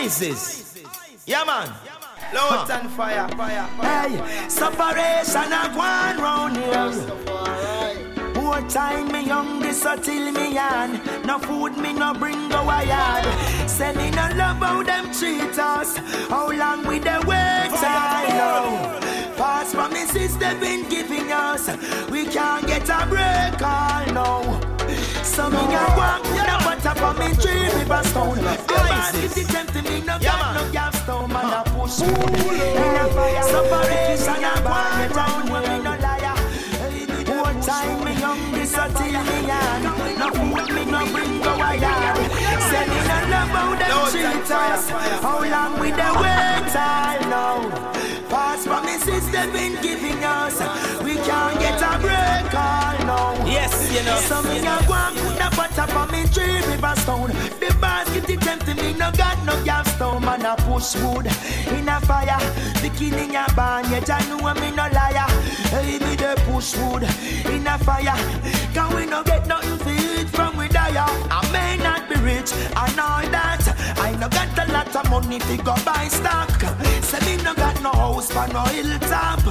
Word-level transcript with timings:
ISIS. 0.00 0.82
Yeah, 1.24 1.44
man. 1.44 1.68
Load 2.34 2.68
and 2.68 2.90
fire, 2.90 3.28
fire, 3.28 3.68
fire. 3.76 4.08
Hey, 4.08 4.48
separation 4.48 5.52
a 5.52 5.70
one 5.72 6.18
round 6.18 6.56
here. 6.56 8.34
More 8.34 8.60
time 8.68 9.12
me 9.12 9.26
young, 9.26 9.72
so 9.72 9.96
till 9.96 10.32
me 10.32 10.58
on. 10.58 11.00
No 11.24 11.38
food 11.38 11.76
me 11.78 11.92
no 11.92 12.12
bring 12.12 12.48
go 12.48 12.68
a 12.68 12.84
yard. 12.84 13.24
Say 13.70 13.94
me 13.94 14.10
no 14.10 14.28
love 14.34 14.58
how 14.58 14.82
them 14.82 15.12
treat 15.12 15.56
us. 15.58 15.96
How 16.28 16.50
long 16.50 16.84
we 16.86 16.98
the 16.98 17.22
wait 17.26 17.70
I 17.72 18.26
know. 18.38 19.36
Past 19.36 19.74
promises 19.74 20.36
they've 20.38 20.60
been 20.60 20.88
giving 20.88 21.30
us. 21.30 21.68
We 22.10 22.26
can't 22.26 22.66
get 22.66 22.88
a 22.88 23.06
break 23.06 23.62
all 23.62 24.06
now. 24.12 24.60
So 25.22 25.48
me 25.50 25.58
a 25.58 25.84
walk 25.96 26.43
a 26.86 26.94
butter 26.94 27.00
for 27.00 27.14
me 27.18 27.34
tree 27.36 27.68
river 27.78 28.02
stone. 28.04 28.44
Man 28.44 29.14
if 29.16 29.36
it 29.36 29.48
tempt 29.48 29.74
me 29.74 30.00
no 30.00 30.18
got 30.18 30.54
no 30.54 30.72
gas 30.72 31.02
stone 31.02 31.32
man 31.32 31.52
a 31.52 31.62
push. 31.70 31.92
Separation 33.50 34.44
a 34.44 34.52
one 34.62 35.10
round 35.12 35.50
when 35.50 35.62
me 35.62 35.78
no 35.82 35.94
liar. 36.04 36.36
More 37.26 37.54
time 37.62 38.04
me 38.04 38.12
young 38.20 38.52
this 38.52 38.74
a 38.76 38.88
till 38.96 39.22
me 39.28 39.50
on. 39.50 39.82
No 40.18 40.26
food 40.30 40.68
me 40.74 40.84
no 40.84 41.00
bring 41.12 41.40
go 41.40 41.52
yard. 41.56 42.16
Say 42.68 42.84
me 42.90 43.00
no 43.08 43.18
love 43.32 43.52
how 43.54 43.70
them 43.80 43.90
treat 44.10 44.50
us. 44.50 44.90
How 45.22 45.40
long 45.44 45.72
we 45.80 45.90
the 45.90 46.08
wait 46.20 46.76
all 46.76 47.20
now. 47.30 48.03
Past 48.54 48.66
promises 48.68 49.30
they've 49.32 49.52
been 49.52 49.82
giving 49.82 50.22
us. 50.22 50.60
We 51.02 51.16
can't 51.16 51.58
get 51.58 51.82
a 51.82 51.98
break 51.98 52.54
all 52.54 52.98
now. 53.04 53.46
Yes, 53.46 53.74
you 53.92 54.00
know. 54.06 54.16
So 54.28 54.42
me 54.44 54.58
a 54.60 54.78
go 54.86 54.94
and 54.94 55.16
put 55.18 55.34
the 55.40 55.48
butter 55.56 55.90
for 55.90 56.06
me 56.12 56.22
tree 56.28 56.62
river 56.70 56.94
stone. 57.00 57.30
The 57.58 57.76
basket 57.80 58.30
it 58.30 58.40
tempting 58.40 58.76
me 58.76 58.92
no 58.92 59.10
got 59.10 59.44
no 59.44 59.54
gas 59.64 59.92
stone 59.96 60.22
man 60.22 60.46
a 60.46 60.54
push 60.54 60.94
wood 61.02 61.26
in 61.76 61.88
a 61.88 62.00
fire. 62.02 62.38
Beginning 62.80 63.34
a 63.34 63.44
barn 63.56 63.90
yet 63.90 64.08
I 64.08 64.20
know 64.28 64.54
me 64.54 64.70
no 64.70 64.86
liar. 64.86 65.26
Hey 65.74 65.98
me 65.98 66.14
the 66.14 66.40
push 66.46 66.76
wood 66.76 67.02
in 67.50 67.66
a 67.66 67.76
fire. 67.78 68.14
Can 68.72 68.94
we 68.94 69.06
no 69.06 69.24
get 69.24 69.48
nothing 69.48 69.78
for 69.78 69.90
it 69.90 70.28
from 70.30 70.56
we 70.56 70.68
die? 70.68 70.94
I 70.94 71.40
may 71.50 71.82
not 71.82 72.08
be 72.08 72.14
rich 72.20 72.52
I 72.76 72.86
know 72.94 73.30
that. 73.32 73.63
No 74.24 74.30
got 74.30 74.56
a 74.56 74.72
lot 74.72 74.96
of 74.96 75.10
money 75.10 75.38
to 75.38 75.56
go 75.58 75.74
buy 75.84 76.08
stock. 76.08 76.48
Say 77.02 77.20
me 77.26 77.42
no 77.42 77.52
got 77.52 77.78
no 77.82 77.92
house 77.92 78.32
for 78.32 78.48
no 78.54 78.62
hilltop. 78.62 79.44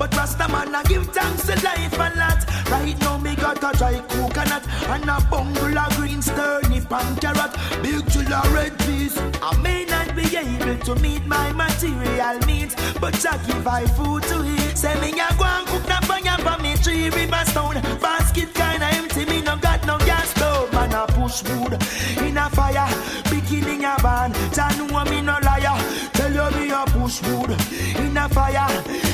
But 0.00 0.16
Rasta 0.16 0.48
man 0.48 0.74
I 0.74 0.82
give 0.82 1.06
thanks 1.14 1.46
to 1.46 1.54
life 1.64 1.94
a 1.94 2.10
lot. 2.18 2.42
Right 2.68 2.98
now 3.02 3.18
me 3.18 3.36
got 3.36 3.58
a 3.58 3.78
dry 3.78 4.00
coconut 4.08 4.66
and 4.88 5.08
a 5.08 5.20
bungle 5.30 5.78
of 5.78 5.96
green 5.96 6.20
turnip 6.22 6.90
and 6.90 7.20
carrot. 7.20 7.52
Big 7.84 8.02
of 8.32 8.52
red 8.52 8.76
peas. 8.80 9.16
I 9.40 9.56
may 9.62 9.84
not 9.84 10.16
be 10.16 10.36
able 10.36 10.76
to 10.86 10.96
meet 10.96 11.24
my 11.24 11.52
material 11.52 12.40
needs, 12.48 12.74
but 13.00 13.14
I 13.24 13.38
give 13.46 13.68
I 13.68 13.86
food 13.86 14.24
to 14.24 14.44
eat. 14.44 14.76
Say 14.76 15.00
me 15.00 15.12
a 15.20 15.28
go 15.38 15.44
and 15.44 15.68
cook 15.68 15.86
fire 16.02 16.38
for 16.38 16.60
me 16.60 16.74
tree 16.78 17.10
river 17.10 17.44
stone. 17.46 17.80
Basket 18.00 18.52
kinda 18.52 18.86
empty, 18.86 19.24
me 19.24 19.40
no 19.42 19.56
got 19.56 19.86
no 19.86 19.98
gas. 19.98 20.45
Man 20.76 20.92
a 20.92 21.06
push 21.06 21.42
wood 21.44 21.72
in 22.20 22.36
a 22.36 22.50
fire, 22.50 22.86
beginning 23.30 23.86
a 23.86 23.96
ban. 24.02 24.30
Know 24.76 25.04
me 25.04 25.22
no 25.22 25.38
liar. 25.42 25.74
Tell 26.12 26.30
you 26.30 26.50
me 26.54 26.70
a 26.70 26.84
push 26.88 27.22
wood 27.22 27.50
in 27.98 28.14
a 28.14 28.28
fire. 28.28 28.68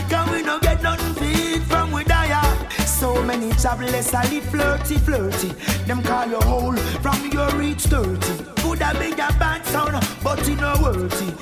Can 0.08 0.33
we 0.33 0.42
no 0.42 0.58
get 0.58 0.83
nothing 0.83 1.24
eat 1.24 1.62
from 1.62 1.92
we 1.92 2.02
die? 2.02 2.33
So 2.84 3.22
many 3.22 3.52
jobless, 3.52 4.12
I 4.12 4.28
live 4.30 4.44
flirty, 4.46 4.96
flirty. 4.98 5.50
Them 5.86 6.02
call 6.02 6.27
you 6.27 6.40
whole 6.40 6.77
from 7.00 7.30
your 7.30 7.50
reach 7.50 7.83
30. 7.83 8.18
Coulda 8.56 8.92
been 8.98 9.12
a 9.12 9.30
bad 9.38 9.64
sound, 9.66 10.05
but 10.24 10.48
it 10.48 10.60
no 10.60 10.74
worthy. 10.83 11.33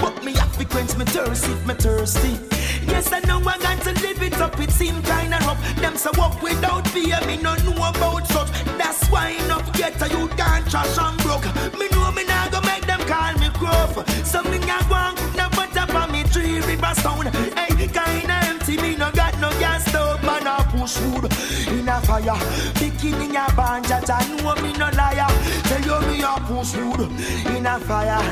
But 0.00 0.24
me 0.24 0.32
have 0.34 0.58
to 0.58 0.64
quench 0.64 0.96
me 0.96 1.04
thirst 1.04 1.44
if 1.44 1.66
me 1.68 1.74
thirsty. 1.74 2.57
Yes, 2.88 3.12
I 3.12 3.20
know 3.20 3.38
I 3.40 3.58
got 3.58 3.80
to 3.82 3.92
live 4.02 4.22
it 4.22 4.40
up, 4.40 4.58
it 4.60 4.70
seem 4.70 5.02
kinda 5.02 5.38
rough. 5.46 5.60
Them 5.76 5.96
so 5.96 6.10
walk 6.16 6.42
without 6.42 6.86
fear, 6.88 7.20
me 7.26 7.36
no 7.36 7.54
know 7.56 7.88
about 7.88 8.26
such. 8.26 8.50
That's 8.78 9.06
why 9.08 9.30
enough 9.44 9.72
get 9.72 10.00
a 10.02 10.08
you 10.08 10.28
can't 10.28 10.68
trash 10.70 10.98
and 10.98 11.18
broke. 11.22 11.44
Me 11.78 11.88
know 11.92 12.10
me 12.12 12.24
nah 12.24 12.48
go 12.48 12.60
make 12.62 12.86
them 12.86 13.00
call 13.06 13.34
me 13.38 13.48
gruff. 13.58 13.94
So 14.26 14.42
me 14.42 14.56
a 14.56 14.78
go 14.88 14.94
and 14.94 15.16
cook 15.16 15.34
no 15.36 15.48
butter 15.50 15.86
for 15.92 16.06
me 16.12 16.22
tree 16.24 16.60
river 16.60 16.94
stone. 16.94 17.26
Hey, 17.58 17.88
kinda 17.88 18.36
empty, 18.50 18.76
me 18.76 18.96
no 18.96 19.10
got 19.12 19.38
no 19.40 19.50
gas 19.60 19.84
stove, 19.86 20.22
man 20.22 20.46
a 20.46 20.56
push 20.70 20.98
wood 21.00 21.32
in 21.68 21.88
a 21.88 22.00
fire. 22.02 22.38
Beginning 22.74 23.36
a 23.36 23.46
band, 23.56 23.86
I 23.92 24.26
know 24.36 24.54
me 24.62 24.72
no 24.72 24.88
liar. 24.90 25.30
Tell 25.68 25.82
you 25.88 26.00
me 26.08 26.22
a 26.22 26.34
push 26.46 26.74
wood 26.76 27.10
in 27.54 27.66
a 27.66 27.78
fire. 27.80 28.22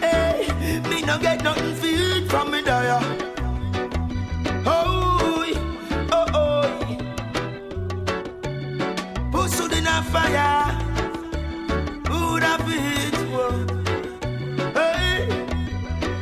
Hey, 0.00 0.48
me 0.88 1.02
no 1.02 1.18
get 1.18 1.42
nothing 1.42 1.74
it 1.82 2.30
from 2.30 2.50
me 2.50 2.62
dire. 2.62 3.39
In 10.00 10.06
a 10.06 10.10
fire. 10.12 10.64
Wood 12.08 12.42
a 12.42 12.54
it, 12.68 13.14
whoa. 13.28 13.50
Hey, 14.72 15.28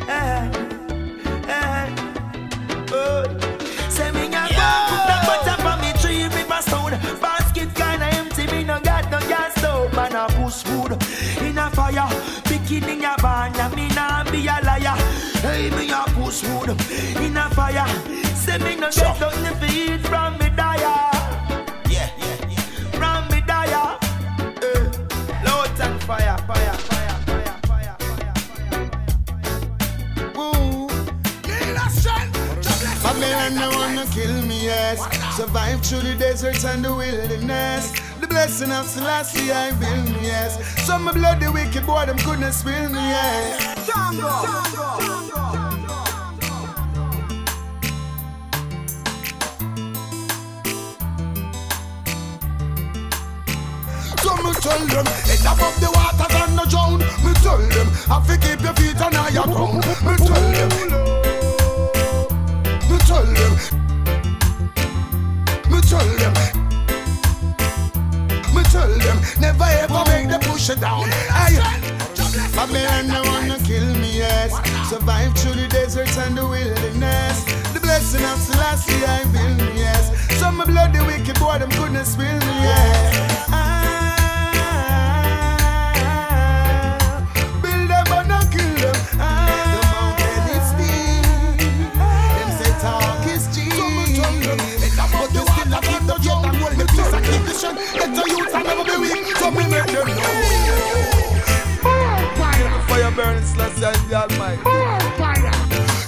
hey, 0.04 0.50
hey. 1.46 1.94
Oh. 2.90 3.22
Say 3.88 4.10
me 4.10 4.26
a 4.26 4.42
go 4.58 4.68
put 4.88 5.02
the 5.06 5.16
butter 5.26 5.56
for 5.62 5.76
me 5.80 5.90
tree 6.00 6.24
river 6.24 6.62
stone. 6.62 6.96
Basket 7.20 7.70
kinda 7.72 8.06
empty, 8.16 8.46
me 8.48 8.64
no 8.64 8.80
got 8.80 9.10
no 9.12 9.20
gas 9.28 9.54
stove. 9.54 9.92
Man 9.94 10.16
a 10.16 10.26
push 10.26 10.64
wood 10.70 11.00
in 11.40 11.58
a 11.58 11.70
fire. 11.70 12.08
Beginning 12.48 13.04
a 13.04 13.14
band, 13.22 13.56
and 13.58 13.76
me 13.76 13.88
nah 13.94 14.24
be 14.24 14.46
a 14.48 14.58
liar. 14.64 14.96
Hey, 15.40 15.70
me 15.70 15.90
a 15.92 16.02
push 16.16 16.42
wood 16.48 16.70
in 17.20 17.36
a 17.36 17.48
fire. 17.50 17.86
Say 18.34 18.58
me 18.58 18.74
no 18.74 18.90
get 18.90 19.20
nothing 19.20 19.56
to 19.60 19.66
eat 19.72 20.00
from 20.00 20.36
me 20.38 20.50
dire. 20.56 21.17
Wanna 33.98 34.10
kill 34.12 34.42
me, 34.42 34.62
yes. 34.62 35.00
Survive 35.36 35.84
through 35.84 36.02
the 36.02 36.14
desert 36.14 36.64
and 36.66 36.84
the 36.84 36.94
wilderness. 36.94 37.90
The 38.20 38.28
blessing 38.28 38.70
of 38.70 38.86
Selassie, 38.86 39.50
I 39.50 39.72
build 39.72 40.14
me, 40.14 40.22
yes. 40.22 40.56
Some 40.86 41.06
blood, 41.06 41.40
the 41.40 41.50
wicked 41.50 41.84
boy, 41.84 42.06
them 42.06 42.16
couldn't 42.18 42.52
spill 42.52 42.90
me, 42.90 42.94
yes. 42.94 43.58
So 43.84 43.98
me 54.44 54.52
tell 54.62 54.86
them, 54.86 55.06
head 55.26 55.42
above 55.42 55.80
the 55.80 55.90
water 55.92 56.28
and 56.38 56.54
no 56.54 56.64
drown. 56.66 57.00
Me 57.00 57.34
tell 57.42 57.58
them, 57.58 57.88
have 58.06 58.26
to 58.28 58.38
keep 58.38 58.60
your 58.62 58.74
feet 58.74 59.00
on 59.02 59.12
higher 59.12 59.42
ground. 59.42 59.84
Me 60.06 60.16
tell 60.24 60.52
them, 60.54 60.68
me 62.88 62.98
tell 63.00 63.24
them, 63.24 63.87
tell 65.88 66.04
them, 66.20 66.34
me 68.54 68.62
tell 68.64 68.88
them, 68.88 69.18
never 69.40 69.64
ever 69.64 70.04
make 70.10 70.28
them 70.28 70.40
push 70.40 70.68
it 70.68 70.80
down. 70.80 71.08
Aye. 71.30 71.56
Babylon, 72.54 73.08
they 73.08 73.20
wanna 73.30 73.58
kill 73.64 73.86
me, 73.94 74.18
yes. 74.18 74.52
Survive 74.90 75.34
through 75.38 75.54
the 75.54 75.68
desert 75.68 76.14
and 76.18 76.36
the 76.36 76.46
wilderness. 76.46 77.44
The 77.72 77.80
blessing 77.80 78.24
of 78.24 78.38
Selassie, 78.38 79.04
I 79.04 79.24
build 79.32 79.58
me, 79.58 79.80
yes. 79.80 80.10
Some 80.38 80.60
of 80.60 80.66
blood, 80.66 80.92
the 80.92 81.04
wicked 81.04 81.38
boy, 81.40 81.58
them 81.58 81.70
couldn't 81.70 82.04
spill 82.04 82.38
me, 82.38 82.54
yes. 82.68 83.37
Make 99.78 99.92
them 99.94 100.08
know. 100.08 100.22
Fire 102.88 103.10
burning 103.12 103.44
slash 103.44 103.82
and 103.82 104.10
the 104.10 104.14
almighty. 104.14 104.62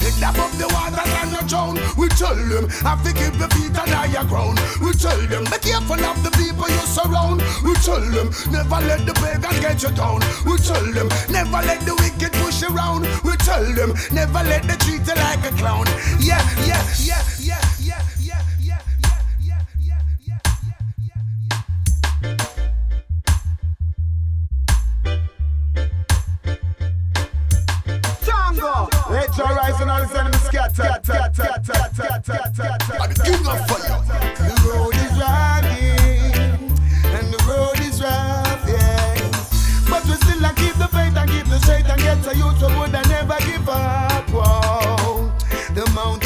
Head 0.01 0.35
above 0.35 0.59
the 0.59 0.67
water 0.69 1.05
and 1.21 1.33
no 1.33 1.41
drown. 1.47 1.75
We 1.97 2.09
tell 2.09 2.35
them, 2.35 2.69
to 2.69 3.13
keep 3.13 3.39
your 3.39 3.49
feet 3.55 3.79
on 3.79 3.89
higher 3.89 4.25
ground. 4.27 4.59
We 4.81 4.93
tell 4.93 5.21
them, 5.29 5.45
be 5.45 5.59
careful 5.63 6.03
of 6.03 6.23
the 6.23 6.31
people 6.33 6.69
you 6.69 6.87
surround. 6.87 7.43
We 7.63 7.75
tell 7.87 8.01
them, 8.01 8.31
never 8.51 8.81
let 8.87 9.07
the 9.07 9.15
pagan 9.15 9.61
get 9.61 9.83
you 9.83 9.91
down. 9.91 10.21
We 10.45 10.57
tell 10.59 10.85
them, 10.93 11.09
never 11.31 11.61
let 11.63 11.81
the 11.87 11.95
wicked 11.95 12.33
push 12.41 12.63
around. 12.63 13.07
We 13.25 13.37
tell 13.45 13.65
them, 13.65 13.95
never 14.13 14.43
let 14.43 14.65
the 14.65 14.77
treat 14.83 15.07
you 15.07 15.15
like 15.15 15.45
a 15.47 15.53
clown. 15.57 15.87
Yeah, 16.19 16.43
yeah, 16.67 16.83
yeah, 16.99 17.23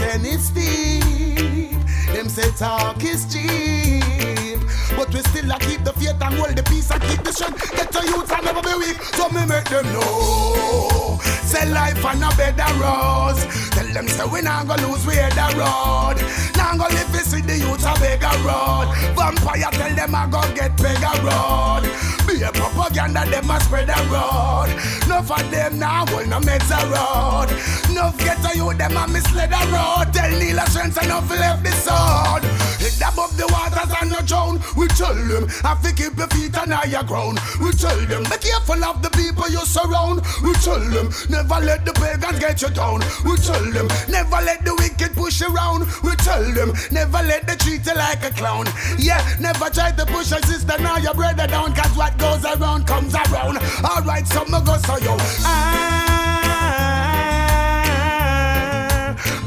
Mountain 0.04 0.26
is 0.26 0.44
steep. 0.44 1.83
Them 2.12 2.28
say 2.28 2.50
talk 2.52 3.02
is 3.02 3.24
cheap. 3.32 4.60
But 4.96 5.12
we 5.12 5.20
still 5.20 5.50
a 5.50 5.58
keep 5.58 5.82
the 5.84 5.92
faith 5.92 6.20
and 6.20 6.34
hold 6.34 6.56
the 6.56 6.62
peace 6.62 6.90
and 6.90 7.02
keep 7.02 7.22
the 7.22 7.32
strength. 7.32 7.70
Get 7.72 7.94
a 7.94 8.06
youth 8.06 8.30
and 8.30 8.44
never 8.44 8.62
be 8.62 8.74
weak. 8.78 9.02
So 9.14 9.28
me 9.28 9.44
make 9.46 9.64
them 9.64 9.86
know. 9.92 11.18
Say 11.42 11.68
life 11.70 12.04
on 12.04 12.22
a 12.22 12.30
better 12.36 12.70
road. 12.78 13.36
Tell 13.72 13.86
them 13.92 14.08
say 14.08 14.24
we 14.26 14.42
not 14.42 14.66
gonna 14.66 14.86
lose 14.86 15.06
we 15.06 15.14
the 15.14 15.48
road. 15.58 16.16
Now 16.56 16.76
go 16.76 16.86
live 16.94 17.10
to 17.10 17.20
see 17.26 17.40
the 17.40 17.58
youth 17.58 17.84
a 17.84 17.94
bigger 17.98 18.34
road. 18.46 18.88
Vampire 19.16 19.70
tell 19.72 19.94
them 19.94 20.14
I 20.14 20.26
go 20.30 20.40
get 20.54 20.76
bigger 20.76 21.14
road. 21.26 21.82
Be 22.26 22.42
a 22.42 22.50
propaganda 22.52 23.28
them 23.28 23.50
a 23.50 23.60
spread 23.60 23.88
the 23.88 23.98
road. 24.10 24.70
Enough 25.06 25.30
of 25.30 25.50
them 25.50 25.78
now 25.78 26.04
will 26.06 26.26
no 26.26 26.40
mess 26.40 26.70
a 26.70 26.80
road. 26.86 27.50
Enough 27.90 28.18
get 28.18 28.38
a 28.46 28.56
youth 28.56 28.78
them 28.78 28.96
a 28.96 29.06
mislead 29.08 29.50
the 29.50 29.62
road. 29.74 30.12
Tell 30.14 30.30
Neil 30.30 30.58
a 30.58 30.66
strength 30.70 31.02
enough 31.02 31.30
left 31.30 31.62
the 31.62 31.70
sword. 31.94 32.42
Hit 32.82 33.00
above 33.00 33.36
the 33.36 33.46
waters 33.54 33.92
and 34.00 34.10
no 34.10 34.20
drown. 34.26 34.60
We 34.76 34.86
tell 34.88 35.14
them 35.14 35.48
have 35.62 35.80
to 35.82 35.92
keep 35.94 36.16
your 36.18 36.28
feet 36.28 36.56
on 36.58 36.70
higher 36.70 37.04
ground. 37.04 37.38
We 37.60 37.72
tell 37.72 37.98
them 38.06 38.24
be 38.24 38.36
careful 38.38 38.84
of 38.84 39.02
the 39.02 39.10
people 39.10 39.48
you 39.48 39.64
surround. 39.64 40.22
We 40.42 40.52
tell 40.60 40.80
them 40.80 41.10
never 41.30 41.60
let 41.64 41.84
the 41.84 41.92
pagans 41.94 42.38
get 42.38 42.62
you 42.62 42.70
down. 42.70 43.00
We 43.24 43.36
tell 43.36 43.64
them 43.72 43.88
never 44.08 44.40
let 44.42 44.64
the 44.64 44.74
wicked 44.74 45.14
push 45.14 45.42
around. 45.42 45.86
We 46.02 46.16
tell 46.16 46.42
them 46.42 46.74
never 46.90 47.22
let 47.22 47.46
the 47.46 47.56
treat 47.56 47.86
you 47.86 47.94
like 47.94 48.24
a 48.24 48.30
clown. 48.30 48.66
Yeah, 48.98 49.22
never 49.40 49.70
try 49.70 49.92
to 49.92 50.04
push 50.06 50.32
a 50.32 50.42
sister 50.46 50.76
now 50.80 50.98
your 50.98 51.14
brother 51.14 51.46
down. 51.46 51.74
Cause 51.74 51.96
what 51.96 52.18
goes 52.18 52.44
around 52.44 52.86
comes 52.86 53.14
around. 53.14 53.58
Alright, 53.84 54.26
some 54.26 54.50
go 54.50 54.76
so 54.78 54.98
yo. 54.98 55.16
Ah, 55.46 55.94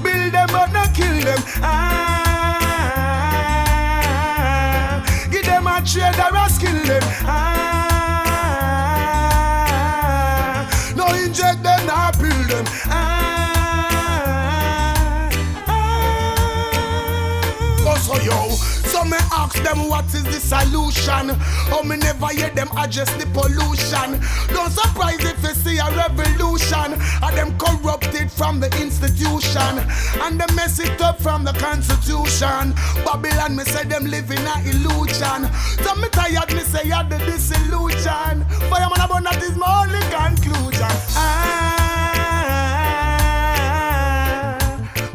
build 0.02 0.32
them 0.34 0.48
but 0.50 0.72
not 0.74 0.94
kill 0.96 1.20
them. 1.22 1.44
Ah, 1.62 2.07
give 5.88 6.02
them 6.02 6.10
a 6.10 6.16
trade 6.16 6.20
or 6.22 6.36
a 6.36 6.50
skill 6.50 6.84
them. 6.86 7.57
Ask 19.48 19.64
them 19.64 19.88
what 19.90 20.06
is 20.14 20.24
the 20.24 20.40
solution. 20.40 21.32
Oh 21.72 21.84
me 21.84 21.98
never 21.98 22.28
hear 22.28 22.50
them 22.50 22.70
address 22.76 23.10
the 23.16 23.26
pollution. 23.28 24.20
Don't 24.54 24.72
surprise 24.72 25.24
if 25.24 25.42
you 25.44 25.54
see 25.54 25.78
a 25.78 25.90
revolution. 25.96 27.00
Are 27.24 27.32
them 27.32 27.58
corrupted 27.58 28.32
from 28.32 28.60
the 28.60 28.68
institution 28.82 29.80
and 30.22 30.40
they 30.40 30.54
mess 30.56 30.80
it 30.80 31.02
up 31.02 31.22
from 31.22 31.44
the 31.46 31.54
constitution. 31.54 32.74
Babylon 33.06 33.56
me 33.56 33.64
say 33.64 33.84
them 33.86 34.06
live 34.06 34.30
in 34.32 34.46
a 34.46 34.62
illusion. 34.68 35.50
So 35.84 35.96
me 35.96 36.10
tired 36.10 36.54
me 36.54 36.62
say 36.62 36.88
yeah 36.88 37.04
the 37.04 37.18
disillusion. 37.20 38.46
Fireman 38.70 39.02
about 39.02 39.24
that 39.24 39.42
is 39.44 39.56
my 39.56 39.84
only 39.84 40.02
conclusion. 40.12 40.92
Ah, 41.16 41.38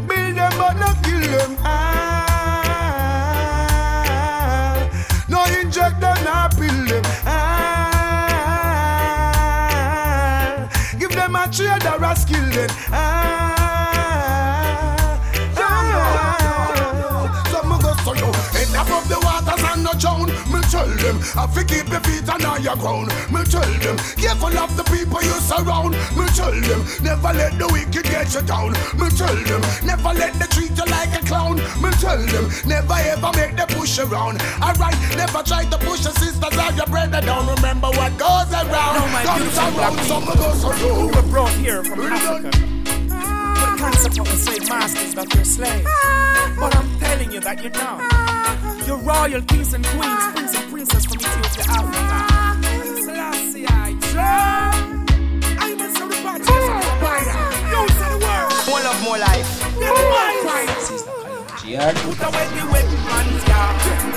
build 0.09 0.37
them 0.37 0.53
but 0.57 0.75
not 0.79 1.03
kill 1.05 1.21
them. 1.21 1.57
A 12.63 12.69
skill 12.69 13.42
them, 21.03 21.19
have 21.35 21.53
to 21.55 21.63
keep 21.67 21.91
your 21.91 22.01
feet 22.07 22.29
on 22.31 22.41
higher 22.41 22.77
ground. 22.79 23.11
Me 23.35 23.43
tell 23.45 23.67
them, 23.83 23.97
careful 24.15 24.55
of 24.57 24.71
the 24.79 24.85
people 24.87 25.21
you 25.23 25.37
surround. 25.43 25.93
Me 26.15 26.25
tell 26.39 26.55
them, 26.55 26.81
never 27.03 27.33
let 27.35 27.59
the 27.59 27.67
wicked 27.75 28.07
get 28.07 28.31
you 28.33 28.43
down. 28.43 28.71
Me 28.95 29.11
tell 29.11 29.35
them, 29.35 29.63
never 29.83 30.13
let 30.15 30.33
them 30.39 30.49
treat 30.55 30.71
you 30.71 30.87
like 30.87 31.11
a 31.19 31.23
clown. 31.27 31.57
Me 31.83 31.91
tell 31.99 32.19
them, 32.23 32.47
never 32.65 32.95
ever 32.95 33.31
make 33.35 33.57
them 33.59 33.69
push 33.75 33.99
around. 33.99 34.39
Alright, 34.63 34.97
never 35.19 35.43
try 35.43 35.65
to 35.67 35.79
push 35.83 36.05
your 36.07 36.15
sisters 36.15 36.55
or 36.55 36.73
your 36.79 36.87
brother 36.87 37.21
down. 37.21 37.47
Remember 37.59 37.89
what 37.99 38.15
goes 38.17 38.51
around 38.55 38.95
No, 38.95 39.07
my 39.11 39.23
comes 39.27 39.43
beautiful 39.43 39.79
around. 39.79 39.95
black 39.99 40.07
So 40.07 40.21
me 40.21 40.35
go 40.39 40.49
so 40.55 40.71
You 40.79 40.89
low. 40.95 41.07
were 41.11 41.29
brought 41.29 41.55
here 41.59 41.83
from 41.83 42.01
Africa. 42.01 42.51
With 42.53 43.71
the 43.71 43.77
concept 43.79 44.19
of 44.19 44.27
the 44.31 44.37
slave 44.37 44.69
masters 44.69 45.15
that 45.15 45.35
you're 45.35 45.45
slaves. 45.45 45.87
Ah. 45.87 46.55
But 46.59 46.77
I'm 46.77 46.99
telling 47.01 47.33
you 47.33 47.41
that 47.41 47.61
you're 47.63 47.73
not. 47.73 48.22
You're 48.87 48.99
royal 48.99 49.43
kings 49.43 49.73
and 49.75 49.85
queens, 49.87 50.25
prince 50.35 50.55
and 50.57 50.71
princess 50.71 51.05
from 51.05 51.19
Ethiopia, 51.19 51.65
Africa. 51.69 52.19
Selassie, 53.05 53.67
I 53.67 53.71
drum. 54.13 55.07
I'm 55.59 55.81
a 55.81 55.89
sorry 55.97 56.19
party. 56.23 56.45
You 57.73 57.89
say 57.99 58.09
the 58.13 58.19
word. 58.25 58.49
More 58.69 58.83
love, 58.87 59.01
more 59.03 59.19
life. 59.19 59.49
Put 61.73 62.21
away 62.21 62.47
the 62.53 62.65
weapons, 62.73 63.43
yeah. 63.49 63.71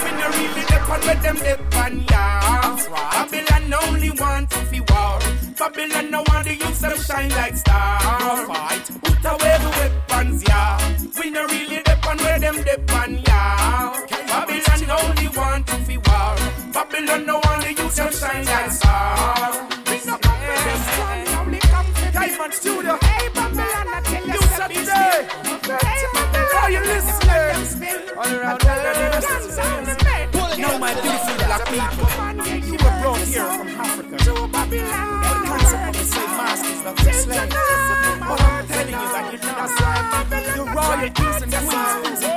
When 0.03 0.15
you 0.19 0.27
really 0.37 0.63
depend 0.65 1.03
with 1.07 1.21
them 1.23 1.37
depend, 1.37 1.97
yeah. 2.11 2.75
Babylon 3.11 3.73
only 3.87 4.11
want 4.11 4.49
to 4.51 4.59
be 4.71 4.79
war. 4.81 5.19
Babylon 5.57 6.11
no 6.11 6.19
want 6.27 6.45
to 6.47 6.53
use 6.55 6.79
them 6.79 6.97
shine 6.97 7.29
like 7.29 7.55
stars. 7.55 8.89
Put 9.03 9.25
away 9.25 9.57
the 9.63 9.69
weapons, 9.79 10.43
yeah. 10.47 10.77
When 11.17 11.33
you 11.33 11.45
really 11.47 11.77
depend 11.83 12.19
with 12.21 12.41
them 12.41 12.55
depend, 12.63 13.23
yeah. 13.27 13.54
To 17.89 18.11
shine 18.11 18.45
like 18.45 18.71
stars. 18.71 19.55
You, 19.85 19.95
you 19.95 20.17
you 26.71 26.91
Now, 30.61 30.77
my 30.79 30.93
beautiful 30.93 31.35
black 31.35 31.63
people, 31.67 32.09
you 32.65 32.73
were 32.73 32.95
brought 33.01 33.19
here 33.19 33.45
from 33.45 33.67
Africa. 33.67 34.17
The 34.17 34.33
concept 35.45 35.85
of 35.85 35.93
the 35.93 36.03
slave 36.05 36.33
masters 36.37 36.81
that 36.83 36.93
were 37.05 37.13
slaves. 37.13 37.55
But 38.27 38.41
I'm 38.41 38.67
telling 38.67 38.87
you 38.87 39.09
that 39.13 39.25
you're 39.31 39.45
not. 39.45 39.69
You're 40.55 40.69
royal 40.73 41.09
kings 41.11 41.41
and 41.43 41.53
queens, 41.53 42.34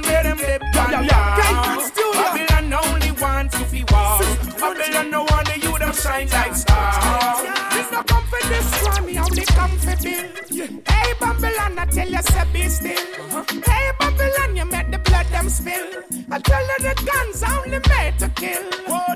depend 0.00 0.06
where 0.06 0.22
them 0.22 0.36
depend, 0.38 1.06
yeah. 1.06 1.90
Babylon 2.12 2.74
only 2.84 3.12
wants 3.12 3.58
to 3.58 3.64
be 3.70 3.84
war. 3.90 4.18
Babylon 4.58 5.10
no 5.10 5.24
the 5.26 5.60
you 5.62 5.78
them 5.78 5.92
shine 5.92 6.28
like 6.28 6.54
stars. 6.54 7.42
This 7.72 7.90
no 7.92 8.02
come 8.02 8.24
for 8.24 8.48
destroy 8.48 9.06
me, 9.06 9.18
only 9.18 9.44
come 9.44 9.70
for 9.78 9.96
build. 10.02 10.88
Hey 10.88 11.12
Babylon, 11.20 11.78
I 11.78 11.86
tell 11.86 12.08
you, 12.08 12.22
say 12.22 12.44
be 12.52 12.68
still. 12.68 12.92
Uh-huh. 12.92 13.44
Hey 13.66 13.90
Babylon, 13.98 14.56
you 14.56 14.64
make 14.66 14.90
the 14.90 14.98
blood 14.98 15.26
them 15.26 15.48
spill. 15.48 15.86
I 16.30 16.38
tell 16.38 16.62
you 16.62 16.78
the 16.80 16.94
guns 17.06 17.42
only 17.42 17.80
made 17.88 18.18
to 18.18 18.28
kill. 18.30 18.62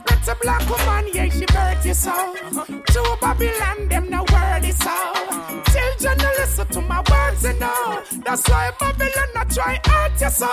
That's 0.07 0.29
a 0.29 0.35
black 0.37 0.69
woman, 0.71 1.11
yeah, 1.13 1.29
she 1.29 1.47
birth 1.47 1.87
you 1.87 1.95
so. 1.95 2.35
To 2.35 3.17
Babylon, 3.21 3.89
them 3.89 4.11
no 4.11 4.25
word 4.33 4.65
is 4.65 4.79
so. 4.79 5.18
You 7.43 7.59
know. 7.59 8.03
That's 8.25 8.49
why 8.49 8.71
Babylon 8.79 9.29
not 9.35 9.51
try 9.51 9.81
hurt 9.85 10.21
you 10.21 10.31
so. 10.31 10.49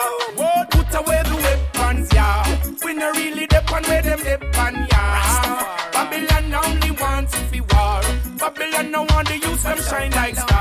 Put 0.71 0.93
away 0.95 1.21
the 1.23 1.35
weapons, 1.45 2.13
yeah. 2.13 2.61
We 2.83 2.93
no 2.93 3.11
really 3.11 3.47
depend 3.47 3.85
where 3.87 4.01
them 4.01 4.19
depend, 4.19 4.87
yeah. 4.91 5.89
Babylon 5.93 6.53
only 6.65 6.91
wants 6.91 7.33
to 7.33 7.43
be 7.51 7.61
war. 7.61 8.01
Babylon 8.37 8.91
no 8.91 9.01
want 9.03 9.27
to 9.27 9.37
use 9.37 9.63
them 9.63 9.77
shine 9.81 10.11
like 10.11 10.35
stars. 10.35 10.54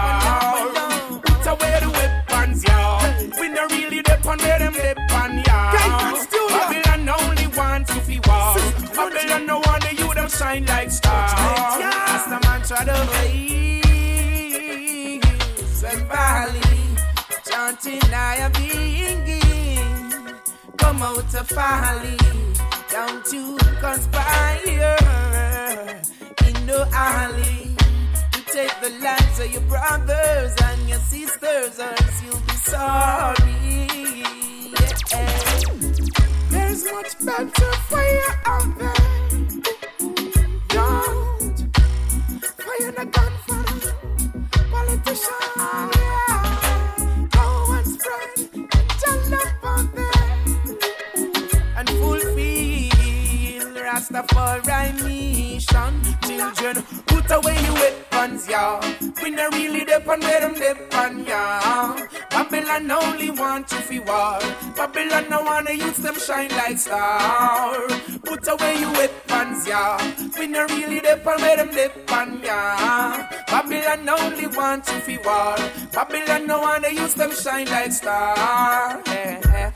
Wanting 17.84 18.14
I 18.14 18.48
being 18.56 19.24
come 20.76 21.02
out 21.02 21.34
of 21.34 21.48
folly, 21.48 22.16
down 22.90 23.22
to 23.24 23.58
conspire 23.80 24.96
in 26.46 26.66
the 26.66 26.88
alley. 26.92 27.76
To 28.32 28.40
take 28.46 28.80
the 28.80 28.90
lives 29.02 29.40
of 29.40 29.52
your 29.52 29.62
brothers 29.62 30.54
and 30.62 30.88
your 30.88 30.98
sisters, 30.98 31.78
or 31.78 31.88
else 31.88 32.22
you'll 32.22 32.40
be 32.40 32.52
sorry. 32.52 33.86
Yeah. 34.70 35.28
There's 36.50 36.84
much 36.84 37.18
better 37.24 37.72
fire 37.88 38.40
out 38.46 38.78
there. 38.78 38.94
Don't 40.68 41.70
fire 42.56 42.92
the 42.92 43.04
gun 43.10 43.32
for 43.46 44.64
politicians. 44.70 46.03
Rastafari 53.94 55.04
mission. 55.04 55.94
Children, 56.26 56.82
put 57.06 57.30
away 57.30 57.62
your 57.62 57.74
weapons, 57.74 58.48
y'all. 58.48 58.82
We 59.22 59.30
not 59.30 59.54
really 59.54 59.84
depend 59.84 60.22
where 60.24 60.40
them 60.40 60.54
depend, 60.54 61.28
y'all. 61.28 61.96
Babylon 62.28 62.90
only 62.90 63.30
want 63.30 63.68
to 63.68 63.76
fi 63.76 64.00
war. 64.00 64.40
Babylon 64.74 65.30
no 65.30 65.42
wanna 65.42 65.74
use 65.74 65.98
them 65.98 66.16
shine 66.16 66.50
like 66.50 66.76
star. 66.76 67.86
Put 68.24 68.48
away 68.48 68.80
your 68.80 68.92
weapons, 68.94 69.64
y'all. 69.68 70.00
We 70.40 70.48
not 70.48 70.70
really 70.72 70.98
depend 70.98 71.40
where 71.40 71.56
them 71.56 71.70
depend, 71.70 72.42
y'all. 72.42 73.28
Babylon 73.46 74.08
only 74.08 74.48
want 74.48 74.84
to 74.86 74.94
fi 75.06 75.18
war. 75.18 75.54
Babylon 75.92 76.48
no 76.48 76.58
wanna 76.58 76.88
use 76.88 77.14
them 77.14 77.30
shine 77.30 77.66
like 77.66 77.92
star. 77.92 79.00
Hey, 79.06 79.40
hey. 79.44 79.73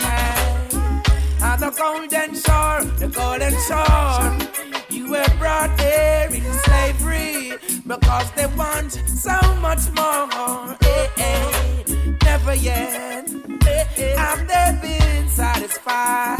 Ah, 1.40 1.56
the 1.56 1.70
golden 1.70 2.34
shore, 2.34 2.84
the 2.98 3.08
golden 3.08 3.54
shore. 3.66 4.78
You 4.90 5.10
were 5.10 5.32
brought 5.38 5.78
here 5.80 6.28
in 6.32 6.44
slavery 6.64 7.52
because 7.86 8.30
they 8.32 8.46
want 8.56 8.92
so 8.92 9.38
much 9.60 9.90
more. 9.94 10.76
Eh, 10.82 11.08
eh. 11.16 11.68
Never 12.24 12.54
yet 12.54 13.30
eh, 13.66 14.16
have 14.16 14.46
they 14.48 14.78
been 14.82 15.28
satisfied. 15.28 16.38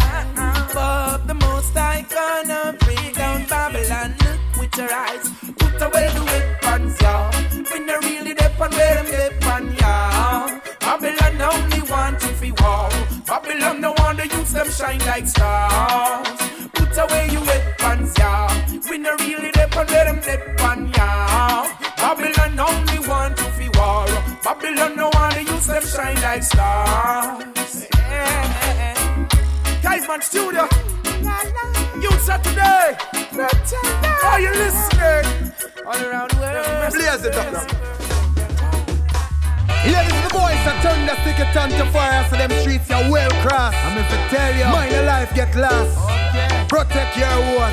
But 0.75 1.27
the 1.27 1.35
most 1.35 1.77
I 1.77 2.05
gonna 2.09 2.77
bring 2.81 3.13
down 3.13 3.45
Babylon. 3.47 4.15
Look 4.21 4.61
with 4.61 4.77
your 4.77 4.93
eyes, 4.93 5.31
put 5.59 5.81
away 5.81 6.09
the 6.15 6.25
weapons, 6.25 7.01
y'all. 7.01 7.31
We 7.73 7.79
not 7.85 8.05
really 8.05 8.35
depend 8.35 8.75
where 8.75 8.95
them 8.95 9.07
depend, 9.07 9.81
y'all. 9.81 10.61
Babylon 10.81 11.41
only 11.53 11.83
want 11.91 12.21
to 12.21 12.29
fi 12.29 12.51
war. 12.61 12.89
Babylon 13.27 13.81
no 13.81 13.95
to 14.19 14.37
use 14.37 14.53
them 14.53 14.71
shine 14.71 14.99
like 15.01 15.27
stars. 15.27 16.29
Put 16.73 16.97
away 16.99 17.29
your 17.31 17.43
weapons, 17.43 18.17
y'all. 18.19 18.51
We 18.91 18.99
no 18.99 19.15
really 19.19 19.51
depend 19.53 19.91
where 19.91 20.05
them 20.05 20.17
depend, 20.17 20.97
y'all. 20.97 21.69
Babylon 21.97 22.59
only 22.59 22.99
want 23.09 23.37
to 23.37 23.45
fi 23.45 23.69
war. 23.79 24.07
Babylon 24.43 24.97
no 24.97 25.11
want 25.15 25.35
to 25.35 25.43
use 25.45 25.67
them 25.67 25.83
shine 25.85 26.21
like 26.23 26.43
stars. 26.43 27.87
Yeah. 27.93 29.27
Kaisman 29.83 30.23
Studio. 30.23 30.69
Youths 32.03 32.29
are 32.29 32.39
today. 32.39 32.97
Are 34.25 34.41
you 34.41 34.51
listening? 34.51 35.53
All 35.87 36.03
around 36.03 36.31
the 36.31 36.37
world. 36.41 36.93
Blaze 36.93 37.25
it 37.25 37.37
up 37.37 37.53
now. 37.53 37.98
Ladies 39.87 40.11
and 40.11 40.27
the 40.27 40.35
boys 40.35 40.59
that 40.67 40.83
turn 40.83 41.07
the 41.07 41.15
stick 41.23 41.39
it 41.39 41.57
on 41.57 41.71
to 41.71 41.87
fire 41.93 42.27
so 42.29 42.37
them 42.37 42.51
streets 42.63 42.91
are 42.91 43.07
well 43.11 43.31
crossed. 43.47 43.79
I'm 43.87 43.97
if 43.97 44.11
I 44.11 44.19
tell 44.29 44.53
you, 44.57 44.65
mind 44.67 44.91
your 44.91 45.05
life 45.05 45.33
get 45.35 45.55
lost. 45.55 45.95
Okay. 46.03 46.67
Protect 46.67 47.17
your 47.17 47.31
own. 47.31 47.71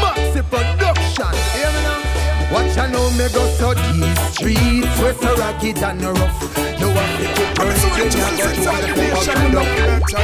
Maxi 0.00 0.40
production. 0.48 1.32
Hear 1.52 1.68
me 1.68 1.80
now? 1.84 2.04
Watch 2.52 2.76
I 2.78 2.88
know 2.88 3.10
me 3.20 3.28
go 3.36 3.44
to 3.44 3.76
these 3.92 4.20
streets 4.32 4.88
where 5.00 5.14
so 5.14 5.36
ragged 5.36 5.78
and 5.84 6.02
rough. 6.02 6.40
You 6.80 6.88
want 6.88 7.12
to 7.20 7.28
burn 7.52 7.76
So 7.76 7.88
you 7.88 7.96
go 7.96 8.08
to 8.08 8.18
like 8.64 8.84
the 8.88 8.96
nation, 8.96 9.28
fucking 9.28 9.52
no 9.52 9.60
up. 9.60 9.68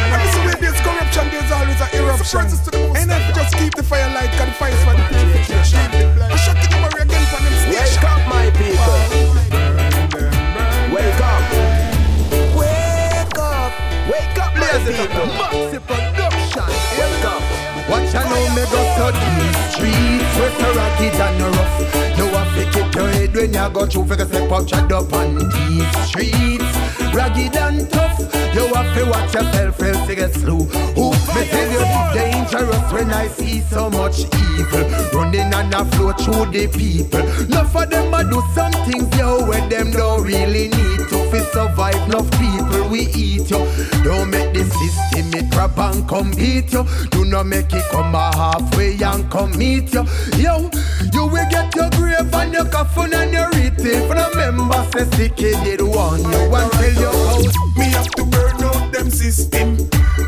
And 0.00 0.28
so 0.32 0.38
when 0.48 0.58
there's 0.60 0.80
corruption, 0.80 1.26
there's 1.28 1.52
always 1.52 1.80
an 1.80 1.90
eruption. 1.92 2.46
And 2.96 3.10
if 3.10 3.20
you 3.28 3.34
just 3.34 3.52
keep 3.56 3.74
the 3.74 3.82
fire 3.82 4.08
light, 4.14 4.30
can 4.32 4.50
fight 4.56 4.74
for 4.84 4.96
the 4.96 5.04
you 23.60 23.70
go 23.74 23.86
through 23.86 24.06
figure 24.06 24.26
step 24.26 24.50
out 24.50 24.66
chat 24.66 24.90
up 24.92 25.12
on 25.12 25.36
these 25.36 26.06
streets. 26.06 26.64
Ragged 27.14 27.56
and 27.56 27.90
tough. 27.90 28.18
You 28.54 28.66
have 28.74 28.96
to 28.96 29.04
watch 29.10 29.34
yourself 29.34 29.82
else 29.82 30.08
you 30.08 30.16
get 30.16 30.34
slow. 30.34 30.64
Who 30.96 31.10
me 31.10 31.46
tell 31.46 31.70
you 31.70 32.14
dangerous 32.14 32.92
when 32.92 33.10
I 33.10 33.28
see 33.28 33.60
so 33.60 33.90
much 33.90 34.20
evil 34.20 34.84
running 35.12 35.52
and 35.54 35.74
a 35.74 35.84
flow 35.84 36.12
through 36.12 36.50
the 36.52 36.68
people. 36.68 37.20
Enough 37.20 37.76
of 37.76 37.90
them 37.90 38.14
a 38.14 38.24
do 38.24 38.42
some 38.54 38.72
things 38.84 39.16
yo 39.16 39.46
where 39.46 39.66
them 39.68 39.90
don't 39.92 40.22
really 40.22 40.68
need 40.68 40.98
to 41.10 41.30
fi 41.30 41.40
survive. 41.52 41.94
Enough 42.08 42.30
people 42.32 42.88
we 42.88 43.00
eat 43.14 43.50
yo. 43.50 43.64
Don't 44.02 44.30
make 44.30 44.52
the 44.54 44.64
system 44.64 45.34
it 45.34 45.50
grab 45.50 45.78
and 45.78 46.08
come 46.08 46.30
beat 46.32 46.72
you. 46.72 46.84
Do 47.10 47.24
not 47.24 47.46
make 47.46 47.72
it 47.72 47.84
come 47.90 48.14
a 48.14 48.34
halfway 48.34 49.00
and 49.00 49.30
come 49.30 49.56
meet 49.56 49.92
you. 49.92 50.04
Yo, 50.36 50.70
you 51.12 51.26
will 51.26 51.48
get 51.50 51.74
your 51.74 51.90
grave 51.90 52.32
and 52.34 52.52
your 52.52 52.66
coffin 52.66 53.14
and 53.14 53.32
your 53.32 53.48
written. 53.50 54.06
For 54.08 54.14
the 54.14 54.30
members 54.36 54.86
say 54.92 55.16
sick 55.16 55.36
did 55.36 55.80
one 55.80 56.20
you 56.20 56.54
and 56.54 56.72
tell 56.72 56.92
you 56.92 57.10
how. 57.10 57.38
Me 57.76 57.84
have 57.90 58.10
to 58.12 58.24
burn 58.24 58.62
out 58.64 58.92
them 58.92 59.10
system. 59.10 59.76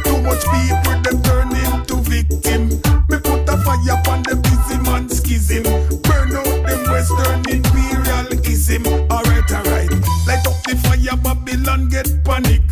Too 0.04 0.22
much 0.22 0.42
people 0.52 0.96
them 1.02 1.22
turn 1.22 1.54
into 1.56 1.96
victim. 2.08 2.68
Me 3.08 3.18
put 3.18 3.48
a 3.48 3.56
fire 3.64 3.98
upon 3.98 4.22
the 4.22 4.36
busy 4.36 4.78
man 4.88 5.08
schism. 5.08 5.62
Burn 6.02 6.36
out 6.36 6.66
them 6.66 6.82
Western 6.90 7.40
imperialism. 7.48 8.86
Alright, 9.10 9.52
alright. 9.52 9.90
Light 10.26 10.46
up 10.46 10.56
the 10.64 10.76
fire, 10.82 11.16
Babylon 11.16 11.88
get 11.88 12.08
panic. 12.24 12.62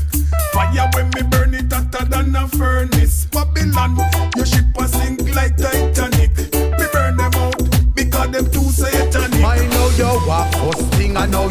Fire 0.52 0.88
when 0.94 1.10
me 1.14 1.22
burn 1.30 1.54
it 1.54 1.72
hotter 1.72 2.04
than 2.06 2.34
a 2.34 2.48
furnace. 2.48 3.26
Babylon, 3.26 3.96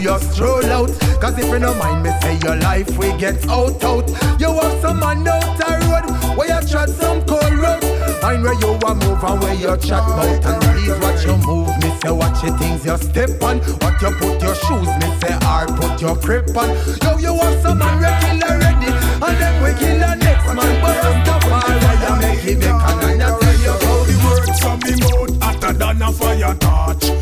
you 0.01 0.17
stroll 0.19 0.65
out. 0.65 0.89
Cause 1.21 1.37
if 1.37 1.45
you 1.45 1.59
don't 1.59 1.77
mind 1.77 2.03
me, 2.03 2.11
say 2.21 2.39
your 2.43 2.55
life 2.57 2.89
we 2.97 3.11
get 3.17 3.47
out 3.49 3.83
out. 3.83 4.07
You 4.39 4.51
have 4.53 4.81
some 4.81 4.99
man 4.99 5.27
out 5.27 5.57
the 5.57 5.67
road 5.87 6.37
where 6.37 6.47
you 6.47 6.67
chat 6.67 6.89
some 6.89 7.21
cold 7.25 7.53
road. 7.53 7.83
Mind 8.21 8.43
where 8.43 8.53
you 8.53 8.73
a 8.75 8.95
move 8.95 9.23
and 9.23 9.41
where 9.41 9.53
you 9.53 9.75
chat 9.77 10.03
about. 10.03 10.45
And 10.45 10.61
please 10.63 10.99
watch 10.99 11.25
your 11.25 11.37
move, 11.45 11.67
me 11.83 11.89
say 12.01 12.11
watch 12.11 12.41
the 12.41 12.57
things 12.57 12.85
you 12.85 12.97
step 12.97 13.41
on. 13.43 13.59
What 13.81 14.01
you 14.01 14.11
put 14.19 14.41
your 14.41 14.55
shoes, 14.55 14.89
me 14.99 15.07
say 15.19 15.35
or 15.43 15.67
put 15.77 16.01
your 16.01 16.15
grip 16.15 16.55
on. 16.55 16.69
Yo, 17.03 17.17
you 17.17 17.33
have 17.39 17.61
some 17.61 17.77
man 17.79 17.99
regular 18.01 18.57
ready. 18.57 18.91
And 19.19 19.35
then 19.37 19.63
we 19.63 19.69
kill 19.79 19.99
the 19.99 20.15
next 20.15 20.47
man. 20.47 20.81
But 20.81 21.05
I'm 21.05 21.23
not 21.25 21.43
why 21.45 21.67
you 22.03 22.15
make 22.21 22.45
it 22.45 22.57
make 22.59 22.67
and 22.67 23.23
I 23.23 23.39
tell 23.39 23.57
you 23.59 23.75
how 23.83 24.03
the 24.07 24.15
words 24.23 24.59
from 24.59 24.79
me 24.79 24.95
mouth 25.01 25.43
hotter 25.43 25.73
than 25.73 26.01
a 26.01 26.11
fire 26.11 26.55
torch. 26.55 27.18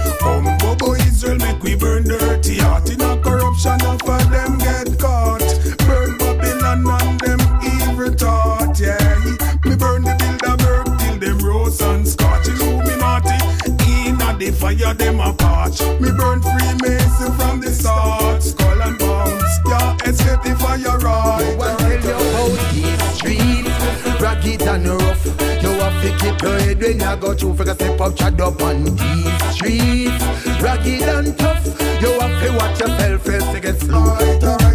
then 26.88 27.02
I 27.02 27.16
go 27.18 27.34
through 27.34 27.56
for 27.56 27.66
the 27.66 27.74
step 27.74 28.00
up, 28.00 28.16
chat 28.16 28.40
up 28.40 28.62
on 28.62 28.84
these 28.84 29.54
streets. 29.54 30.24
Rugged 30.62 31.02
and 31.04 31.38
tough, 31.38 31.66
you 32.02 32.12
have 32.20 32.44
to 32.44 32.54
watch 32.58 32.80
yourself 32.80 33.28
else 33.28 33.54
you 33.54 33.60
get 33.60 33.78
through. 33.78 34.16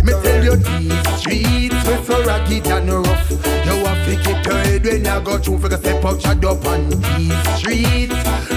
Me 0.04 0.12
tell 0.22 0.44
you 0.44 0.56
these 0.56 1.18
streets 1.18 1.74
we 1.86 2.04
so 2.04 2.22
rugged 2.24 2.66
and 2.66 2.90
rough. 2.90 3.30
You 3.30 3.74
have 3.86 4.06
to 4.06 4.16
keep 4.16 4.44
your 4.44 4.58
head 4.64 4.84
when 4.84 5.06
I 5.06 5.20
go 5.20 5.38
through 5.38 5.58
for 5.58 5.68
the 5.68 5.78
step 5.78 6.04
up, 6.04 6.20
chat 6.20 6.44
up 6.44 6.64
on 6.66 6.90
these 6.90 7.58
streets. 7.58 8.14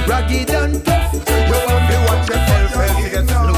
Rugged 0.08 0.50
and 0.50 0.84
tough, 0.84 1.14
you 1.14 1.56
have 1.70 1.86
to 1.90 1.98
watch 2.08 2.28
yourself 2.30 2.76
else 2.76 3.00
you 3.00 3.10
get 3.10 3.28
through. 3.30 3.56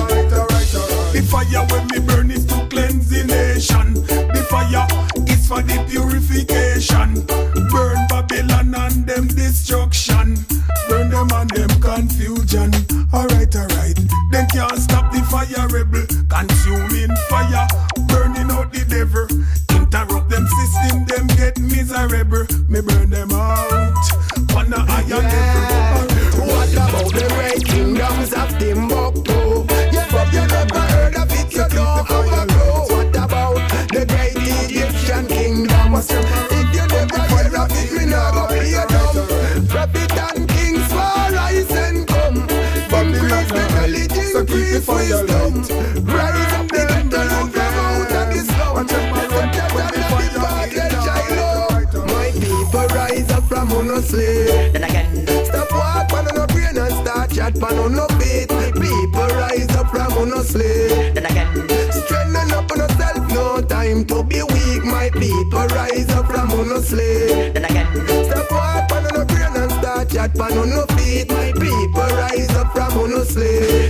The 1.13 1.21
fire 1.23 1.65
when 1.71 1.87
me 1.87 1.99
burn 2.05 2.29
is 2.29 2.45
to 2.45 2.67
cleanse 2.69 3.09
the 3.09 3.23
nation. 3.23 3.93
The 3.93 4.45
fire 4.49 4.85
is 5.27 5.47
for 5.47 5.61
the 5.63 5.83
purification. 5.89 7.25
for 60.17 60.25
no 60.25 60.41
slave. 60.41 61.13
Then 61.13 61.25
again, 61.25 61.47
strengthen 61.91 62.51
up 62.51 62.71
on 62.71 62.77
yourself. 62.79 63.31
No 63.31 63.61
time 63.61 64.05
to 64.05 64.23
be 64.23 64.41
weak. 64.43 64.83
My 64.83 65.09
people 65.11 65.65
rise 65.77 66.09
up 66.09 66.25
from 66.27 66.51
on 66.51 66.69
no 66.69 66.81
slave. 66.81 67.53
Then 67.53 67.65
again, 67.65 67.87
step 68.25 68.51
up 68.51 68.91
on 68.91 69.03
no 69.13 69.25
grain 69.25 69.55
and 69.55 69.71
start 69.71 70.09
chat 70.09 70.39
on 70.39 70.69
no 70.69 70.85
feet. 70.97 71.29
My 71.29 71.51
people 71.53 72.09
rise 72.21 72.49
up 72.55 72.73
from 72.73 72.97
on 72.97 73.11
no 73.11 73.23
slave. 73.23 73.86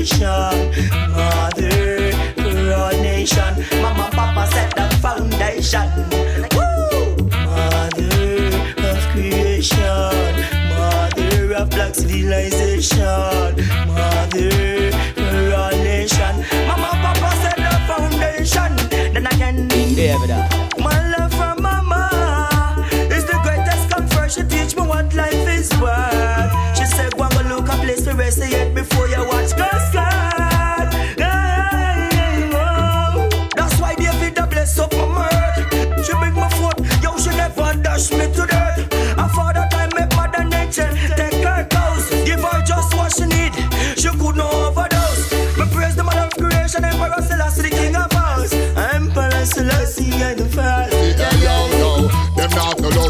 nation, 0.00 0.72
mother, 1.12 2.12
our 2.72 2.92
nation. 3.02 3.52
Mama, 3.82 4.08
papa 4.12 4.46
set 4.50 4.74
the 4.74 4.88
foundation. 4.96 5.88
Woo! 6.56 7.28
Mother 7.44 8.48
of 8.88 9.02
creation, 9.12 10.32
mother 10.70 11.52
of 11.52 11.68
black 11.68 11.94
civilization, 11.94 12.96
mother, 13.88 14.90
raw 15.50 15.68
nation. 15.84 16.34
Mama, 16.66 16.90
papa 17.04 17.30
set 17.42 17.56
the 17.56 17.76
foundation. 17.86 18.72
Then 19.12 19.26
again, 19.26 19.68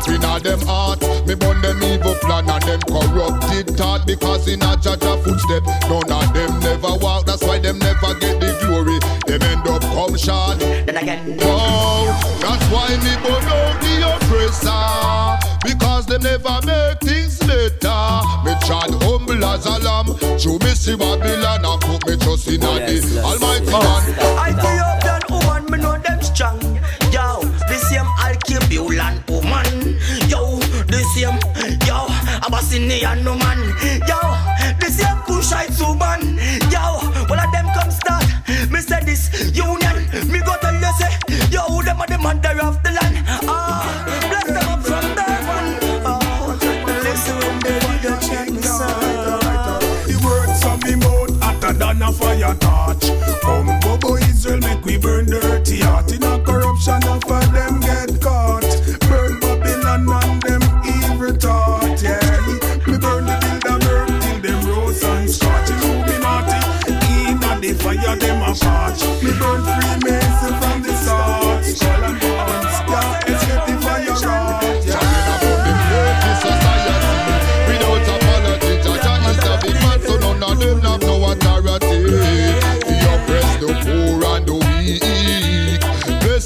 up 0.01 0.09
in 0.09 0.25
a 0.25 0.41
them 0.41 0.61
heart. 0.67 1.01
Me 1.27 1.35
burn 1.35 1.61
them 1.61 1.83
evil 1.83 2.15
plan 2.17 2.49
and 2.49 2.63
them 2.63 2.81
corrupted 2.81 3.77
thought 3.77 4.07
because 4.07 4.49
in 4.49 4.63
a 4.63 4.77
Jaja 4.77 5.23
footstep, 5.23 5.65
none 5.89 6.11
of 6.11 6.35
them 6.35 6.61
never 6.61 6.97
walk. 6.97 7.27
That's 7.27 7.43
why 7.43 7.59
them 7.59 7.79
never 7.79 8.15
get 8.19 8.41
the 8.41 8.57
glory. 8.65 8.99
Them 9.27 9.43
end 9.43 9.67
up 9.69 9.83
come 9.83 10.17
short. 10.17 10.59
Then 10.59 10.97
again, 10.97 11.39
oh, 11.43 12.07
that's 12.41 12.65
why 12.71 12.89
me 13.05 13.15
burn 13.23 13.45
out 13.45 13.81
the 13.81 13.97
oppressor 14.17 15.61
because 15.65 16.07
they 16.07 16.19
never 16.19 16.59
make 16.65 17.01
things 17.01 17.39
better. 17.41 18.01
Me 18.45 18.55
tried 18.65 18.95
humble 19.05 19.45
as 19.45 19.67
a 19.67 19.79
lamb, 19.81 20.07
true 20.39 20.59
me 20.61 20.75
see 20.75 20.97
Babylon 20.97 21.65
and 21.65 21.81
put 21.83 22.07
me 22.09 22.17
trust 22.17 22.49
in 22.49 22.65
oh, 22.65 22.77
yes, 22.77 23.15
the 23.15 23.23
Almighty 23.23 23.67
oh, 23.69 23.81
God. 23.81 24.19
I 24.39 24.53
feel 24.53 25.00
Indian 32.91 33.23
no 33.23 33.40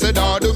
said 0.05 0.17
daughter. 0.17 0.54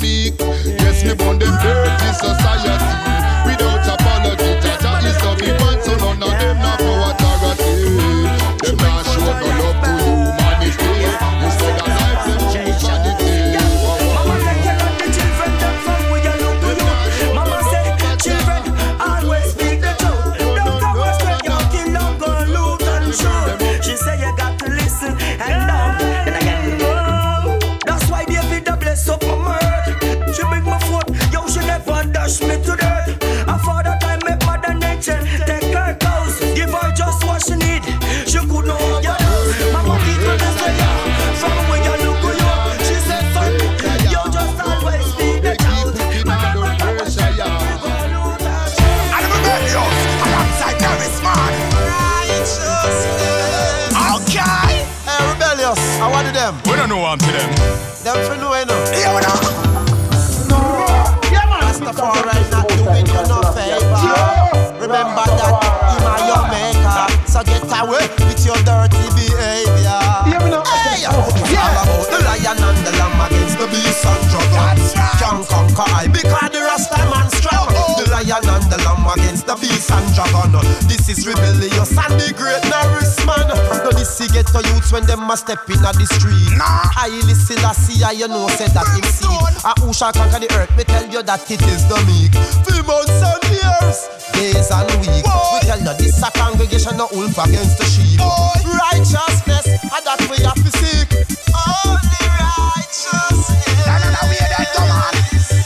When 84.98 85.06
them 85.06 85.30
a 85.30 85.36
step 85.36 85.62
in 85.70 85.78
the 85.78 86.06
street. 86.18 86.58
I 86.58 87.06
listen 87.22 87.62
to 87.62 87.70
see 87.74 88.02
I 88.02 88.18
you 88.18 88.26
know 88.26 88.48
said 88.50 88.74
that 88.74 88.86
him 88.90 89.06
seed. 89.06 89.30
A 89.62 89.70
who 89.78 89.94
shall 89.94 90.10
conquer 90.10 90.42
the 90.42 90.50
earth? 90.58 90.74
Me 90.74 90.82
tell 90.82 91.06
you 91.06 91.22
that 91.22 91.46
it 91.46 91.62
is 91.70 91.86
the 91.86 91.98
meek. 92.02 92.34
Few 92.66 92.82
months 92.82 93.22
and 93.22 93.44
years, 93.54 94.10
days 94.34 94.70
and 94.74 94.90
weeks. 94.98 95.22
We 95.22 95.58
tell 95.62 95.78
you 95.78 95.94
this 96.02 96.18
a 96.18 96.30
congregation 96.34 96.98
no 96.98 97.06
wolf 97.14 97.38
against 97.38 97.78
the 97.78 97.86
sheep. 97.86 98.18
Righteousness, 98.18 99.66
and 99.86 100.02
that 100.02 100.18
we 100.26 100.42
have 100.42 100.58
to 100.58 100.70
seek. 100.82 101.06
Only 101.54 102.22
righteousness. 102.42 103.86
No, 103.86 103.94
no, 104.02 104.08
no, 104.18 104.22
we 104.26 104.34
ain't 104.34 104.70
the 104.74 104.82
man. 104.82 105.14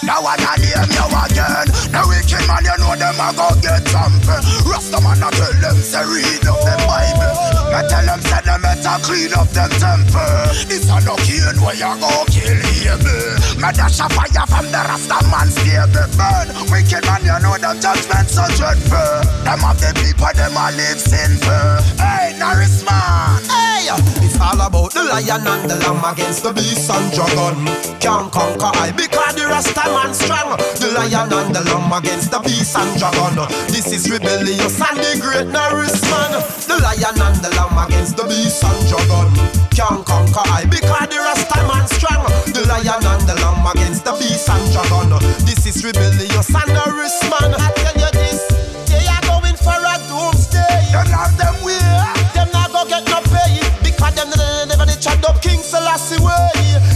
No 0.04 0.20
one 0.20 0.44
a 0.44 0.52
name 0.60 0.92
you 0.92 1.08
again. 1.08 1.66
The 1.88 2.00
wicked 2.04 2.44
man, 2.44 2.68
you 2.68 2.76
know 2.84 2.92
them 3.00 3.16
a 3.16 3.28
go 3.32 3.48
get 3.64 3.80
something. 3.88 4.44
Rasta 4.68 5.00
man, 5.00 5.24
I 5.24 5.32
tell 5.32 5.56
them 5.56 5.78
say 5.80 6.04
read 6.04 6.44
up 6.44 6.60
them 6.68 6.80
Bible. 6.84 7.62
I 7.72 7.80
tell 7.88 8.04
them 8.04 8.20
say 8.20 8.40
them 8.44 8.61
better 8.61 8.96
clean 9.00 9.32
up 9.32 9.48
them 9.50 9.70
temple. 9.80 10.52
This 10.68 10.88
a 10.92 11.00
no 11.04 11.16
king 11.24 11.56
where 11.64 11.72
you 11.72 11.92
go 11.96 12.12
kill 12.28 12.61
evil. 12.76 13.32
Me 13.56 13.70
dash 13.72 14.00
a 14.00 14.06
fire 14.12 14.44
from 14.44 14.68
the 14.68 14.80
Rasta 14.85 15.18
man 15.32 15.48
stable. 15.48 16.08
Burn 16.16 16.48
wicked 16.68 17.04
man, 17.08 17.24
you 17.24 17.37
know 17.40 17.56
them 17.56 17.80
judgment 17.80 18.28
so 18.28 18.44
dreadful. 18.61 19.24
Them 19.44 19.64
have 19.64 19.80
the 19.80 19.90
people, 19.96 20.28
them 20.37 20.52
a 20.52 20.68
live 20.76 21.00
sinful. 21.00 21.80
Hey, 21.96 22.37
Norris 22.37 22.85
man. 22.85 23.40
Hey, 23.48 23.88
it's 24.20 24.37
all 24.37 24.61
about 24.61 24.92
the 24.92 25.04
lion 25.08 25.46
and 25.46 25.70
the 25.70 25.76
lamb 25.80 26.04
against 26.04 26.42
the 26.42 26.52
beast 26.52 26.90
and 26.90 27.08
dragon. 27.12 27.64
Can't 28.00 28.28
conquer 28.32 28.72
I 28.76 28.92
because 28.92 29.35
the 29.35 29.46
Rasta 29.48 29.85
man 29.96 30.12
strong. 30.12 30.58
The 30.76 30.92
lion 30.92 31.32
and 31.32 31.54
the 31.54 31.62
lamb 31.72 31.92
against 31.92 32.30
the 32.30 32.40
beast 32.40 32.76
and 32.76 32.92
dragon. 32.98 33.48
This 33.72 33.88
is 33.92 34.11
rebellious 34.11 34.76
and 34.76 34.98
the 34.98 35.16
great 35.22 35.48
Norris 35.48 36.00
man. 36.11 36.42
The 36.66 36.76
lion 36.82 37.20
and 37.20 37.38
the 37.40 37.50
lamb 37.54 37.62
against 37.79 38.16
the 38.16 38.25
beast 38.27 38.64
and 38.64 38.81
dragon. 38.90 39.31
Can't 39.70 40.03
conquer 40.03 40.42
I 40.51 40.66
because 40.66 41.07
the 41.07 41.18
Rasta 41.22 41.61
man 41.68 41.87
strong. 41.87 42.27
The 42.51 42.66
lion 42.66 43.05
and 43.07 43.22
the 43.29 43.38
lamb 43.38 43.66
against 43.70 44.05
the 44.05 44.12
beast 44.18 44.48
and 44.51 44.64
dragon. 44.75 45.14
This 45.46 45.66
is 45.66 45.85
rebellious 45.85 46.51
and 46.51 46.70
Norris 46.75 47.18
man. 47.31 47.55
I 47.55 47.70
tell 47.79 47.96
you 47.98 48.11
this, 48.11 48.42
they 48.90 49.07
are 49.07 49.22
going 49.31 49.55
for 49.55 49.79
a 49.79 49.94
doomsday. 50.11 50.90
You 50.90 51.03
love 51.12 51.35
them 51.38 51.55
way. 51.62 52.22
Them 52.35 52.48
not 52.51 52.72
go 52.72 52.83
get 52.88 53.05
no 53.07 53.20
pay 53.29 53.61
Because 53.85 54.14
them 54.16 54.33
never, 54.66 54.87
they 54.87 54.96
chat 54.96 55.22
up 55.29 55.40
King 55.42 55.61
Selassie 55.61 56.16
way 56.18 56.48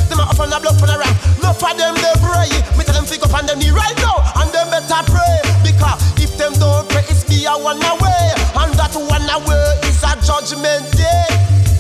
Them 0.09 0.19
a 0.19 0.25
up 0.25 0.41
on 0.41 0.49
the 0.49 0.59
block 0.59 0.81
for 0.81 0.89
the 0.89 0.97
rank 0.97 1.13
No 1.45 1.53
for 1.53 1.73
them 1.77 1.95
they 2.01 2.17
pray 2.25 2.49
Me 2.77 2.85
tell 2.85 2.97
them 2.97 3.05
pick 3.05 3.23
up 3.23 3.35
on 3.37 3.45
them 3.45 3.59
knee 3.61 3.71
right 3.71 3.97
now 4.01 4.25
And 4.41 4.49
them 4.49 4.73
better 4.73 5.05
pray 5.05 5.37
Because 5.61 6.01
if 6.17 6.37
them 6.41 6.55
don't 6.57 6.89
pray 6.89 7.05
It's 7.13 7.25
be 7.29 7.45
a 7.45 7.53
one 7.53 7.85
away 7.85 8.33
And 8.57 8.73
that 8.81 8.97
one 8.97 9.29
away 9.29 9.37
a 9.37 9.66
judgment 10.27 10.91
day 10.99 11.23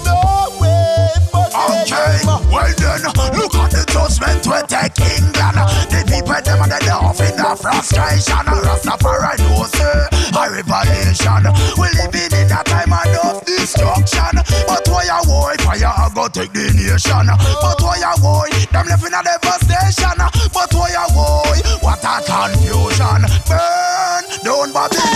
No 0.06 0.54
way 0.62 1.11
but 1.35 1.50
Okay, 1.56 2.22
well 2.52 2.70
then, 2.78 3.02
look 3.35 3.54
at 3.59 3.74
the 3.74 3.82
judgment 3.90 4.44
we 4.46 4.61
take 4.70 4.94
England. 5.18 5.59
The 5.90 6.04
people 6.06 6.37
them 6.37 6.62
and 6.62 6.72
they 6.78 6.92
off 6.92 7.18
in 7.18 7.35
the 7.35 7.50
frustration. 7.59 8.44
Rastafari 8.46 9.35
know 9.40 9.66
say 9.66 10.06
a 10.37 10.42
revelation. 10.52 11.42
We 11.80 11.90
living 11.96 12.30
in 12.38 12.52
a 12.52 12.61
time 12.62 12.92
of 12.92 13.42
destruction. 13.48 14.37
But 14.68 14.85
why 14.87 15.09
a 15.09 15.18
war 15.26 15.56
fire 15.64 15.90
a 15.90 16.06
go 16.12 16.28
take 16.28 16.52
the 16.52 16.70
nation? 16.76 17.26
But 17.26 17.80
why 17.82 18.04
a 18.04 18.12
war 18.20 18.46
them 18.52 18.87
living 18.87 19.16
a 19.16 19.20
devastation? 19.24 20.20
But 20.52 20.70
why 20.76 20.92
a 20.92 21.04
war 21.16 21.50
what 21.80 22.04
a 22.04 22.20
confusion? 22.20 23.22
Burn 23.48 24.24
down 24.44 24.70
Babylon. 24.76 25.15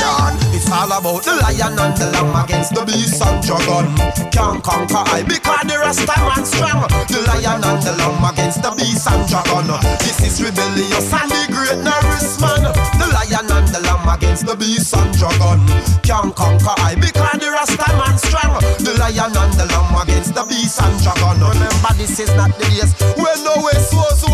All 0.71 0.87
about 0.87 1.27
the 1.27 1.35
lion 1.43 1.75
and 1.75 1.97
the 1.99 2.07
lamb 2.15 2.31
against 2.45 2.71
the 2.71 2.87
beast 2.87 3.19
and 3.19 3.43
dragon. 3.43 3.91
Can't 4.31 4.63
conquer 4.63 5.03
I 5.03 5.27
because 5.27 5.67
the 5.67 5.75
Rasta 5.75 6.15
man 6.23 6.47
strong. 6.47 6.87
The 7.11 7.27
lion 7.27 7.59
and 7.59 7.83
the 7.83 7.91
lamb 7.99 8.23
against 8.23 8.63
the 8.63 8.71
beast 8.79 9.03
and 9.11 9.27
dragon. 9.27 9.67
This 9.99 10.23
is 10.23 10.39
rebellious 10.39 11.11
and 11.11 11.27
the 11.27 11.43
great 11.51 11.83
Norris 11.83 12.39
man. 12.39 12.71
The 13.03 13.07
lion 13.11 13.51
and 13.51 13.67
the 13.75 13.83
lamb 13.83 14.07
against 14.15 14.47
the 14.47 14.55
beast 14.55 14.95
and 14.95 15.11
dragon. 15.19 15.59
Can't 16.07 16.31
conquer 16.39 16.75
I 16.79 16.95
because 16.95 17.43
the 17.43 17.51
Rasta 17.51 17.91
man 17.99 18.15
strong. 18.15 18.63
The 18.79 18.95
lion 18.95 19.35
and 19.35 19.53
the 19.59 19.67
lamb 19.75 19.95
against 19.99 20.39
the 20.39 20.47
beast 20.47 20.79
and 20.79 20.95
dragon. 21.03 21.43
Remember 21.51 21.93
this 21.99 22.23
is 22.23 22.31
not 22.39 22.55
the 22.63 22.71
days 22.71 22.95
when 23.19 23.39
no 23.43 23.59
way 23.59 23.75
so 23.75 24.07
so. 24.15 24.31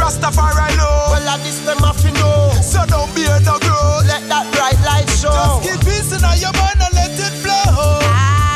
Rastafari 0.00 0.80
know. 0.80 1.12
Well 1.12 1.28
at 1.28 1.44
this 1.44 1.60
have 1.60 2.00
to 2.00 2.10
know. 2.16 2.56
So 2.64 2.84
don't 2.86 3.12
be 3.14 3.24
a 3.28 3.36
grow. 3.44 4.00
Let 4.08 4.24
that 4.32 4.46
light 4.56 4.80
show. 5.24 5.32
Just 5.32 5.56
keep 5.64 5.80
peace 5.88 6.10
in 6.12 6.20
your 6.44 6.52
mind 6.60 6.78
and 6.84 6.92
let 6.94 7.12
it 7.16 7.34
flow. 7.40 7.98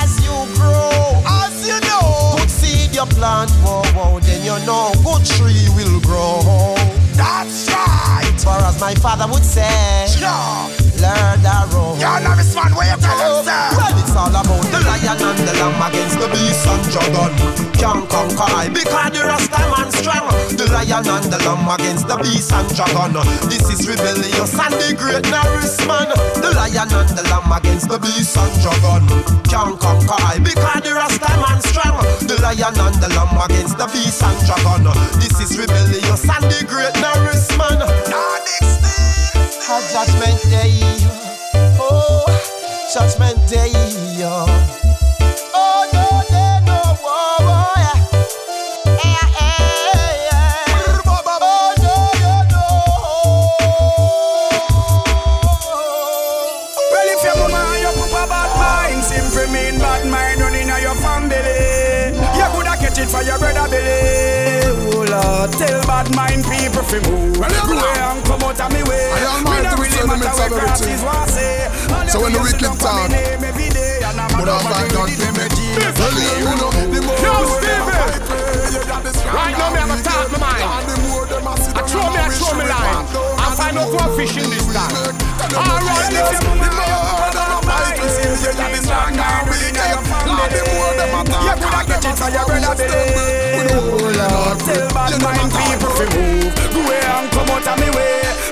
As 0.00 0.12
you 0.24 0.36
grow, 0.56 1.16
As 1.24 1.56
you 1.66 1.78
know, 1.88 2.36
good 2.36 2.50
seed 2.50 2.94
you 2.94 3.06
plant, 3.16 3.50
whoa, 3.64 3.82
whoa, 3.96 4.20
then 4.20 4.44
you 4.44 4.56
know 4.66 4.92
good 5.04 5.24
tree 5.24 5.68
will 5.76 6.00
grow. 6.04 6.76
that's 7.16 7.68
right. 7.72 8.34
For 8.44 8.56
as 8.68 8.80
my 8.80 8.94
father 8.94 9.26
would 9.32 9.44
say, 9.44 10.06
Yeah. 10.20 10.68
learn 11.02 11.40
the 11.42 11.56
road. 11.74 11.98
You're 12.00 12.20
not 12.20 12.36
this 12.38 12.54
man 12.54 12.72
where 12.74 12.88
you 12.90 12.98
tell 13.00 13.18
oh. 13.18 13.38
him, 13.40 13.44
sir. 13.44 13.64
Well, 13.76 13.98
it's 13.98 14.14
all 14.16 14.30
about 14.30 14.64
the 14.72 14.80
lion 14.88 15.18
and 15.28 15.38
the 15.46 15.52
lamb 15.60 15.82
against 15.88 16.16
the 16.20 16.28
beast 16.28 16.66
and 16.66 16.84
dragon. 16.92 17.32
Can't 17.78 18.04
conquer 18.10 18.48
I 18.54 18.68
because 18.68 19.10
the 19.14 19.22
Rasta 19.26 19.60
man 19.78 19.90
strong. 19.94 20.26
The 20.58 20.66
lion 20.74 21.06
and 21.06 21.26
the 21.30 21.38
lamb 21.46 21.68
against 21.70 22.08
the 22.10 22.16
beast 22.18 22.50
and 22.52 22.68
dragon. 22.74 23.14
This 23.46 23.70
is 23.70 23.86
rebellious 23.86 24.52
and 24.58 24.74
the 24.74 24.90
great 24.98 25.24
Norris 25.30 25.78
man. 25.86 26.10
The 26.42 26.50
lion 26.58 26.90
and 26.90 27.10
the 27.14 27.22
lamb 27.30 27.52
against 27.54 27.88
the 27.88 27.98
beast 27.98 28.36
and 28.36 28.54
dragon. 28.62 29.06
Can't 29.46 29.78
conquer 29.78 30.18
I 30.18 30.38
because 30.42 30.82
the 30.82 30.92
Rasta 30.98 31.30
man 31.38 31.60
strong. 31.62 32.02
The 32.26 32.36
lion 32.42 32.74
and 32.74 32.96
the 32.98 33.08
lamb 33.14 33.38
against 33.46 33.78
the 33.78 33.86
beast 33.94 34.22
and 34.22 34.38
dragon. 34.46 34.90
This 35.22 35.38
is 35.38 35.54
rebellious 35.58 36.26
and 36.26 36.44
the 36.50 36.60
great 36.66 36.94
Norris 36.98 37.46
man. 37.54 37.78
A 39.68 39.76
judgment 39.92 40.40
day. 40.50 40.80
Oh, 41.78 42.24
judgment 42.92 43.38
day. 43.48 43.72
Oh, 45.54 45.88
no, 45.92 46.06
no, 46.30 46.47
tell 65.46 65.80
bad 65.86 66.10
mind 66.16 66.42
people 66.44 66.82
fi 66.82 66.98
move. 67.06 67.38
Well, 67.38 67.50
yeah, 67.50 67.66
Go 67.68 67.78
away 67.78 68.00
and 68.02 68.24
come 68.26 68.42
out 68.42 68.58
of 68.60 68.72
me 68.72 68.82
way. 68.82 69.12
I 69.12 69.18
am 69.30 69.44
Me 69.44 69.50
mind 69.50 69.64
not 69.64 69.76
to 69.76 69.82
really 69.82 69.90
discern 69.94 70.08
the 70.08 70.16
matter 70.18 70.26
midst 70.26 70.38
where 70.38 70.48
of 70.48 70.58
everything. 70.58 70.98
say. 71.28 72.08
So 72.10 72.16
when 72.22 72.32
the 72.32 72.40
wicked 72.42 72.58
say, 72.58 72.66
"Don't 72.66 72.78
call 72.80 72.94
me 72.96 73.06
talk, 73.06 73.10
name 73.12 73.44
every 73.44 73.68
day," 73.70 74.00
and 74.02 74.18
I'm 74.18 74.32
a 74.34 74.38
Would 74.40 74.48
have 74.48 74.62
double 74.64 74.74
find 74.74 74.88
with 74.88 74.92
the 74.92 75.06
people. 75.06 75.38
Well, 75.98 76.16
you 76.42 76.52
know, 76.58 76.70
the 76.90 77.00
more 77.06 77.18
Yo, 77.22 77.32
them 77.38 77.86
Stevie. 77.86 77.98
a 77.98 78.18
pray, 78.26 78.72
you 78.74 78.82
got 78.88 79.00
the 79.04 79.12
stronger 79.12 79.38
Right 79.38 79.54
now, 79.58 79.68
me 79.70 79.78
have 79.78 79.90
a 79.90 79.96
we 79.96 80.02
talk 80.02 80.26
get. 80.28 80.32
my 80.32 80.38
mind. 80.48 80.64
And 80.64 80.86
the 80.88 80.96
more 81.06 81.26
them 81.28 81.46
a 81.46 81.52
sit 81.60 81.76
I 81.76 81.82
throw 81.86 82.06
me, 82.08 82.18
I 82.18 82.28
throw 82.32 82.52
me 82.58 82.64
line. 82.66 83.06
I 83.38 83.46
find 83.58 83.76
the 83.76 83.80
out 83.82 83.90
more 83.92 84.08
what 84.08 84.16
fishing 84.18 84.48
this 84.50 84.64
we 84.66 84.72
time. 84.74 84.92
make. 84.92 85.14
Ah, 85.38 85.46
tell 85.48 85.62
them 85.62 85.70
All 85.70 85.78
to 85.78 85.86
right, 85.86 86.08
fearless. 86.08 86.28
if 86.28 86.32
your 86.32 86.42
mama 86.48 86.64
The 86.64 86.72
more 86.78 86.98
papa 87.08 87.28
them 87.36 87.52
a 87.52 87.58
don't 87.58 87.64
fight, 87.68 87.84
mind, 87.84 88.00
we 88.02 88.08
see 88.08 88.28
you 88.42 88.52
got 88.58 88.70
the 88.72 88.80
stronger 88.82 89.22
ah, 89.22 89.40
we 89.48 89.56
get. 89.76 89.92
And 89.92 90.50
the 90.56 90.62
more 90.72 90.92
them 90.98 91.14
a 91.14 91.20
talk, 91.28 91.44
You 91.44 91.54
coulda 91.62 91.78
and 91.78 91.88
catch 91.88 92.02
them 92.02 92.08
it 92.08 92.16
a 92.16 92.16
for 92.18 92.30
your 92.32 92.44
say, 92.48 92.48
brother 92.48 93.97
"Who's 94.18 94.26
them?" 94.26 94.26
We 94.26 94.26
Billy. 94.26 94.26
know 94.26 94.42
we 94.42 94.48
not 94.48 94.58
Tell 94.66 94.88
bad 94.90 95.22
mind 95.22 95.52
people 95.52 95.90
fi 95.94 96.06
move. 96.16 96.54
Go 96.74 96.80
away 96.80 97.00
and 97.00 97.30
come 97.30 97.50
out 97.50 97.68
of 97.68 97.80
me 97.80 97.90
way. 97.96 98.47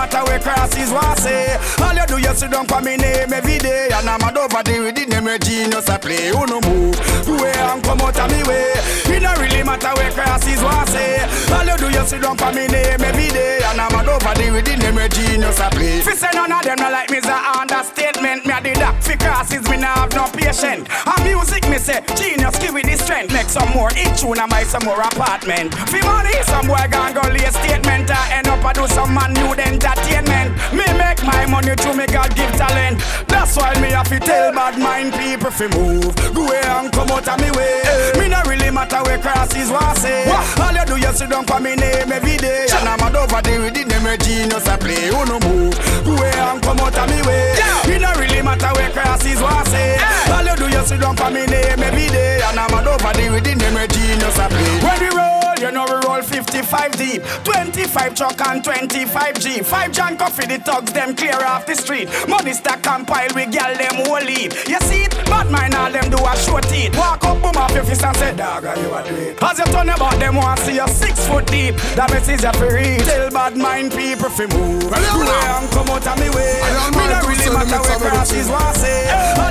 No 0.00 0.06
matter 0.06 0.24
where 0.24 0.40
crosses 0.40 0.90
want 0.90 1.18
say. 1.18 1.60
All 1.76 1.92
you 1.92 2.06
do 2.06 2.16
you 2.16 2.34
sit 2.34 2.50
down 2.50 2.66
for 2.66 2.80
me 2.80 2.96
name 2.96 3.34
every 3.34 3.58
day, 3.58 3.90
and 3.92 4.08
I'm 4.08 4.22
a 4.24 4.32
over 4.32 4.62
there 4.64 4.80
with 4.80 4.96
the 4.96 5.04
name 5.04 5.28
genius 5.44 5.90
I 5.90 5.98
play. 5.98 6.32
Who 6.32 6.46
no 6.46 6.56
move? 6.64 6.96
Away 7.28 7.52
and 7.52 7.84
come 7.84 8.00
out 8.00 8.16
of 8.16 8.30
me 8.32 8.40
way. 8.48 8.72
Me 9.12 9.20
no 9.20 9.28
really 9.36 9.62
matter 9.62 9.92
where 10.00 10.10
crosses 10.12 10.62
want 10.64 10.88
say. 10.88 11.20
All 11.52 11.68
you 11.68 11.76
do 11.76 11.92
you 11.92 12.06
sit 12.08 12.22
down 12.22 12.38
for 12.38 12.48
me 12.48 12.66
name 12.68 13.04
every 13.04 13.28
day, 13.28 13.60
and 13.60 13.76
I'm 13.76 13.92
over 13.92 14.32
the 14.40 14.48
with 14.48 14.64
the 14.64 14.80
name 14.80 14.96
genius 15.12 15.60
I 15.60 15.68
play. 15.68 16.00
Fi 16.00 16.16
say 16.16 16.32
none 16.32 16.50
of 16.50 16.64
them 16.64 16.80
not 16.80 16.92
like 16.96 17.10
me, 17.10 17.18
a 17.20 17.36
understatement. 17.60 18.46
Me 18.48 18.56
a 18.56 18.60
did 18.64 18.80
that 18.80 18.96
fi 19.04 19.20
crosses, 19.20 19.68
me 19.68 19.76
nah 19.76 20.08
have 20.08 20.16
no 20.16 20.24
patience. 20.32 20.88
And 20.88 21.20
music 21.28 21.68
me 21.68 21.76
say 21.76 22.00
genius 22.16 22.56
give 22.56 22.72
me 22.72 22.80
the 22.80 22.96
strength, 22.96 23.36
make 23.36 23.52
some 23.52 23.68
more 23.76 23.92
each 23.92 24.24
tune 24.24 24.40
and 24.40 24.48
buy 24.48 24.64
some 24.64 24.88
more 24.88 25.04
apartment. 25.04 25.76
Fi 25.92 26.00
money, 26.08 26.32
some 26.48 26.64
boy 26.72 26.88
gon' 26.88 27.12
go 27.12 27.20
lay 27.28 27.44
a 27.44 27.52
statement, 27.52 28.08
I 28.08 28.40
end 28.40 28.48
up 28.48 28.64
a 28.64 28.72
do 28.72 28.88
some 28.88 29.12
man 29.12 29.36
new 29.36 29.52
entertainment. 29.90 30.54
Me 30.72 30.86
make 30.98 31.22
my 31.22 31.46
money 31.46 31.74
through 31.74 31.94
me 31.94 32.06
God 32.06 32.34
give 32.34 32.50
talent. 32.54 33.02
That's 33.26 33.56
why 33.56 33.74
me 33.80 33.90
have 33.90 34.08
to 34.08 34.18
tell 34.20 34.52
bad 34.52 34.78
mind 34.78 35.12
people 35.14 35.50
fi 35.50 35.66
move, 35.68 36.14
go 36.34 36.46
away 36.46 36.62
and 36.62 36.92
come 36.92 37.10
out 37.10 37.26
of 37.26 37.38
me 37.40 37.50
way. 37.52 37.82
Me 38.18 38.28
not 38.28 38.46
really 38.46 38.70
matter 38.70 39.02
where 39.02 39.18
crosses 39.18 39.70
want 39.70 39.98
say. 39.98 40.28
All 40.30 40.72
you 40.72 40.84
do 40.86 40.96
you 40.96 41.12
sit 41.12 41.30
down 41.30 41.44
for 41.44 41.60
me 41.60 41.74
name 41.76 42.12
every 42.12 42.36
day, 42.36 42.66
and 42.70 42.88
I'm 42.88 43.00
a 43.00 43.18
over 43.18 43.42
there 43.42 43.60
with 43.60 43.74
the 43.74 43.84
name 43.84 44.06
of 44.06 44.18
genius 44.20 44.66
I 44.68 44.76
play. 44.76 45.10
Who 45.10 45.24
no 45.26 45.38
move, 45.40 45.74
go 46.04 46.12
away 46.14 46.32
and 46.34 46.62
come 46.62 46.78
out 46.80 46.96
of 46.96 47.06
me 47.10 47.20
way. 47.26 47.54
Me 47.88 47.98
not 47.98 48.16
really 48.18 48.42
matter 48.42 48.70
where 48.74 48.90
crosses 48.90 49.40
want 49.42 49.66
say. 49.68 49.98
All 50.30 50.44
you 50.44 50.56
do 50.56 50.66
you 50.70 50.84
sit 50.86 51.00
down 51.00 51.16
for 51.16 51.30
me 51.30 51.46
name 51.46 51.82
every 51.82 52.08
day, 52.08 52.40
and 52.44 52.58
I'm 52.58 52.72
a 52.74 52.88
over 52.88 53.12
there 53.14 53.32
with 53.32 53.44
the 53.44 53.54
name 53.54 53.76
of 53.76 53.88
genius 53.88 54.38
I 54.38 54.48
play. 54.48 54.78
When 54.82 54.98
we 55.00 55.10
roll, 55.16 55.39
you 55.60 55.70
know 55.70 55.84
we 55.84 56.06
roll 56.08 56.22
55 56.22 56.92
deep, 56.96 57.22
25 57.44 58.14
truck 58.14 58.40
and 58.48 58.64
25 58.64 59.38
G. 59.40 59.60
Five 59.60 59.92
John 59.92 60.16
coffee, 60.16 60.46
the 60.46 60.58
thugs 60.58 60.92
them 60.92 61.14
clear 61.14 61.36
off 61.44 61.66
the 61.66 61.74
street. 61.74 62.08
Money 62.28 62.52
stack 62.52 62.86
and 62.86 63.06
pile, 63.06 63.28
we 63.34 63.46
gal 63.46 63.76
them 63.76 64.06
whole 64.06 64.20
leave. 64.24 64.52
You 64.68 64.80
see 64.80 65.04
it, 65.04 65.12
bad 65.26 65.50
mind 65.50 65.74
all 65.74 65.90
them 65.90 66.08
do 66.10 66.16
a 66.16 66.36
short 66.38 66.64
teeth. 66.64 66.96
Walk 66.96 67.24
up, 67.24 67.42
boom 67.42 67.56
off 67.56 67.72
your 67.74 67.84
fist 67.84 68.04
and 68.04 68.16
say, 68.16 68.34
dog, 68.36 68.64
are 68.64 68.76
you 68.78 68.94
a 68.94 69.02
do 69.04 69.14
it? 69.16 69.42
As 69.42 69.58
you 69.58 69.64
turn 69.66 69.88
about 69.88 70.18
them, 70.18 70.36
want 70.36 70.58
see 70.60 70.74
you 70.76 70.88
six 70.88 71.26
foot 71.26 71.46
deep. 71.46 71.74
That 71.96 72.10
message 72.10 72.42
you 72.42 72.52
fi 72.52 72.68
read. 72.68 73.00
Tell 73.04 73.30
bad 73.30 73.56
mind 73.56 73.92
people 73.92 74.30
fi 74.30 74.46
move. 74.46 74.88
Well, 74.90 75.02
you 75.02 75.12
Go 75.12 75.24
know. 75.24 75.30
away 75.30 75.60
and 75.60 75.70
come 75.70 75.88
out 75.90 76.06
of 76.06 76.16
me 76.18 76.28
way. 76.30 76.56
Me 76.96 77.04
not 77.10 77.24
really 77.28 77.48
matter 77.52 77.80
where 77.84 78.10
crosses 78.10 78.48
want 78.48 78.76
say. 78.76 79.06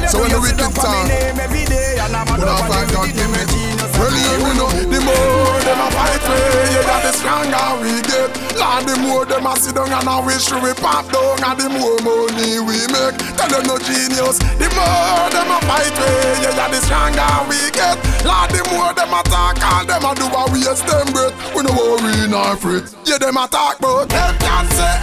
So 0.09 0.19
when 0.21 0.31
you 0.31 0.41
the 0.41 0.47
sit 0.47 0.57
down 0.57 0.73
wicked 0.73 0.81
for 0.81 0.89
me 0.89 1.01
talk, 1.05 1.07
name 1.07 1.39
every 1.39 1.65
day, 1.65 1.97
and 2.01 2.15
I'm 2.15 2.27
a 2.27 2.31
When 2.33 2.47
I 2.49 2.57
over 2.57 2.93
God 2.93 3.07
the 3.07 3.13
give 3.13 3.29
me 3.29 3.68
genius. 4.07 4.39
You 4.39 4.53
know, 4.55 4.69
the 4.71 4.99
more 5.03 5.59
them 5.67 5.81
a 5.81 5.87
fight 5.91 6.23
way, 6.23 6.71
yeah, 6.71 6.99
the 7.03 7.11
stronger 7.11 7.67
we 7.83 7.99
get. 8.07 8.31
Lord, 8.55 8.87
the 8.87 8.95
more 9.03 9.25
them 9.25 9.45
a 9.45 9.55
sit 9.59 9.75
down 9.75 9.91
and 9.91 10.07
a 10.07 10.15
wish 10.23 10.47
we 10.51 10.71
pop 10.79 11.07
down, 11.11 11.43
and 11.43 11.59
the 11.59 11.67
more 11.69 11.99
money 12.03 12.59
we 12.63 12.79
make. 12.93 13.17
Tell 13.35 13.49
them 13.49 13.63
no 13.67 13.75
genius. 13.79 14.39
The 14.59 14.67
more 14.75 15.27
them 15.31 15.51
a 15.51 15.59
fight 15.67 15.95
way, 15.99 16.43
yeah, 16.43 16.67
the 16.69 16.79
stronger 16.83 17.27
we 17.51 17.59
get. 17.75 17.99
Lord, 18.23 18.49
the 18.51 18.63
more 18.71 18.93
them 18.93 19.11
a 19.11 19.21
talk, 19.27 19.59
all 19.59 19.85
them 19.85 20.05
a 20.05 20.11
do 20.15 20.27
a 20.27 20.43
waste 20.51 20.87
them 20.87 21.07
breath. 21.11 21.35
We 21.55 21.63
no 21.63 21.71
worry 21.75 22.27
nor 22.27 22.55
fret. 22.55 22.87
Yeah, 23.05 23.17
them 23.17 23.37
a 23.37 23.47
talk, 23.47 23.79
but 23.79 24.07
them 24.07 24.35
can't 24.39 24.69
say 24.75 24.95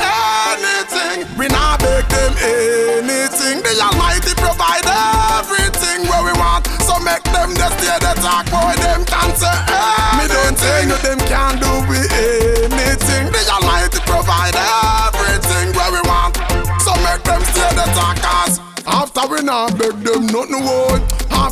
anything. 0.52 1.26
We 1.37 1.48
not 1.48 1.80
beg 1.80 2.04
them 2.09 2.32
anything. 2.40 3.62
The 3.62 3.72
Almighty 3.80 4.36
them 7.46 7.56
just 7.56 7.78
stay 7.78 7.98
the 8.02 8.12
talk, 8.20 8.46
boy. 8.50 8.74
Them 8.82 9.04
can't 9.04 9.37
say 9.38 9.46
anything. 9.46 10.18
Me 10.18 10.24
don't 10.26 10.59
say 10.59 10.87
no, 10.87 10.96
them 10.98 11.18
can't 11.30 11.61
do 11.62 11.70
we 11.87 11.98
anything. 12.11 13.30
The 13.30 13.42
Almighty 13.54 14.00
provide 14.02 14.56
everything 14.59 15.70
where 15.76 15.92
we 15.94 16.02
want. 16.11 16.35
So 16.82 16.92
make 17.06 17.22
them 17.22 17.42
stay 17.54 17.70
the 17.78 17.87
talk, 17.94 18.16
cause 18.18 18.61
after 18.87 19.26
we 19.28 19.42
not 19.42 19.78
beg 19.78 19.94
them 20.02 20.26
nothing 20.26 20.64
would. 20.66 21.02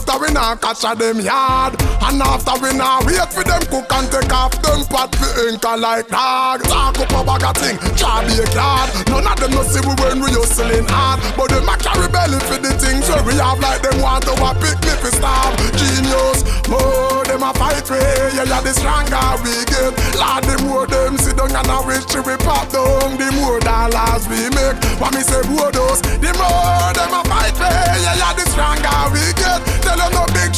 After 0.06 0.20
we 0.20 0.34
not 0.36 0.60
catch 0.60 0.84
a 0.84 0.92
them 0.92 1.16
yard. 1.16 1.80
And 2.04 2.20
after 2.20 2.60
we 2.60 2.76
not 2.76 3.08
wait 3.08 3.24
for 3.32 3.40
them 3.40 3.64
cook 3.72 3.88
and 3.88 4.04
take 4.12 4.28
off 4.36 4.52
them 4.60 4.84
pot 4.84 5.08
for 5.16 5.32
anchor 5.48 5.80
like 5.80 6.12
dog. 6.12 6.60
Talk 6.68 7.00
up 7.00 7.08
a 7.08 7.24
bag 7.24 7.44
of 7.48 7.56
thing, 7.56 7.80
try 7.96 8.20
be 8.28 8.36
a 8.36 8.44
card. 8.52 8.92
None 9.08 9.24
of 9.24 9.40
them 9.40 9.56
no 9.56 9.64
see 9.64 9.80
we 9.80 9.96
when 9.96 10.20
we 10.20 10.28
hustling 10.36 10.84
hard. 10.92 11.24
But 11.32 11.56
them 11.56 11.64
a 11.64 11.80
carry 11.80 12.04
belly 12.12 12.36
for 12.44 12.60
the 12.60 12.76
things 12.76 13.08
where 13.08 13.24
we 13.24 13.32
have 13.40 13.56
like 13.64 13.80
them 13.80 13.96
want 14.04 14.28
to 14.28 14.36
a 14.36 14.52
pick 14.60 14.76
me 14.84 14.92
for 15.00 15.08
starve. 15.08 15.56
Genius, 15.72 16.44
more 16.68 17.24
them 17.24 17.40
a 17.40 17.56
fight 17.56 17.88
way. 17.88 18.04
Yeah, 18.36 18.44
yeah, 18.44 18.60
the 18.60 18.76
stronger 18.76 19.24
we 19.40 19.56
get. 19.72 19.96
Lord, 20.20 20.44
the 20.44 20.56
more 20.68 20.84
them 20.84 21.16
sit 21.16 21.40
down 21.40 21.48
and 21.48 21.72
a 21.72 21.80
wish 21.80 22.04
till 22.12 22.28
we 22.28 22.36
pop 22.44 22.68
down. 22.68 23.16
The 23.16 23.32
more 23.40 23.56
dollars 23.64 24.28
we 24.28 24.52
make. 24.52 24.76
What 25.00 25.16
me 25.16 25.24
say, 25.24 25.40
those? 25.48 26.04
The 26.20 26.28
more 26.36 26.92
them 26.92 27.16
a 27.16 27.24
fight 27.24 27.56
way. 27.56 27.72
Yeah, 28.04 28.20
yeah, 28.20 28.36
the 28.36 28.44
stronger 28.52 29.00
we 29.08 29.24
get. 29.40 29.73
Tell 29.94 30.10
them 30.10 30.26
no 30.26 30.26
big. 30.34 30.50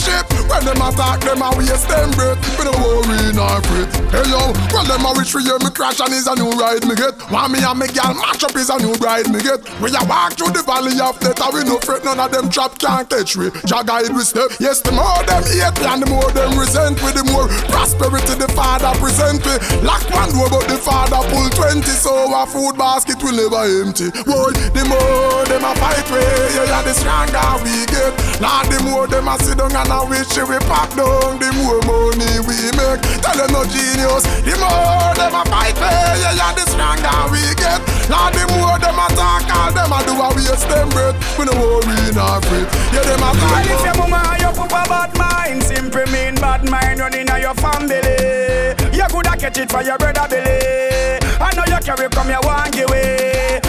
When 0.46 0.64
them 0.64 0.78
attack 0.80 1.20
them 1.20 1.42
a 1.42 1.50
waste 1.58 1.88
them 1.90 2.08
breath. 2.14 2.38
We 2.56 2.64
don't 2.64 2.78
worry 2.80 3.34
nor 3.34 3.60
fret. 3.66 3.90
Hey 4.14 4.30
yo, 4.30 4.54
well 4.72 4.86
them 4.86 5.04
a 5.04 5.12
wish 5.12 5.28
for 5.28 5.42
you 5.42 5.58
me 5.58 5.68
crash 5.74 5.98
and 6.00 6.14
is 6.14 6.30
a 6.30 6.34
new 6.38 6.54
ride 6.54 6.86
me 6.86 6.94
get. 6.94 7.18
Want 7.28 7.52
me 7.52 7.58
and 7.60 7.76
me 7.76 7.90
gal 7.90 8.14
match 8.14 8.46
up 8.46 8.54
is 8.54 8.70
a 8.70 8.78
new 8.78 8.94
bride 8.96 9.28
me 9.28 9.42
get. 9.42 9.60
We 9.82 9.90
a 9.92 10.00
walk 10.06 10.38
through 10.38 10.54
the 10.54 10.62
valley 10.62 10.96
of 11.02 11.18
death 11.18 11.42
and 11.42 11.52
we 11.52 11.66
no 11.66 11.76
fret 11.82 12.06
none 12.06 12.22
of 12.22 12.30
them 12.30 12.48
trap 12.48 12.78
can't 12.78 13.10
catch 13.10 13.36
we. 13.36 13.50
Jah 13.66 13.82
guide 13.82 14.14
we 14.14 14.22
step. 14.22 14.54
Yes, 14.62 14.80
the 14.80 14.94
more 14.94 15.20
them 15.26 15.42
hate 15.44 15.74
me 15.82 15.86
and 15.90 16.00
the 16.00 16.08
more 16.08 16.30
them 16.30 16.54
resent 16.56 16.96
we, 17.02 17.10
the 17.10 17.26
more 17.28 17.50
prosperity 17.68 18.38
the 18.38 18.48
Father 18.54 18.94
present 19.02 19.42
we. 19.42 19.58
Lock 19.82 20.06
one 20.14 20.30
door 20.30 20.48
but 20.48 20.70
the 20.70 20.78
Father 20.78 21.20
pull 21.34 21.50
twenty, 21.50 21.92
so 21.92 22.14
our 22.32 22.46
food 22.46 22.78
basket 22.78 23.18
will 23.20 23.34
never 23.34 23.66
empty. 23.82 24.14
Boy, 24.24 24.54
the 24.72 24.86
more 24.86 25.42
them 25.50 25.66
a 25.66 25.74
fight 25.76 26.06
we, 26.14 26.22
yeah, 26.54 26.70
yeah, 26.70 26.82
the 26.86 26.94
stronger 26.94 27.50
we 27.66 27.82
get. 27.90 28.14
Lord, 28.38 28.70
the 28.70 28.78
more 28.86 29.10
them 29.10 29.25
a 29.28 29.34
sit 29.42 29.58
down 29.58 29.74
and 29.74 29.90
a 29.90 30.04
wish 30.06 30.36
we 30.38 30.58
pop 30.70 30.90
down, 30.94 31.38
the 31.38 31.50
more 31.58 31.80
money 31.82 32.38
we 32.46 32.56
make. 32.78 33.02
Tell 33.22 33.34
them 33.34 33.50
no 33.52 33.62
genius. 33.66 34.22
The 34.46 34.54
more 34.58 35.14
them 35.18 35.34
a 35.34 35.42
fight 35.50 35.74
we, 35.74 35.90
yeah, 36.22 36.34
yeah, 36.36 36.52
the 36.54 36.64
stronger 36.70 37.18
we 37.32 37.42
get. 37.58 37.82
Now 38.08 38.30
the 38.30 38.46
more 38.54 38.78
them 38.78 38.98
a 38.98 39.06
talk, 39.18 39.46
all 39.50 39.72
them 39.72 39.92
a 39.92 39.98
do 40.06 40.14
a 40.14 40.28
waste 40.34 40.68
them 40.68 40.88
breath. 40.90 41.16
We 41.38 41.44
no 41.46 41.54
worry 41.58 42.14
nor 42.14 42.38
fret. 42.46 42.66
Yeah, 42.94 43.02
them 43.02 43.24
a 43.24 43.30
talk. 43.34 43.56
And 43.56 43.70
if 43.70 43.82
your 43.82 43.96
mama 43.98 44.20
and 44.30 44.42
your 44.42 44.52
papa 44.54 44.86
bad 44.86 45.10
mind, 45.18 45.62
simply 45.64 46.06
mean 46.12 46.34
bad 46.36 46.68
mind 46.70 47.00
running 47.00 47.26
in 47.26 47.40
your 47.40 47.54
family. 47.54 48.76
You 48.94 49.06
coulda 49.10 49.34
catch 49.36 49.58
it 49.58 49.70
for 49.70 49.82
your 49.82 49.98
brother 49.98 50.26
belly. 50.28 51.18
I 51.40 51.50
know 51.54 51.64
you 51.66 51.80
carry 51.82 52.08
come 52.10 52.30
your 52.30 52.40
one 52.42 52.70
give 52.70 52.90
way. 52.90 53.65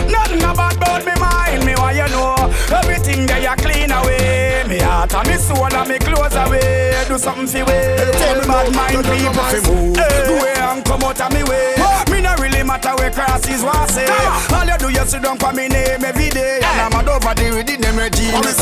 You 3.48 3.56
clean 3.64 3.92
away. 3.92 4.68
Me 4.68 4.78
heart 4.80 5.16
and 5.16 5.24
me 5.24 5.38
soul 5.40 5.72
and 5.72 5.88
me 5.88 5.98
clothes 6.00 6.36
away. 6.36 6.92
Do 7.08 7.18
something 7.18 7.48
for 7.48 7.64
way. 7.64 7.96
Tell 8.20 8.44
bad 8.44 8.76
mind 8.76 9.00
people 9.08 9.32
fi 9.40 9.64
move. 9.64 9.96
Go 9.96 10.36
away 10.36 10.52
and 10.60 10.84
come 10.84 11.04
out 11.08 11.16
of 11.16 11.32
me 11.32 11.48
way. 11.48 11.80
Me 12.12 12.20
no 12.20 12.36
really 12.44 12.60
matter 12.68 12.92
where 13.00 13.08
crosses 13.10 13.64
want 13.64 13.90
say. 13.92 14.04
All 14.52 14.68
you 14.68 14.76
do 14.76 14.90
you 14.92 15.06
sit 15.08 15.24
down 15.24 15.40
for 15.40 15.54
me 15.54 15.70
name 15.70 16.04
every 16.04 16.28
day. 16.28 16.60
And 16.60 16.92
I'm 16.92 17.08
a 17.08 17.10
over 17.10 17.34
there 17.40 17.56
with 17.56 17.72
the 17.72 17.78
name 17.80 17.96
of 17.96 18.12
genius. 18.12 18.60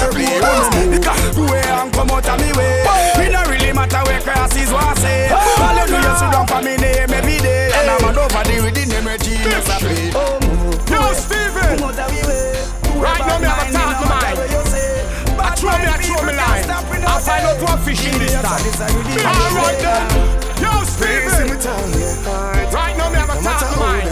Go 1.33 1.49
away 1.49 1.65
and 1.65 1.89
come 1.89 2.11
out 2.13 2.29
of 2.29 2.37
me 2.37 2.53
way. 2.53 2.85
Me 3.17 3.33
no 3.33 3.41
really 3.49 3.73
matter 3.73 4.05
where 4.05 4.21
crosses 4.21 4.69
want 4.69 4.99
say. 5.01 5.33
All 5.33 5.73
you 5.81 5.87
do 5.89 5.97
you 5.97 6.13
sit 6.13 6.29
down 6.29 6.45
for 6.45 6.61
me 6.61 6.77
name 6.77 7.09
every 7.09 7.41
day. 7.41 7.73
And 7.73 7.89
I'm 7.89 8.05
a 8.05 8.13
over 8.21 8.43
there 8.45 8.61
with 8.61 8.77
the 8.77 8.85
name 8.85 9.09
of 9.09 9.17
genius. 9.17 9.65
Yo, 10.93 11.01
Steven. 11.17 11.81
Right 13.01 13.25
now, 13.25 13.39
me 13.39 13.47
have 13.49 13.65
a 13.65 13.71
talk 13.73 14.45
to 14.45 14.54
I 15.55 15.57
throw 15.57 15.71
me, 15.79 15.87
I 15.87 15.95
throw 16.03 16.19
me 16.27 16.35
line. 16.35 16.67
I 16.67 17.15
find 17.23 17.47
out 17.47 17.55
what 17.63 17.79
fish 17.79 18.03
in 18.03 18.19
this 18.19 18.35
time. 18.43 18.59
Alright 19.23 19.79
then. 19.79 20.03
Yo, 20.59 20.83
Steven. 20.83 21.47
Right 22.75 22.91
now, 22.99 23.07
me 23.07 23.15
have 23.15 23.31
a 23.31 23.39
talk 23.39 23.63
to 23.63 23.79
mine. 23.79 24.03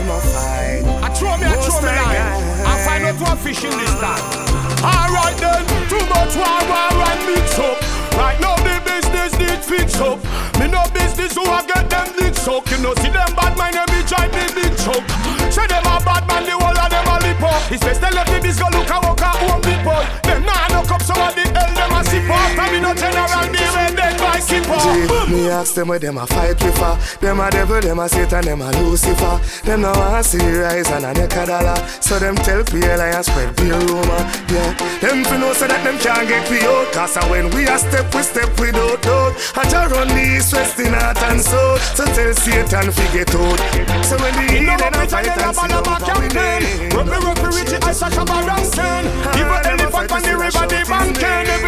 I 1.04 1.12
throw 1.12 1.36
me, 1.36 1.44
I 1.44 1.60
throw 1.60 1.84
me 1.84 1.92
line. 2.00 2.64
I 2.64 2.80
find 2.88 3.04
out 3.04 3.20
what 3.20 3.36
fish 3.44 3.60
in 3.68 3.76
this 3.76 3.92
time. 4.00 4.24
Alright 4.88 5.36
then. 5.36 5.68
Too 5.92 6.00
much 6.08 6.32
war, 6.40 6.64
war 6.64 7.12
and 7.12 7.20
mix 7.28 7.60
up. 7.60 7.76
Right 8.16 8.40
now, 8.40 8.56
the 8.64 8.80
business 8.88 9.36
need 9.36 9.60
fix 9.60 10.00
up. 10.00 10.24
Me 10.64 10.72
no 10.72 10.88
business 10.96 11.36
who 11.36 11.44
I 11.44 11.68
get 11.68 11.90
them 11.92 12.08
big 12.16 12.36
suck. 12.40 12.72
You 12.72 12.80
know, 12.80 12.96
see 13.04 13.12
them 13.12 13.36
bad 13.36 13.60
mind, 13.60 13.76
them 13.76 13.92
be 13.92 14.00
try 14.08 14.32
me 14.32 14.48
big 14.56 14.72
choke. 14.80 15.04
Say 15.52 15.68
them 15.68 15.84
a 15.92 16.00
bad 16.08 16.24
man, 16.24 16.48
the 16.48 16.56
whole 16.56 16.72
of 16.72 16.88
them 16.88 16.93
a 16.93 16.93
lip 16.93 16.93
up. 17.44 17.72
It's 17.72 17.84
best 17.84 18.02
they 18.02 18.12
left 18.12 18.32
the 18.32 18.40
disco 18.40 18.68
look 18.72 18.90
a 18.90 18.98
walk 19.04 19.22
a 19.22 19.30
home 19.44 19.62
boy. 19.62 20.04
Them 20.24 20.46
nah 20.46 20.68
no 20.72 20.82
come 20.88 21.04
some 21.04 21.20
of 21.20 21.36
the 21.36 21.44
hell 21.52 21.72
them 21.76 21.94
a 21.94 22.02
sip 22.08 22.30
up. 22.30 22.58
And 22.58 22.72
me 22.72 22.80
no 22.80 22.92
general, 22.96 23.46
me 23.52 23.64
when 23.76 23.96
by 24.18 24.40
skip 24.40 24.70
up. 24.70 25.30
Me 25.30 25.50
ask 25.50 25.74
them 25.74 25.88
where 25.88 26.00
them 26.00 26.18
a 26.18 26.28
fight 26.28 26.62
with 26.62 26.78
for 26.78 26.98
Them 27.20 27.40
a 27.40 27.50
devil, 27.50 27.82
them 27.82 28.00
a 28.00 28.08
Satan, 28.08 28.46
them 28.46 28.62
a 28.62 28.72
Lucifer 28.78 29.40
Them 29.64 29.82
no 29.82 29.92
want 29.92 30.26
see 30.26 30.38
rise 30.38 30.90
and 30.92 31.06
a 31.06 31.14
neck 31.14 31.34
a 31.34 31.46
dollar 31.46 31.76
So 32.00 32.20
them 32.20 32.36
tell 32.36 32.64
PLI 32.64 33.10
and 33.18 33.26
spread 33.26 33.56
beer 33.56 33.80
rumor 33.80 34.24
Yeah, 34.54 34.74
them 35.02 35.24
fi 35.24 35.38
know 35.38 35.54
so 35.54 35.68
that 35.68 35.84
them 35.84 35.98
can't 35.98 36.28
get 36.28 36.50
we 36.52 36.62
out 36.62 36.92
Cause 36.94 37.18
when 37.30 37.50
we 37.56 37.66
a 37.66 37.78
step, 37.80 38.14
we 38.14 38.22
step 38.22 38.50
without 38.60 39.02
doubt 39.02 39.34
I 39.56 39.64
just 39.68 39.92
run 39.96 40.08
the 40.10 40.38
east, 40.38 40.54
west, 40.54 40.78
the 40.78 40.92
north 40.92 41.24
and 41.24 41.42
south 41.42 41.82
So 41.98 42.06
tell 42.06 42.34
Satan 42.34 42.92
forget 42.92 43.34
out. 43.34 43.60
So 44.06 44.18
when 44.22 44.34
the 44.38 44.46
heathen 44.54 44.94
a 44.94 45.08
fight 45.08 45.28
and 45.34 45.42
and 45.42 45.70
never 45.70 45.98
sit 45.98 46.34
down 46.34 47.08
never 47.10 47.28
we 47.28 47.33
campaign. 47.36 47.42
name. 47.42 47.42
Rub 47.42 47.42
me 47.42 47.44
rub 47.44 47.54
me 47.54 47.62
rich 47.62 47.84
I 47.84 47.92
such 47.94 48.18
a 48.18 48.26
ranking. 48.26 49.06
Give 49.34 49.48
a 49.48 49.70
elephant 49.70 50.12
on 50.12 50.22
the 50.22 50.38
river 50.38 50.68
the 50.68 50.86
banking. 50.88 51.63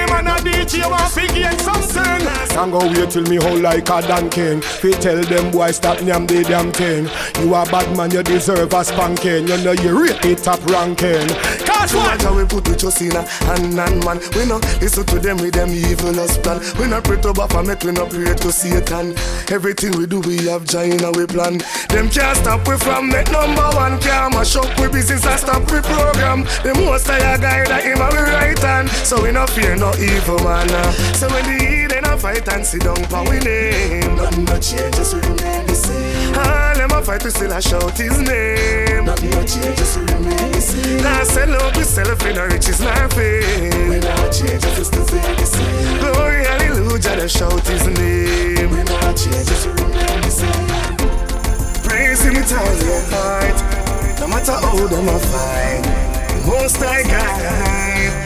Can't 2.55 2.71
go 2.71 2.79
wait 2.79 3.09
till 3.09 3.23
me 3.23 3.35
hold 3.35 3.61
like 3.61 3.89
a 3.89 4.01
Dan 4.01 4.29
King. 4.29 4.61
Fi 4.61 4.91
tell 4.91 5.21
them 5.21 5.51
boy 5.51 5.71
stop 5.71 5.97
nyam 5.97 6.25
the 6.25 6.41
damn 6.43 6.71
thing. 6.71 7.09
You 7.43 7.53
a 7.53 7.65
bad 7.65 7.97
man 7.97 8.11
you 8.11 8.23
deserve 8.23 8.71
a 8.71 8.81
spanking. 8.85 9.45
You 9.45 9.57
know 9.57 9.73
you 9.73 9.91
rate 10.01 10.23
it 10.23 10.37
top 10.37 10.65
ranking. 10.67 11.27
Cause 11.67 11.93
what? 11.93 12.15
we 12.33 12.45
put 12.45 12.67
we 12.69 12.75
trust 12.75 13.01
in 13.01 13.11
a 13.11 13.21
hand 13.21 13.77
and 13.77 14.03
man 14.05 14.19
We 14.35 14.45
no 14.45 14.57
listen 14.79 15.05
to 15.05 15.19
them 15.19 15.37
with 15.37 15.53
them 15.53 15.69
evil 15.69 16.17
us 16.17 16.37
plan 16.37 16.63
We 16.79 16.87
no 16.87 17.01
pray 17.01 17.19
to 17.21 17.33
Baphomet, 17.33 17.83
we 17.83 17.91
no 17.91 18.07
pray 18.07 18.33
to 18.33 18.51
Satan 18.51 19.15
Everything 19.51 19.91
we 19.97 20.07
do 20.07 20.21
we 20.21 20.47
have 20.47 20.65
China 20.65 21.11
we 21.11 21.27
plan 21.27 21.59
Them 21.89 22.09
can't 22.09 22.37
stop 22.37 22.65
we 22.67 22.77
from 22.77 23.09
make 23.09 23.29
number 23.31 23.67
one 23.75 23.99
Can't 23.99 24.33
mash 24.33 24.55
up 24.55 24.71
we 24.79 24.87
business 24.87 25.25
and 25.25 25.39
stop 25.39 25.69
we 25.69 25.81
program 25.81 26.47
The 26.63 26.73
most 26.79 27.09
I 27.09 27.19
guy 27.37 27.65
that 27.65 27.83
him 27.83 27.99
a 27.99 28.07
we 28.09 28.31
right 28.31 28.59
hand 28.59 28.89
So 28.89 29.21
we 29.21 29.31
no 29.31 29.45
fear 29.45 29.75
no 29.75 29.91
evil 29.99 30.39
man. 30.39 30.69
So 31.15 31.27
when 31.29 31.43
the 31.45 31.84
heathen 31.95 32.11
a 32.11 32.17
fight 32.17 32.47
and 32.49 32.65
sit 32.65 32.81
down 32.81 32.95
for 32.95 33.23
name 33.23 34.15
Nothing 34.15 34.45
no 34.45 34.59
change, 34.59 34.95
just 34.95 35.13
remain 35.13 35.65
the 35.67 35.75
same. 35.75 36.35
All 36.35 36.75
them 36.75 36.91
a 36.91 37.01
fight 37.01 37.23
we 37.23 37.29
still 37.29 37.51
a 37.51 37.61
shout 37.61 37.97
his 37.97 38.17
name. 38.19 39.05
Nothing 39.05 39.29
no 39.31 39.43
change, 39.45 39.77
just 39.77 39.97
remain 39.97 40.51
the 40.51 40.61
same. 40.61 41.03
Now 41.03 41.23
sell 41.23 41.53
out 41.53 41.75
yourself 41.75 42.25
in 42.25 42.37
a 42.37 42.47
riches 42.47 42.79
fame. 42.79 43.89
We 43.89 43.99
not 43.99 44.31
change, 44.31 44.61
just 44.61 44.93
to 44.93 45.03
stay 45.03 45.35
the 45.35 45.45
same. 45.45 45.99
Glory, 45.99 46.43
hallelujah, 46.45 47.15
they 47.15 47.27
shout 47.27 47.67
his 47.67 47.87
name. 47.87 48.69
We 48.69 48.83
not 48.83 49.15
change, 49.15 49.47
just 49.47 49.63
to 49.63 49.69
remain 49.71 50.21
the 50.21 50.31
same. 50.31 51.83
Praise 51.83 52.21
him 52.23 52.33
with 52.33 52.53
all 52.53 52.75
your 52.83 53.01
heart. 53.11 54.19
No 54.19 54.27
matter 54.27 54.53
how 54.53 54.87
them 54.87 55.09
a 55.09 55.19
fight 55.19 56.45
Most 56.47 56.81
I 56.81 57.03
guide 57.03 58.24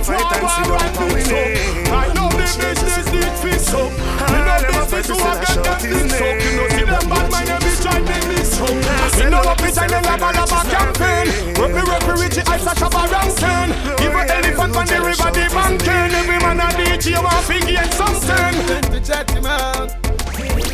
a 0.00 0.04
fight 0.04 0.32
and 0.32 0.48
sit 0.48 0.66
down 0.66 0.92
for 0.96 1.06
we 1.14 1.22
name 1.28 1.92
I 1.92 2.06
know 2.14 2.28
the 2.32 2.46
business 2.56 3.06
need 3.12 3.34
fix 3.40 3.74
up. 3.74 3.90
Me 4.32 4.38
know 4.40 4.58
business 4.64 5.08
who 5.08 5.16
a 5.20 5.32
get 5.40 5.60
them 5.60 5.76
fix 5.80 6.20
up. 6.20 6.40
You 6.40 6.52
know 6.56 6.68
see 6.68 6.84
them 6.84 7.04
bad 7.08 7.26
man 7.30 7.48
every 7.48 7.74
try 7.82 8.00
make 8.00 8.26
me 8.28 8.40
so. 8.44 8.66
Me 9.18 9.26
know 9.28 9.42
a 9.44 9.54
bitch 9.60 9.76
and 9.76 9.92
a 9.92 10.00
lava 10.00 10.30
lava 10.32 10.60
campaign. 10.70 11.26
Rub 11.58 11.70
me 11.70 11.82
rub 11.84 12.02
me 12.08 12.12
rich 12.22 12.38
I 12.46 12.56
such 12.58 12.80
a 12.80 12.88
ranking. 12.88 13.70
Give 14.00 14.14
a 14.14 14.22
elephant 14.36 14.76
on 14.76 14.86
the 14.86 14.98
river 15.04 15.30
the 15.36 15.44
banking. 15.52 16.10
Every 16.16 16.38
man 16.40 16.60
a 16.60 16.68
DJ 16.78 17.20
want 17.20 17.44
to 17.44 17.56
gain 17.60 17.90
something. 17.92 18.54
to 18.92 19.00
chat 19.00 19.30
him 19.30 19.46
out. 19.46 19.90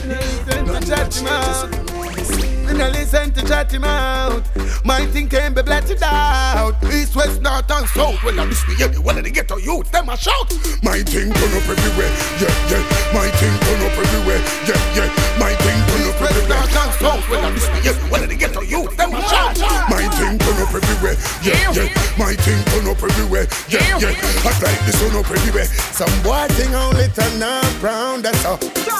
Listen 0.07 0.67
to 0.67 0.81
chat 0.87 1.15
him 1.15 1.27
out. 1.27 1.96
We 2.29 2.73
no 2.73 2.89
listen 2.89 3.33
to 3.33 3.47
chat 3.47 3.73
him 3.73 3.85
out. 3.85 4.43
My 4.85 5.07
thing 5.07 5.29
can 5.29 5.55
be 5.55 5.63
blotted 5.63 6.03
out. 6.03 6.75
East, 6.93 7.15
west, 7.15 7.41
north, 7.41 7.71
and 7.71 7.87
south. 7.89 8.23
Well, 8.25 8.39
I 8.41 8.45
miss 8.45 8.67
me 8.69 8.75
every 8.83 8.99
one 8.99 9.19
of 9.19 9.25
the 9.25 9.31
ghetto 9.31 9.57
youth. 9.57 9.91
Them 9.93 10.09
a 10.09 10.17
shout. 10.17 10.53
My 10.83 11.03
thing 11.03 11.33
turn 11.33 11.53
up 11.57 11.69
everywhere, 11.69 12.13
yeah, 12.43 12.55
yeah. 12.71 12.83
My 13.15 13.29
thing 13.39 13.55
turn 13.61 13.81
up 13.87 13.99
everywhere, 13.99 14.43
yeah, 14.67 14.97
yeah. 14.97 15.39
My 15.39 15.55
thing 15.55 15.86
turn 16.99 17.07
up 17.07 17.17
West, 17.17 17.27
everywhere. 17.27 17.27
north, 17.27 17.27
and 17.27 17.27
south. 17.27 17.31
Well, 17.31 17.45
I 17.45 17.51
miss 17.51 17.69
me 17.71 17.79
every 17.89 18.11
one 18.11 18.23
of 18.23 18.29
the 18.29 18.37
ghetto. 18.37 18.61
Them 18.97 19.15
a 19.15 19.21
shout. 19.29 19.59
My 19.89 20.03
thing 20.17 20.39
turn 20.39 20.59
up 20.63 20.75
everywhere, 20.75 21.17
yeah, 21.43 21.73
yeah. 21.73 21.89
My 22.19 22.35
thing 22.35 22.61
turn 22.73 22.87
up 22.89 23.03
everywhere, 23.03 23.47
yeah, 23.69 23.99
yeah. 23.99 24.15
I 24.45 24.51
like 24.63 24.81
the 24.87 24.93
sun 24.97 25.17
up 25.17 25.31
everywhere. 25.31 25.69
Some 25.93 26.13
boy 26.23 26.47
thing 26.57 26.75
only 26.75 27.09
turn 27.13 27.43
up 27.43 27.83
round, 27.83 28.25
that's 28.25 28.45
all. 28.45 28.59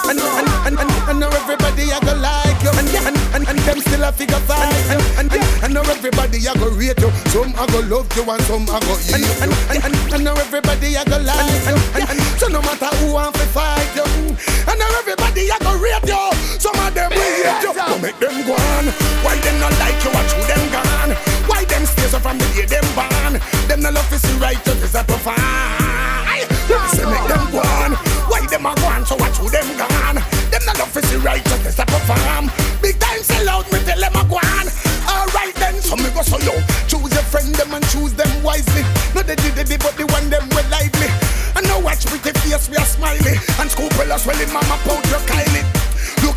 And, 0.09 0.19
and, 0.21 0.49
and, 0.67 0.77
and, 0.79 0.91
and 1.11 1.19
now 1.21 1.31
everybody 1.31 1.91
I 1.93 1.99
go 2.01 2.15
like 2.15 2.61
you. 2.63 2.71
And, 2.77 2.89
and, 3.09 3.17
and, 3.35 3.43
and 3.49 3.59
them 3.67 3.79
still 3.81 4.05
a 4.05 4.13
figure 4.13 4.41
five. 4.47 4.71
And, 4.91 5.03
and, 5.19 5.29
and, 5.33 5.65
and 5.65 5.75
now 5.75 5.83
everybody 5.83 6.39
I 6.47 6.55
go 6.55 6.71
rate 6.71 6.99
you. 7.01 7.11
Some 7.33 7.53
I 7.57 7.67
go 7.67 7.81
love 7.87 8.09
you 8.15 8.25
and 8.27 8.43
some 8.47 8.67
I 8.71 8.79
go 8.81 8.95
hate 8.97 9.19
you. 9.19 9.35
And, 9.43 9.53
and, 9.71 9.79
and, 9.83 9.95
and 10.15 10.23
now 10.25 10.35
everybody 10.37 10.97
I 10.97 11.05
go 11.05 11.19
like 11.19 11.67
you. 11.67 11.77
And, 11.99 12.05
and, 12.11 12.21
so 12.39 12.47
no 12.49 12.61
matter 12.63 12.91
who 13.03 13.19
to 13.19 13.47
fight 13.51 13.91
you. 13.97 14.07
And 14.71 14.79
now 14.79 14.91
everybody 14.99 15.51
I 15.51 15.59
go 15.59 15.75
rate 15.79 16.07
you. 16.07 16.23
Some 16.61 16.79
of 16.79 16.95
them 16.95 17.11
will 17.11 17.19
hate 17.19 17.63
you. 17.63 17.96
Don't 17.97 18.13
make 18.13 18.21
them 18.21 18.45
go 18.45 18.53
on. 18.53 18.85
Why 19.25 19.41
them 19.41 19.57
not 19.57 19.73
like 19.81 19.97
you? 20.05 20.13
Watch 20.13 20.29
who 20.37 20.45
them 20.45 20.61
gone. 20.69 21.17
Why 21.49 21.65
them 21.65 21.87
stay 21.89 22.05
so 22.13 22.21
from 22.21 22.37
the 22.37 22.45
day 22.53 22.69
them 22.69 22.85
born? 22.93 23.41
Them 23.73 23.81
no 23.81 23.89
love 23.89 24.05
to 24.13 24.19
see 24.21 24.37
righteousness 24.37 24.93
a 24.93 25.01
profile. 25.01 25.33
Say 26.93 27.09
make 27.09 27.25
them 27.25 27.49
go 27.49 27.65
on. 27.65 27.97
Why 28.29 28.45
them 28.53 28.69
a 28.69 28.77
go 28.77 28.85
on? 28.85 29.07
So 29.09 29.17
watch 29.17 29.41
who 29.41 29.49
them 29.49 29.65
gone. 29.81 30.21
Them 30.53 30.63
no 30.69 30.77
love 30.77 30.93
to 30.93 31.01
see 31.09 31.17
righteousness 31.25 31.79
a 31.81 31.87
perform. 31.89 32.53
Big 32.85 33.01
time 33.01 33.25
sell 33.25 33.49
out, 33.49 33.65
me 33.73 33.81
tell 33.89 33.97
them 33.97 34.13
a 34.13 34.29
go 34.29 34.45
on. 34.45 34.67
Alright 35.09 35.57
then, 35.57 35.81
so 35.81 35.97
me 35.97 36.13
go 36.13 36.21
so 36.21 36.37
yo. 36.45 36.53
Choose 36.93 37.17
your 37.17 37.25
friend 37.33 37.49
them 37.57 37.73
and 37.73 37.85
choose 37.89 38.13
them 38.13 38.29
wisely. 38.45 38.85
No 39.17 39.25
they 39.25 39.41
did 39.41 39.57
it, 39.57 39.81
but 39.81 39.97
the 39.97 40.05
one 40.13 40.29
them 40.29 40.45
well 40.53 40.69
lively. 40.69 41.09
And 41.57 41.65
now 41.65 41.81
watch 41.81 42.05
pretty 42.05 42.37
face, 42.45 42.69
we 42.69 42.77
are 42.77 42.85
smiley. 42.85 43.41
And 43.57 43.73
school 43.73 43.89
well 43.97 44.13
swelling, 44.21 44.53
mama 44.53 44.77
your 44.85 45.25
Kylie. 45.25 45.76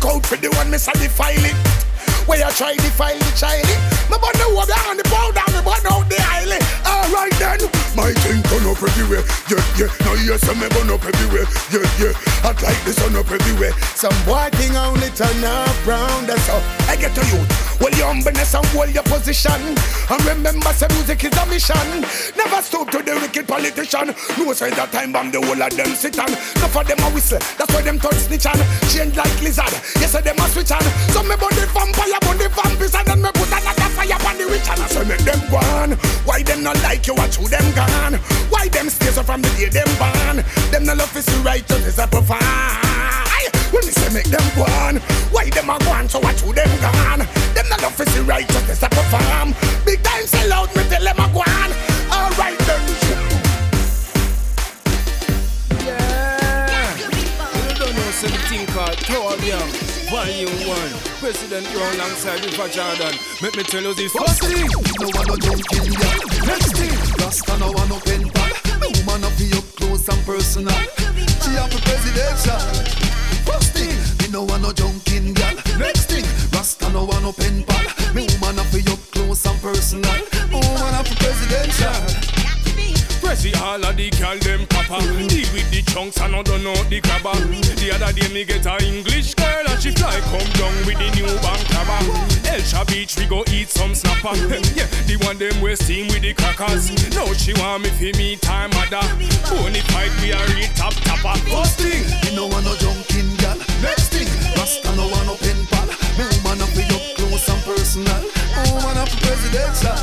Look 0.02 0.14
out 0.14 0.24
for 0.24 0.36
the 0.36 0.48
one, 0.56 0.70
a 0.88 0.92
defile 0.92 1.34
it. 1.36 1.99
Where 2.30 2.38
you 2.38 2.52
try 2.54 2.76
defile 2.76 3.18
the 3.18 3.32
child 3.34 3.66
My 4.06 4.14
bun 4.14 4.30
the 4.38 4.54
water 4.54 4.78
and 4.86 5.00
the 5.00 5.02
powder, 5.10 5.42
me 5.50 5.66
bun 5.66 5.82
out 5.90 6.06
the 6.06 6.14
highly. 6.22 6.62
Alright 6.86 7.34
then, 7.42 7.58
my 7.98 8.14
thing 8.22 8.38
turn 8.46 8.70
up 8.70 8.78
everywhere. 8.78 9.26
Yeah, 9.50 9.58
yeah. 9.74 9.90
Now 10.06 10.14
you 10.14 10.38
say 10.38 10.54
me 10.54 10.70
bun 10.70 10.94
up 10.94 11.02
everywhere. 11.02 11.50
Yeah, 11.74 11.90
yeah. 11.98 12.14
I 12.46 12.54
like 12.54 12.78
the 12.86 12.94
sun 12.94 13.18
up 13.18 13.26
everywhere. 13.26 13.74
Some 13.98 14.14
boy 14.22 14.46
thing 14.54 14.78
only 14.78 15.10
turn 15.18 15.42
up 15.42 15.74
round, 15.82 16.30
that's 16.30 16.46
all. 16.46 16.62
I 16.86 16.94
get 16.94 17.18
to 17.18 17.22
you. 17.34 17.42
Well, 17.82 17.90
your 17.98 18.12
humbleness 18.12 18.54
and 18.54 18.66
hold 18.76 18.94
your 18.94 19.02
position. 19.10 19.74
And 20.06 20.22
remember, 20.22 20.70
say 20.76 20.86
music 20.94 21.24
is 21.24 21.34
a 21.34 21.44
mission. 21.50 22.06
Never 22.36 22.60
stoop 22.62 22.94
to 22.94 23.02
the 23.02 23.18
wicked 23.18 23.48
politician. 23.48 24.14
No 24.38 24.52
say 24.52 24.70
that 24.70 24.92
time 24.92 25.10
bomb 25.10 25.32
the 25.32 25.40
whole 25.40 25.56
of 25.58 25.72
them 25.72 25.96
sit 25.96 26.14
on. 26.20 26.28
Enough 26.28 26.76
of 26.76 26.86
them 26.86 27.00
a 27.00 27.08
whistle. 27.10 27.40
That's 27.56 27.72
why 27.72 27.82
them 27.82 27.98
touch 27.98 28.28
snitch 28.28 28.46
on. 28.46 28.60
Change 28.92 29.16
like 29.16 29.32
lizard. 29.40 29.72
Yes, 29.96 30.12
say 30.12 30.20
them 30.20 30.36
a 30.38 30.46
switch 30.52 30.70
on. 30.70 30.84
So 31.10 31.24
me 31.24 31.34
burn 31.40 31.56
the 31.56 31.64
vampire, 31.72 32.19
burn 32.20 32.38
the 32.38 32.48
vampires, 32.48 32.94
and 32.94 33.06
then 33.06 33.22
me 33.22 33.30
put 33.34 33.50
another 33.50 33.90
fire 33.96 34.20
on 34.28 34.36
the 34.38 34.46
witch 34.48 34.68
and 34.68 34.80
I 34.80 34.86
say 34.86 35.04
make 35.04 35.24
them 35.24 35.40
go 35.50 35.58
on. 35.80 35.92
Why 36.24 36.42
them 36.42 36.62
not 36.62 36.80
like 36.82 37.06
you? 37.06 37.14
Watch 37.14 37.36
who 37.36 37.48
them 37.48 37.66
gone. 37.74 38.14
Why 38.50 38.68
them 38.68 38.88
stay 38.88 39.10
so 39.10 39.22
from 39.22 39.42
the 39.42 39.50
day 39.56 39.68
them 39.68 39.90
born? 39.98 40.44
Them 40.70 40.84
no 40.84 40.94
love 40.94 41.16
is 41.16 41.28
righteousness 41.40 41.98
a 41.98 42.06
profile. 42.06 42.38
When 43.72 43.86
me 43.86 43.92
say 43.92 44.12
make 44.12 44.26
them 44.26 44.42
go 44.56 44.64
on, 44.84 44.96
why 45.30 45.48
them 45.50 45.70
a 45.70 45.78
go 45.78 45.90
on? 45.90 46.08
So 46.08 46.18
watch 46.18 46.40
who 46.40 46.52
them 46.52 46.70
gone. 46.80 47.22
Them 47.54 47.66
no 47.70 47.76
love 47.82 48.00
is 48.00 48.18
righteousness 48.20 48.82
a 48.82 48.88
perform. 48.88 49.54
Big 49.84 50.02
time 50.02 50.26
sell 50.26 50.52
out, 50.52 50.74
me 50.74 50.82
tell 50.88 51.02
them 51.02 51.18
a 51.18 51.26
go 51.32 51.40
on. 51.40 51.70
Alright 52.10 52.58
something 58.50 58.66
called 58.74 58.96
Claudium, 59.06 59.68
Volume 60.10 60.50
1. 60.66 60.90
President 61.20 61.66
Brown 61.72 61.94
alongside 61.94 62.44
River 62.44 62.68
Jordan. 62.68 63.14
Make 63.42 63.56
me 63.56 63.62
tell 63.62 63.82
you 63.82 63.94
this 63.94 64.12
first 64.12 64.42
thing. 64.42 64.66
No 64.98 65.06
one 65.14 65.26
no 65.28 65.36
junkie, 65.36 65.90
yeah. 65.94 66.18
Next 66.46 66.74
thing, 66.74 66.90
Rasta 67.20 67.58
no 67.58 67.70
one 67.70 67.88
no 67.88 68.00
pen 68.00 68.28
pal. 68.30 68.50
Me 68.80 68.88
woman 69.06 69.24
up 69.24 69.38
up 69.54 69.64
close 69.76 70.08
and 70.08 70.26
personal. 70.26 70.74
She 71.42 71.50
have 71.54 71.70
a 71.70 71.80
presidential. 71.86 72.58
First 73.46 73.72
thing, 73.74 73.94
me 74.18 74.32
no 74.32 74.42
want 74.42 74.62
no 74.62 74.72
junkie, 74.72 75.32
girl. 75.32 75.54
Next 75.78 76.10
thing, 76.10 76.24
Rasta 76.52 76.90
no 76.90 77.04
one 77.04 77.22
no 77.22 77.32
pen 77.32 77.62
pal. 77.62 77.99
Pressy 83.50 83.62
all 83.62 83.84
of 83.84 83.96
the 83.96 84.10
girl 84.10 84.38
them 84.38 84.66
papa 84.66 85.00
Deal 85.28 85.48
with 85.52 85.70
the 85.70 85.82
chunks 85.92 86.20
and 86.20 86.34
I 86.34 86.42
don't 86.42 86.62
know 86.62 86.74
the 86.84 87.00
grabber. 87.00 87.34
The 87.76 87.92
other 87.94 88.12
day 88.12 88.32
me 88.32 88.44
get 88.44 88.66
a 88.66 88.76
English 88.84 89.34
girl 89.34 89.64
And 89.68 89.80
she 89.82 89.90
fly 89.92 90.18
come 90.20 90.46
down 90.54 90.74
with 90.86 90.98
the 90.98 91.10
new 91.16 91.26
bank 91.40 91.62
crabber 91.68 92.00
Hellshire 92.46 92.84
Beach 92.86 93.16
we 93.16 93.26
go 93.26 93.44
eat 93.52 93.68
some 93.68 93.94
snapper. 93.94 94.36
Yeah, 94.76 94.86
the 95.06 95.16
one 95.24 95.38
them 95.38 95.60
we 95.60 95.74
steam 95.76 96.08
with 96.08 96.22
the 96.22 96.34
crackers. 96.34 96.90
Now 97.14 97.32
she 97.34 97.52
want 97.54 97.82
me 97.82 97.90
fi 97.90 98.12
me 98.16 98.36
time 98.36 98.70
mother. 98.70 99.02
Boney 99.50 99.80
fight 99.90 100.12
we 100.22 100.32
a 100.32 100.38
real 100.54 100.68
top 100.74 100.94
tapper 101.02 101.36
First 101.50 101.80
thing, 101.80 102.04
me 102.22 102.36
no 102.36 102.46
want 102.46 102.64
no 102.64 102.76
junkie, 102.76 103.24
girl. 103.42 103.58
Next 103.82 104.12
thing, 104.12 104.28
Rasta 104.60 104.94
no 104.94 105.08
want 105.08 105.24
no 105.24 105.34
pen 105.40 105.56
pal. 105.72 105.88
Me 106.20 106.24
woman 106.44 106.60
up 106.60 106.68
up 106.68 107.04
close 107.16 107.48
and 107.48 107.62
personal. 107.64 108.20
Me 108.60 108.68
woman 108.76 108.98
up 109.00 109.08
presidential. 109.24 109.96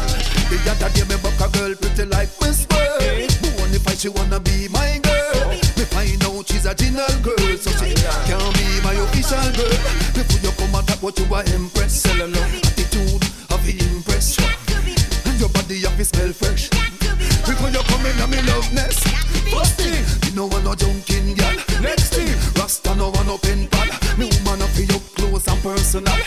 The 0.49 0.58
other 0.66 0.89
day 0.97 1.05
me 1.05 1.14
buck 1.22 1.38
a 1.38 1.47
girl 1.53 1.76
pretty 1.78 2.05
like 2.10 2.34
Miss 2.41 2.66
World. 2.74 3.30
Boney 3.53 3.78
fight 3.78 3.99
she 4.01 4.10
wanna 4.10 4.39
be 4.39 4.68
my 4.70 4.97
girl. 5.05 5.53
Me 5.78 5.86
find 5.93 6.24
out 6.26 6.47
she's 6.49 6.66
a 6.66 6.74
general 6.74 7.05
girl, 7.22 7.53
so 7.62 7.70
she 7.78 7.93
can't 8.26 8.49
be 8.58 8.66
my 8.82 8.97
official 8.97 9.45
girl. 9.53 9.78
Before 10.18 10.41
you 10.41 10.51
come 10.58 10.74
attack, 10.74 11.03
what 11.05 11.20
you 11.20 11.26
a 11.30 11.39
impress? 11.53 12.01
Tell 12.01 12.18
them 12.18 12.32
no 12.32 12.41
attitude 12.41 13.22
of 13.53 13.62
the 13.62 13.78
impress. 13.78 14.41
And 14.41 15.39
your 15.39 15.49
body 15.49 15.86
have 15.86 15.97
to 15.97 16.05
smell 16.05 16.34
fresh. 16.34 16.74
Before 17.45 17.70
you 17.70 17.84
come 17.93 18.05
in, 18.10 18.18
I'm 18.18 18.34
in 18.34 18.45
love 18.47 18.74
nest. 18.74 19.05
First 19.53 19.78
thing, 19.78 20.01
you 20.26 20.36
know 20.36 20.49
I'm 20.49 20.64
no 20.64 20.74
Wanna 24.58 24.74
be 24.74 24.91
up 24.91 25.03
close 25.14 25.45
and 25.45 25.62
personal. 25.62 26.18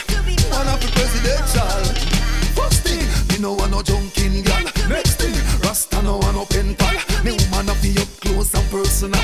Wanna 0.52 0.78
be 0.78 0.86
presidential. 0.94 1.82
First 2.54 2.86
thing, 2.86 3.02
me 3.26 3.42
no 3.42 3.54
wanna 3.54 3.82
junkin' 3.82 4.42
girl. 4.42 4.62
Next 4.88 5.18
thing, 5.18 5.34
Rasta 5.66 6.00
no 6.02 6.18
want 6.18 6.36
no 6.36 6.44
pen 6.46 6.76
pal. 6.76 6.94
Me 7.24 7.36
wanna 7.50 7.74
be 7.82 7.90
up 7.98 8.06
close 8.20 8.54
and 8.54 8.70
personal. 8.70 9.20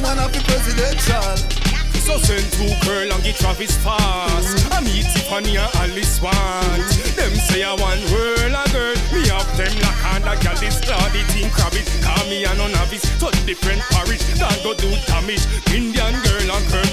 Wanna 0.00 0.32
be 0.32 0.40
presidential. 0.48 1.68
So 2.08 2.16
send 2.16 2.48
two 2.56 2.72
girl 2.88 3.12
and 3.12 3.22
get 3.22 3.36
Travis 3.36 3.76
fast 3.84 4.72
I 4.72 4.80
meet 4.80 5.04
Tiffany 5.12 5.60
and 5.60 5.68
Alice 5.76 6.22
want 6.22 6.88
Them 7.20 7.36
say 7.36 7.62
I 7.62 7.76
want 7.76 8.00
world 8.08 8.48
a 8.48 8.64
girl 8.72 8.96
Me 9.12 9.28
have 9.28 9.44
them 9.60 9.68
like 9.76 10.16
and 10.16 10.24
a 10.24 10.32
gal 10.40 10.56
is 10.64 10.80
cloudy 10.80 11.20
team 11.36 11.50
crabbit 11.52 11.84
Call 12.00 12.24
me 12.32 12.48
a 12.48 12.54
no 12.56 12.64
novice, 12.68 13.04
touch 13.20 13.36
different 13.44 13.84
parish 13.92 14.24
Don't 14.40 14.56
go 14.64 14.72
do 14.72 14.88
damage, 15.04 15.44
India 15.68 16.07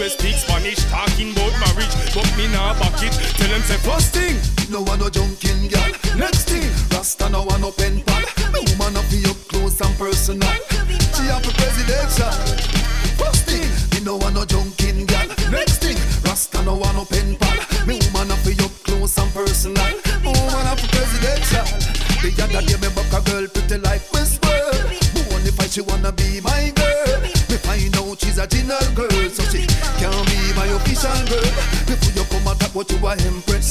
girl 0.05 0.17
girl 0.17 0.27
we 0.27 0.33
speak 0.33 0.35
Spanish. 0.35 0.79
Talking 0.89 1.31
about 1.31 1.53
marriage. 1.59 1.93
But 2.13 2.29
me 2.37 2.47
nah 2.47 2.73
back 2.79 3.01
it. 3.01 3.13
Tell 3.37 3.49
them 3.49 3.61
say 3.61 3.77
first 3.77 4.13
thing. 4.13 4.37
No 4.71 4.81
one 4.81 4.99
no 4.99 5.09
junkin 5.09 5.69
gal. 5.69 5.91
Next 6.17 6.49
thing. 6.49 6.69
Rasta 6.91 7.29
no 7.29 7.43
one 7.43 7.61
no 7.61 7.71
pen 7.71 8.01
pal. 8.05 8.21
Me 8.53 8.59
woman 8.77 8.97
up 8.97 9.05
up 9.29 9.37
close 9.47 9.81
and 9.81 9.95
personal. 9.97 10.53
She 11.15 11.23
have 11.29 11.45
a 11.45 11.51
presidential. 11.53 12.31
First 13.17 13.45
thing. 13.45 13.69
Me 13.93 14.05
no 14.05 14.17
one 14.17 14.33
no 14.33 14.45
junkin 14.45 14.75
Next 15.51 15.77
thing, 15.77 15.97
Rasta 16.25 16.61
no 16.63 16.75
want 16.75 16.95
no 16.95 17.05
pen 17.05 17.35
pal. 17.37 17.57
Me 17.85 17.99
woman 18.11 18.29
have 18.29 18.47
up 18.59 18.71
close 18.83 19.17
and 19.17 19.31
personal. 19.33 19.93
Woman 20.23 20.65
have 20.65 20.81
presidential. 20.89 21.65
The 22.21 22.33
other 22.41 22.65
day 22.65 22.77
me 22.81 22.89
come 32.87 33.05
a 33.05 33.15
talk 33.15 33.64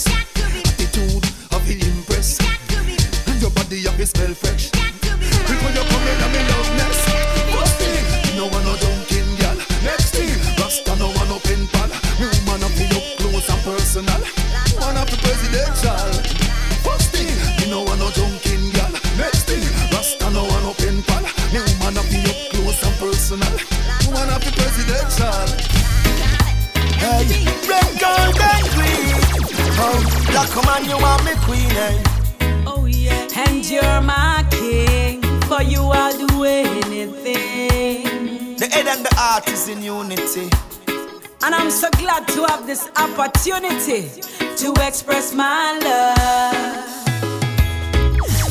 this 42.74 42.90
opportunity 42.96 44.10
to 44.56 44.74
express 44.84 45.32
my 45.32 45.78
love. 45.78 46.84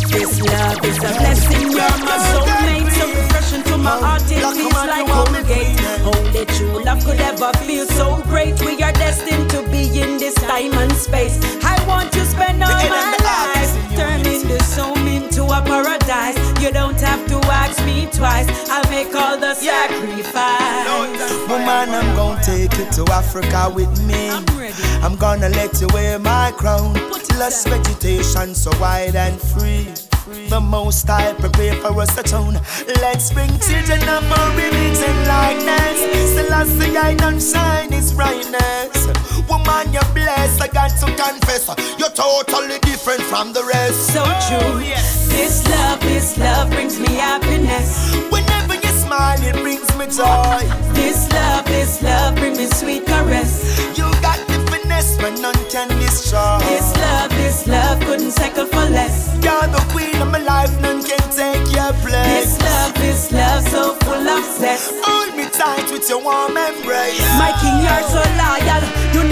This 0.07 0.39
love 0.39 0.85
is 0.85 0.97
a 0.99 1.11
blessing, 1.19 1.71
you're 1.71 1.97
my 2.07 2.17
soulmate, 2.31 2.91
so 2.95 3.05
refreshing 3.09 3.63
to 3.63 3.77
my 3.77 3.99
heart, 3.99 4.21
it 4.27 4.39
feels 4.55 4.73
like 4.73 5.07
Colgate. 5.07 5.77
Only 6.07 6.45
true 6.55 6.85
love 6.85 7.03
could 7.03 7.19
ever 7.19 7.51
feel 7.65 7.85
so 7.85 8.21
great. 8.23 8.57
We 8.61 8.81
are 8.81 8.93
destined 8.93 9.49
to 9.49 9.61
be 9.69 9.83
in 9.99 10.17
this 10.17 10.35
time 10.35 10.71
and 10.71 10.93
space. 10.93 11.37
I 11.61 11.75
want 11.85 12.13
to 12.13 12.25
spend 12.25 12.63
all 12.63 12.71
my 12.71 13.12
have 17.73 17.79
ask 17.79 17.85
me 17.85 18.07
twice. 18.11 18.69
I'll 18.69 18.89
make 18.89 19.13
all 19.15 19.37
the 19.37 19.53
sacrifice. 19.55 21.49
Woman, 21.49 21.89
I'm 21.89 22.15
gonna 22.15 22.41
take 22.43 22.77
you 22.77 22.89
to 22.91 23.11
Africa 23.11 23.71
with 23.73 24.01
me. 24.05 24.29
I'm 24.29 24.45
ready. 24.57 24.73
I'm 25.01 25.15
gonna 25.15 25.49
let 25.49 25.79
you 25.81 25.87
wear 25.93 26.19
my 26.19 26.51
crown. 26.55 26.93
Lush 27.37 27.63
vegetation 27.63 28.53
so 28.55 28.71
wide 28.79 29.15
and 29.15 29.39
free. 29.41 29.87
The 30.49 30.59
most 30.59 31.09
I 31.09 31.33
prepare 31.33 31.75
for 31.75 31.99
us 32.01 32.17
a 32.17 32.23
tone. 32.23 32.59
Let's 33.01 33.33
bring 33.33 33.49
children 33.59 34.01
of 34.07 34.31
our 34.31 34.51
image 34.51 34.99
and 34.99 35.27
likeness. 35.27 35.99
Celestia 36.35 37.03
I 37.03 37.13
don't 37.15 37.41
shine 37.41 37.91
his 37.91 38.13
brightness. 38.13 39.07
Woman, 39.49 39.91
you're 39.91 40.13
blessed. 40.13 40.61
I 40.61 40.67
got 40.67 40.91
to 41.01 41.05
confess. 41.05 41.67
You're 41.97 42.09
totally 42.09 42.79
different 42.79 43.21
from 43.21 43.53
the 43.53 43.63
rest. 43.63 44.13
So 44.13 44.23
true. 44.23 44.73
Oh, 44.75 45.13
this 45.29 45.67
love, 45.67 46.02
this 46.13 46.37
love 46.37 46.69
brings 46.69 46.99
me 46.99 47.09
happiness. 47.15 48.13
Whenever 48.29 48.75
you 48.75 48.91
smile, 49.01 49.41
it 49.41 49.55
brings 49.63 49.89
me 49.97 50.05
joy. 50.05 50.61
This 50.93 51.25
love, 51.33 51.65
this 51.65 52.03
love 52.03 52.35
brings 52.35 52.59
me 52.59 52.67
sweet 52.67 53.05
caress. 53.07 53.53
You 53.97 54.05
got 54.21 54.37
the 54.47 54.61
finesse 54.69 55.17
when 55.21 55.41
none 55.41 55.61
can 55.73 55.89
destroy. 55.99 56.59
This 56.69 56.95
love, 56.97 57.29
this 57.31 57.67
love 57.67 57.99
couldn't 58.01 58.31
settle 58.31 58.67
for 58.67 58.85
less. 58.93 59.33
You're 59.43 59.67
the 59.73 59.83
queen 59.89 60.15
of 60.21 60.29
my 60.29 60.37
life, 60.37 60.73
none 60.81 61.01
can 61.01 61.25
take 61.33 61.65
your 61.73 61.93
place. 62.05 62.29
This 62.29 62.61
love, 62.61 62.93
this 62.93 63.31
love 63.31 63.63
so 63.73 63.95
full 64.05 64.27
of 64.35 64.45
zest. 64.61 64.93
Hold 65.03 65.35
me 65.35 65.49
tight 65.49 65.89
with 65.91 66.07
your 66.09 66.21
warm 66.21 66.55
embrace. 66.55 67.25
My 67.41 67.51
king, 67.57 67.77
you're 67.81 68.05
so 68.13 68.21
loyal. 68.37 68.83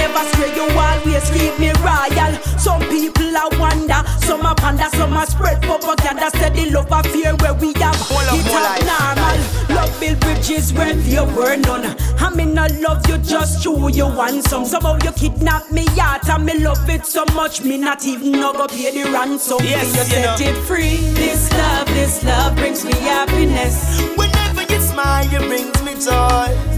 Never 0.01 0.23
stray, 0.33 0.51
you 0.55 0.65
always 0.73 1.29
keep 1.29 1.53
me 1.59 1.71
royal. 1.85 2.33
Some 2.57 2.81
people 2.89 3.37
are 3.37 3.51
wonder, 3.59 4.01
some 4.25 4.45
are 4.45 4.55
panda, 4.55 4.89
some 4.97 5.13
are 5.13 5.27
spread 5.27 5.61
propaganda. 5.61 6.29
Said 6.31 6.55
the 6.55 6.71
love 6.71 6.91
affair 6.91 7.35
where 7.37 7.53
we 7.53 7.73
have 7.73 7.95
it 8.01 8.47
up. 8.49 8.81
normal. 8.89 9.75
Love 9.75 9.99
build 9.99 10.19
bridges 10.19 10.73
where 10.73 10.93
there 10.95 11.23
were 11.23 11.55
none. 11.55 11.95
I 12.19 12.29
mean, 12.33 12.57
I 12.57 12.67
love 12.67 13.07
you 13.07 13.17
just 13.19 13.61
true, 13.63 13.89
you 13.91 14.05
want 14.05 14.43
some. 14.45 14.65
Somehow 14.65 14.97
you 15.03 15.11
kidnap 15.11 15.71
me 15.71 15.85
heart 15.97 16.27
and 16.29 16.45
me 16.45 16.57
love 16.59 16.89
it 16.89 17.05
so 17.05 17.23
much, 17.33 17.63
me 17.63 17.77
not 17.77 18.05
even 18.05 18.31
know 18.31 18.53
go 18.53 18.67
pay 18.67 18.91
the 18.91 19.09
ransom. 19.11 19.59
Yes, 19.61 19.93
you 19.93 19.99
you 19.99 20.05
set 20.05 20.39
know. 20.39 20.45
it 20.47 20.57
free. 20.65 20.97
This 21.13 21.51
love, 21.53 21.87
this 21.89 22.23
love 22.23 22.55
brings 22.55 22.83
me 22.85 22.93
happiness. 22.93 24.01
Whenever 24.17 24.63
you 24.63 24.79
smile, 24.81 25.25
it 25.31 25.47
brings 25.47 25.83
me 25.83 25.93
joy. 26.03 26.70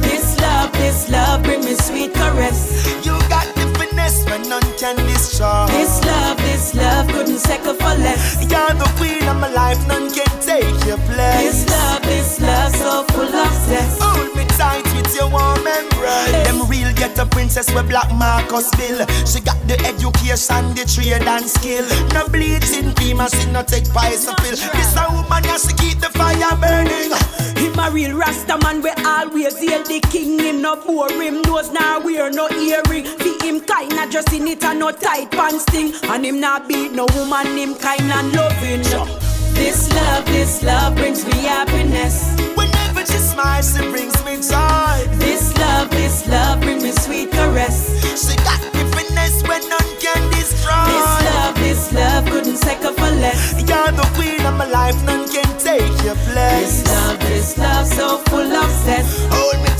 This 0.83 1.09
love, 1.09 1.43
bring 1.43 1.63
me 1.63 1.75
sweet 1.75 2.13
caress. 2.13 2.59
You 3.05 3.15
got 3.29 3.47
the 3.55 3.65
finesse 3.79 4.25
when 4.25 4.41
none 4.49 4.69
can 4.77 4.97
destroy. 5.07 5.65
This 5.67 6.03
love, 6.03 6.37
this 6.39 6.75
love 6.75 7.07
couldn't 7.07 7.39
settle 7.39 7.73
for 7.75 7.95
less. 8.03 8.43
You're 8.51 8.75
the 8.75 8.91
queen 8.97 9.23
of 9.23 9.39
my 9.39 9.47
life, 9.47 9.79
none 9.87 10.11
can 10.11 10.27
take 10.41 10.85
your 10.85 10.97
place. 11.07 11.63
This 11.63 11.69
love, 11.69 11.92
this 12.33 12.47
love 12.47 12.75
so 12.75 13.03
full 13.13 13.35
of 13.35 13.53
zest. 13.67 14.01
Hold 14.01 14.35
me 14.35 14.45
tight 14.45 14.83
with 14.95 15.15
your 15.15 15.29
warm 15.29 15.65
embrace. 15.67 16.47
Them 16.47 16.67
real 16.69 16.93
get 16.93 17.17
a 17.19 17.25
princess 17.25 17.73
with 17.73 17.89
black 17.89 18.11
Marcus 18.13 18.69
Bill. 18.75 19.05
She 19.25 19.39
got 19.39 19.59
the 19.67 19.79
education, 19.85 20.73
the 20.75 20.85
trade 20.85 21.27
and 21.27 21.45
skill. 21.45 21.85
No 22.13 22.27
bleaching 22.27 22.91
female, 22.95 23.27
she 23.27 23.51
no 23.51 23.63
take 23.63 23.89
pies 23.91 24.27
of 24.27 24.35
pill. 24.37 24.51
This 24.51 24.95
a 24.95 25.05
woman, 25.11 25.43
yeah, 25.43 25.57
she 25.57 25.73
keep 25.73 25.99
the 25.99 26.09
fire 26.09 26.55
burning. 26.57 27.11
Him 27.57 27.79
a 27.79 27.91
real 27.91 28.17
Rasta 28.17 28.57
man, 28.59 28.81
we 28.81 28.91
always 29.05 29.57
hail 29.59 29.83
the 29.83 29.99
king. 30.11 30.39
Him 30.39 30.61
no 30.61 30.75
bore 30.75 31.11
him 31.11 31.41
nose, 31.41 31.71
now 31.71 31.99
wear 31.99 32.29
no 32.29 32.49
earring. 32.49 33.03
Be 33.19 33.37
him 33.41 33.61
kinda 33.61 34.07
just 34.09 34.31
in 34.33 34.47
it 34.47 34.63
and 34.63 34.79
no 34.79 34.91
tight 34.91 35.31
pants 35.31 35.65
thing. 35.65 35.93
And 36.09 36.25
him 36.25 36.39
not 36.39 36.67
beat 36.67 36.91
no 36.93 37.05
woman, 37.15 37.57
him 37.57 37.75
kind 37.75 38.11
and 38.11 38.33
loving. 38.33 39.32
This 39.53 39.93
love, 39.93 40.25
this 40.25 40.63
love 40.63 40.95
brings 40.95 41.25
me 41.25 41.37
happiness. 41.43 42.35
Whenever 42.55 43.05
she 43.05 43.17
smiles, 43.17 43.75
she 43.75 43.81
brings 43.89 44.17
me 44.25 44.35
joy. 44.37 44.95
This 45.17 45.55
love, 45.57 45.89
this 45.91 46.27
love 46.27 46.61
brings 46.61 46.83
me 46.83 46.91
sweet 46.91 47.31
caress. 47.31 47.77
She 48.21 48.35
got 48.37 48.59
the 48.73 48.83
finesse 48.93 49.41
when 49.47 49.61
none 49.69 49.91
can 49.99 50.21
destroy. 50.31 50.85
This 50.91 51.09
love, 51.29 51.55
this 51.55 51.93
love 51.93 52.25
couldn't 52.25 52.57
settle 52.57 52.93
for 52.93 53.11
less. 53.23 53.53
You're 53.67 53.91
the 53.91 54.07
queen 54.15 54.45
of 54.45 54.57
my 54.57 54.67
life, 54.67 55.01
none 55.05 55.27
can 55.29 55.49
take 55.57 55.91
your 56.03 56.15
place. 56.29 56.83
This 56.83 56.87
love, 56.87 57.19
this 57.19 57.57
love 57.57 57.87
so 57.87 58.17
full 58.29 58.51
of 58.53 58.69
zest. 58.85 59.27
Hold 59.31 59.57
me 59.63 59.72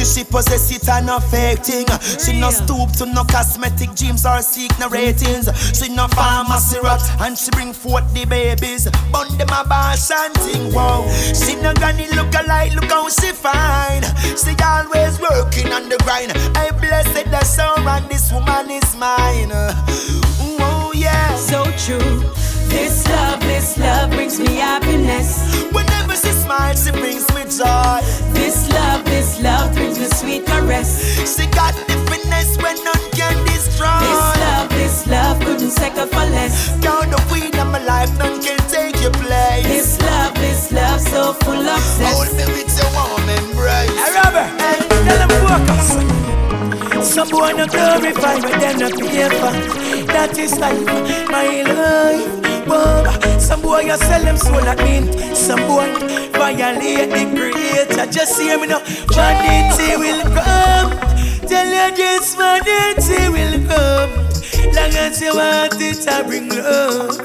beauty 0.00 0.20
she 0.20 0.24
possess 0.24 0.70
it 0.70 0.88
and 0.88 1.06
no 1.06 1.20
fake 1.20 1.64
thing. 1.64 1.86
She 2.18 2.38
no 2.38 2.50
stoop 2.50 2.92
to 2.98 3.06
no 3.06 3.24
cosmetic 3.24 3.94
dreams 3.94 4.24
or 4.24 4.42
seek 4.42 4.70
no 4.78 4.88
ratings. 4.88 5.48
She 5.76 5.92
no 5.92 6.08
pharmacy 6.08 6.78
rat 6.82 7.02
and 7.20 7.36
she 7.36 7.50
bring 7.50 7.72
forth 7.72 8.12
the 8.14 8.24
babies. 8.24 8.88
Bun 9.12 9.36
them 9.38 9.48
a 9.48 9.64
bash 9.68 10.10
and 10.10 10.34
ting 10.36 10.72
wow. 10.72 11.06
She 11.34 11.56
no 11.56 11.72
granny 11.74 12.06
look 12.14 12.34
alike, 12.34 12.74
look 12.74 12.90
how 12.90 13.08
she 13.08 13.32
fine. 13.32 14.02
She 14.36 14.54
always 14.62 15.20
working 15.20 15.72
on 15.72 15.88
the 15.88 15.98
grind. 16.04 16.32
I 16.56 16.70
blessed 16.70 17.30
the 17.30 17.44
soul 17.44 17.88
and 17.88 18.08
this 18.08 18.32
woman 18.32 18.70
is 18.70 18.96
mine. 18.96 19.50
Oh 19.52 20.92
yeah. 20.94 21.36
So 21.36 21.64
true. 21.76 22.20
This 22.68 23.06
love, 23.08 23.40
this 23.40 23.76
love 23.78 24.10
brings 24.10 24.38
me 24.38 24.56
happiness. 24.56 25.64
Whenever 25.72 25.89
she 26.50 26.56
smiles, 26.56 26.84
she 26.84 26.90
brings 26.92 27.28
me 27.34 27.42
joy. 27.44 28.00
This 28.32 28.68
love, 28.70 29.04
this 29.04 29.40
love 29.40 29.74
brings 29.74 29.98
me 29.98 30.06
sweet 30.06 30.46
caress. 30.46 31.36
She 31.36 31.46
got 31.46 31.74
the 31.74 31.94
finesse 32.10 32.56
when 32.58 32.76
none 32.84 33.10
can 33.12 33.36
destroy. 33.46 34.00
This 34.00 34.40
love, 34.40 34.68
this 34.70 35.06
love 35.06 35.40
couldn't 35.40 35.70
settle 35.70 36.06
for 36.06 36.26
less. 36.30 36.68
You're 36.82 37.06
the 37.06 37.22
queen 37.28 37.54
of 37.58 37.68
my 37.68 37.82
life, 37.84 38.10
none 38.18 38.42
can 38.42 38.58
take 38.68 39.00
your 39.02 39.12
place. 39.12 39.64
This 39.64 40.00
love, 40.00 40.34
this 40.34 40.72
love 40.72 41.00
so 41.00 41.32
full 41.44 41.68
of 41.68 41.80
zest. 41.80 42.14
Hold 42.14 42.36
me 42.36 42.44
with 42.54 42.76
your 42.78 42.90
warm 42.94 43.28
embrace. 43.28 43.90
Hey, 43.90 44.12
Robert, 44.14 44.50
hey, 44.60 44.78
tell 45.06 45.18
them 45.22 45.30
focus. 45.46 45.88
Some 47.06 47.28
boy 47.28 47.52
no 47.52 47.66
glorify, 47.66 48.40
but 48.40 48.60
them 48.60 48.78
no 48.78 48.88
pay 48.90 49.28
for. 49.28 49.52
That 50.12 50.36
is 50.38 50.58
life, 50.58 50.84
my 51.30 51.62
life. 51.62 52.49
Bob, 52.66 53.22
some 53.40 53.62
boy 53.62 53.80
you 53.80 53.96
sell 53.96 54.22
them 54.22 54.36
soul 54.36 54.60
like 54.60 54.78
me. 54.78 55.34
Some 55.34 55.60
boy 55.66 55.86
violate 56.32 57.10
the 57.10 57.24
creator. 57.36 58.10
Just 58.10 58.40
hear 58.40 58.58
me 58.58 58.66
now. 58.68 58.80
Vanity 59.12 59.96
will 59.96 60.22
come. 60.34 60.90
Tell 61.48 61.66
you 61.66 61.96
this 61.96 62.34
vanity 62.34 63.28
will 63.28 63.66
come. 63.68 64.39
Long 64.74 64.94
as 64.96 65.20
you 65.20 65.34
want 65.34 65.74
it, 65.80 66.06
I 66.08 66.22
bring 66.22 66.48
love. 66.48 67.16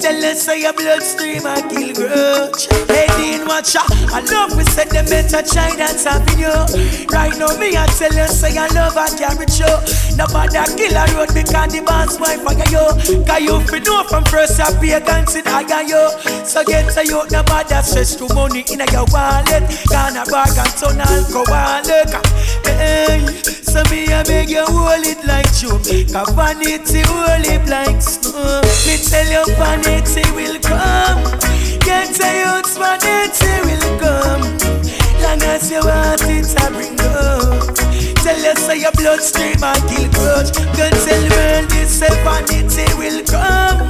Tell 0.00 0.24
us 0.24 0.42
say 0.42 0.62
your 0.62 0.72
bloodstream, 0.72 1.46
I 1.46 1.62
kill 1.70 1.94
grudge. 1.94 2.66
Hey, 2.90 3.06
Dean 3.16 3.46
Watcher, 3.46 3.82
I 4.10 4.20
love 4.30 4.56
we 4.56 4.64
said 4.64 4.90
them 4.90 5.06
better 5.06 5.42
try 5.46 5.74
that's 5.76 6.04
having 6.04 6.38
you. 6.38 7.06
Right 7.08 7.36
now, 7.38 7.54
me, 7.58 7.76
I 7.76 7.86
tell 7.98 8.12
you, 8.12 8.26
say 8.26 8.58
I 8.58 8.66
love 8.74 8.96
I 8.96 9.08
carry 9.14 9.46
show. 9.46 9.78
Nobody 10.18 10.58
kill 10.74 10.96
a 10.98 11.04
road 11.14 11.30
because 11.34 11.70
the 11.72 11.82
boss 11.86 12.18
wife 12.18 12.42
I 12.46 12.54
got 12.54 12.70
you. 12.70 12.86
Cause 13.24 13.42
you 13.42 13.60
fi 13.66 13.78
know 13.80 14.02
from 14.04 14.24
first 14.24 14.58
I 14.60 14.74
pay 14.80 14.92
against 14.98 15.36
it, 15.36 15.46
I 15.46 15.62
got 15.62 15.86
you. 15.86 16.02
So 16.44 16.64
get 16.64 16.92
to 16.94 17.06
you, 17.06 17.22
nobody 17.30 17.78
stress 17.86 18.16
to 18.16 18.26
money 18.34 18.64
in 18.70 18.82
your 18.90 19.06
wallet. 19.14 19.64
Gonna 19.86 20.26
bag 20.26 20.58
and 20.58 20.72
turn 20.74 20.98
alcohol. 20.98 21.82
Hey, 22.66 23.22
so 23.62 23.82
me, 23.90 24.10
I 24.12 24.22
beg 24.24 24.50
you, 24.50 24.64
hold 24.66 25.06
it 25.06 25.22
like 25.24 25.62
you. 25.62 25.78
Cause 26.12 26.34
vanity 26.78 27.02
will 27.10 27.38
live 27.40 27.68
like 27.68 28.00
snow. 28.00 28.60
Me 28.86 28.96
tell 28.96 29.28
you 29.28 29.44
vanity 29.56 30.22
will 30.32 30.58
come. 30.60 31.22
Get 31.80 32.18
a 32.20 32.30
youth 32.40 32.78
vanity 32.78 33.52
will 33.66 34.00
come. 34.00 34.42
Long 35.20 35.42
as 35.42 35.70
you 35.70 35.80
want 35.80 36.22
it, 36.22 36.48
I 36.60 36.68
bring 36.70 36.98
up. 37.00 37.76
Tell 38.22 38.38
you 38.38 38.56
say 38.56 38.80
your 38.80 38.92
bloodstream 38.92 39.62
I 39.62 39.76
kill 39.88 40.08
grudge. 40.12 40.52
Go 40.76 40.88
tell 41.04 41.24
world 41.30 41.68
this 41.70 42.00
vanity 42.00 42.86
will 42.96 43.22
come. 43.26 43.88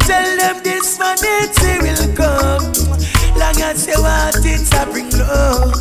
Tell 0.00 0.36
them 0.36 0.62
this 0.62 0.98
vanity 0.98 1.78
will 1.80 2.14
come. 2.14 3.17
Long 3.38 3.62
as 3.62 3.86
you 3.86 4.02
want 4.02 4.42
it, 4.42 4.74
I 4.74 4.84
bring 4.90 5.10
love. 5.14 5.72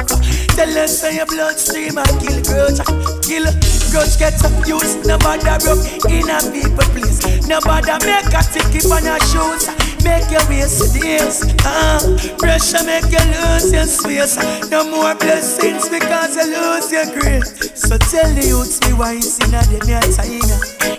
Tell 0.54 0.78
us 0.78 1.02
say 1.02 1.18
your 1.18 1.26
bloodstream 1.26 1.98
and 1.98 2.14
kill 2.22 2.42
grudge. 2.46 2.82
Kill 3.26 3.46
grudge 3.90 4.18
get 4.18 4.38
use. 4.66 4.96
Nobody 5.06 5.44
broke 5.66 5.86
in 6.10 6.30
a 6.30 6.38
people 6.54 6.88
please. 6.94 7.22
Nobody 7.48 7.94
make 8.06 8.30
a 8.34 8.42
ticket 8.46 8.86
on 8.90 9.06
your 9.06 9.22
shoes. 9.30 9.70
Make 10.04 10.30
your 10.32 10.46
waist 10.50 10.94
deals. 10.94 11.46
Uh, 11.66 12.00
pressure 12.38 12.84
make 12.86 13.10
you 13.10 13.22
lose 13.34 13.74
your 13.74 13.86
space. 13.86 14.38
No 14.70 14.90
more 14.90 15.16
blessings 15.16 15.90
because 15.90 16.36
you 16.36 16.54
lose 16.54 16.92
your 16.92 17.06
grace. 17.06 17.74
So 17.74 17.98
tell 17.98 18.34
the 18.34 18.46
youths 18.48 18.82
me 18.86 18.94
why 18.94 19.14
it's 19.14 19.38
in 19.46 19.54
a 19.54 19.62
them 19.66 19.90
your 19.90 20.02
time. 20.14 20.97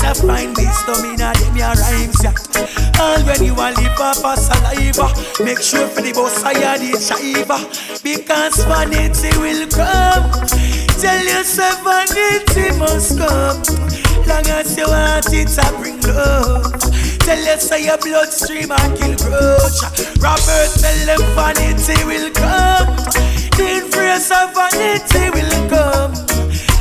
Better 0.00 0.26
find 0.26 0.56
wisdom 0.56 1.04
in 1.04 1.20
a 1.20 1.32
them 1.32 1.56
your 1.56 1.76
rhymes. 1.76 2.24
Yeah. 2.24 2.32
And 3.00 3.26
when 3.26 3.44
you 3.44 3.52
a 3.52 3.68
live 3.76 4.00
off 4.00 4.24
a 4.24 4.36
saliva, 4.36 5.12
make 5.44 5.60
sure 5.60 5.86
for 5.88 6.00
the 6.00 6.12
boss 6.12 6.42
I 6.42 6.54
the 6.54 6.96
shiva. 6.96 7.60
Because 8.02 8.64
vanity 8.64 9.28
will 9.36 9.68
come. 9.68 10.30
Tell 10.96 11.24
yourself 11.24 11.84
vanity 11.84 12.78
must 12.78 13.18
come. 13.18 13.60
Long 14.26 14.46
as 14.48 14.76
you 14.76 14.88
want 14.88 15.32
it, 15.32 15.52
I 15.58 15.68
bring 15.76 16.00
love. 16.02 16.72
Tell 17.20 17.38
you 17.38 17.60
say 17.60 17.84
your 17.84 17.98
bloodstream 17.98 18.72
I 18.72 18.80
kill 18.96 19.16
grudge. 19.16 19.80
Robert, 20.16 20.70
tell 20.80 21.00
them 21.04 21.20
vanity 21.36 22.04
will 22.08 22.30
come. 22.32 22.96
The 23.56 23.84
influence 23.84 24.30
of 24.30 24.54
vanity 24.54 25.28
will 25.30 25.68
come. 25.68 26.29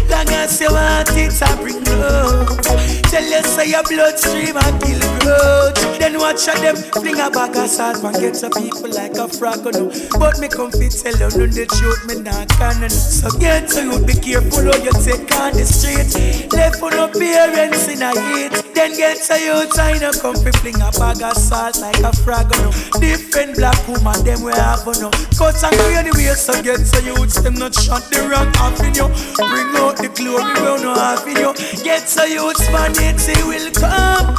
Long 0.09 0.29
as 0.29 0.59
you 0.59 0.71
want 0.71 1.09
it, 1.13 1.41
I 1.41 1.55
bring 1.61 1.83
love. 1.85 2.99
Tell 3.09 3.23
you 3.23 3.41
say 3.41 3.71
your 3.71 3.81
bloodstream 3.83 4.55
I 4.55 4.69
kill 4.85 5.01
grudge. 5.25 5.81
Then 5.97 6.19
watch 6.19 6.47
out 6.47 6.61
them 6.61 6.75
fling 6.75 7.19
a 7.19 7.29
bag 7.29 7.57
of 7.57 7.69
salt 7.69 8.03
and 8.03 8.15
get 8.21 8.37
people 8.37 8.89
like 8.93 9.17
a 9.17 9.27
frog. 9.27 9.65
Oh 9.65 9.73
no. 9.73 9.89
But 10.19 10.39
me 10.39 10.47
come 10.47 10.69
fit 10.71 10.93
tell 10.93 11.17
you 11.17 11.29
none 11.33 11.49
the 11.49 11.65
truth 11.65 12.05
me 12.05 12.21
not 12.21 12.49
can. 12.61 12.83
Oh 12.83 12.87
so 12.87 13.29
get 13.37 13.67
to 13.73 13.81
you 13.81 13.97
be 14.05 14.13
careful 14.13 14.61
how 14.61 14.77
you 14.77 14.93
take 15.01 15.25
on 15.37 15.57
the 15.57 15.65
street. 15.65 16.13
Left 16.53 16.77
for 16.77 16.91
no 16.91 17.09
parents 17.09 17.89
in 17.89 18.05
a 18.05 18.13
heat. 18.13 18.53
Then 18.77 18.93
get 18.95 19.17
to 19.25 19.35
you 19.41 19.65
trying 19.73 20.05
to 20.05 20.13
come 20.13 20.37
fit 20.37 20.55
fling 20.61 20.77
a 20.77 20.93
bag 20.93 21.21
of 21.25 21.33
salt 21.33 21.81
like 21.81 21.99
a 22.05 22.13
frog. 22.13 22.53
Oh 22.53 22.69
no. 22.69 22.99
Different 23.01 23.57
black 23.57 23.81
woman 23.89 24.21
them 24.23 24.45
we 24.45 24.53
have 24.53 24.85
no. 24.85 25.09
Cut 25.33 25.57
and 25.65 25.75
clear 25.75 26.05
the 26.05 26.13
way 26.13 26.29
so 26.37 26.53
get 26.61 26.77
to 26.77 26.99
you 27.01 27.17
them 27.41 27.57
not 27.57 27.73
shot 27.73 28.05
the 28.13 28.29
wrong 28.29 28.53
half 28.53 28.79
in 28.85 28.93
you. 28.93 29.09
Bring 29.35 29.73
out 29.81 29.98
the 29.99 30.07
glory 30.15 30.55
we 30.55 30.83
no 30.83 30.93
have 30.95 31.27
in 31.27 31.35
you. 31.35 31.51
Get 31.83 32.07
to 32.15 32.23
you 32.29 32.53
vanity 32.71 33.35
will 33.43 33.71
come. 33.75 34.35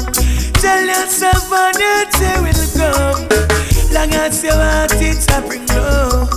Tell 0.56 0.84
yourself 0.84 1.48
vanity 1.52 2.32
will 2.40 2.64
come. 2.76 3.28
Long 3.92 4.12
as 4.16 4.42
you 4.42 4.54
want 4.56 4.92
it, 4.96 5.20
I 5.30 5.40
bring 5.44 5.66
love. 5.76 6.30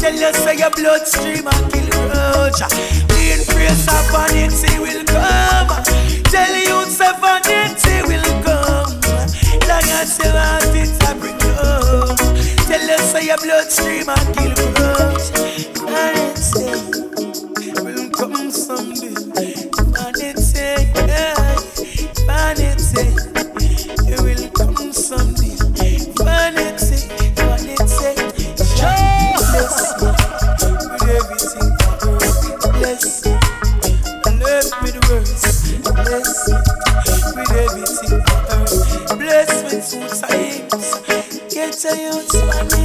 Tell 0.00 0.12
you 0.12 0.32
say 0.34 0.56
your 0.58 0.70
bloodstream 0.70 1.48
I 1.48 1.56
kill 1.72 1.88
grudge. 1.88 2.60
The 3.08 3.44
praise 3.48 3.88
of 3.88 4.04
vanity 4.12 4.78
will 4.78 5.04
come. 5.08 5.68
Tell 6.28 6.52
you 6.52 6.78
say 6.92 7.12
vanity 7.20 7.96
will 8.04 8.28
come. 8.44 8.92
Long 9.64 9.88
as 9.96 10.18
you 10.20 10.28
want 10.28 10.76
it, 10.76 10.92
I 11.08 11.14
bring 11.16 11.38
love. 11.56 12.18
Tell 12.68 12.84
you 12.84 12.98
say 13.00 13.26
your 13.26 13.38
bloodstream 13.38 14.08
I 14.08 14.16
kill 14.36 14.52
grudge. 14.74 15.17
Get 41.88 41.96
a 41.96 42.02
youth, 42.02 42.32
vanity 42.32 42.77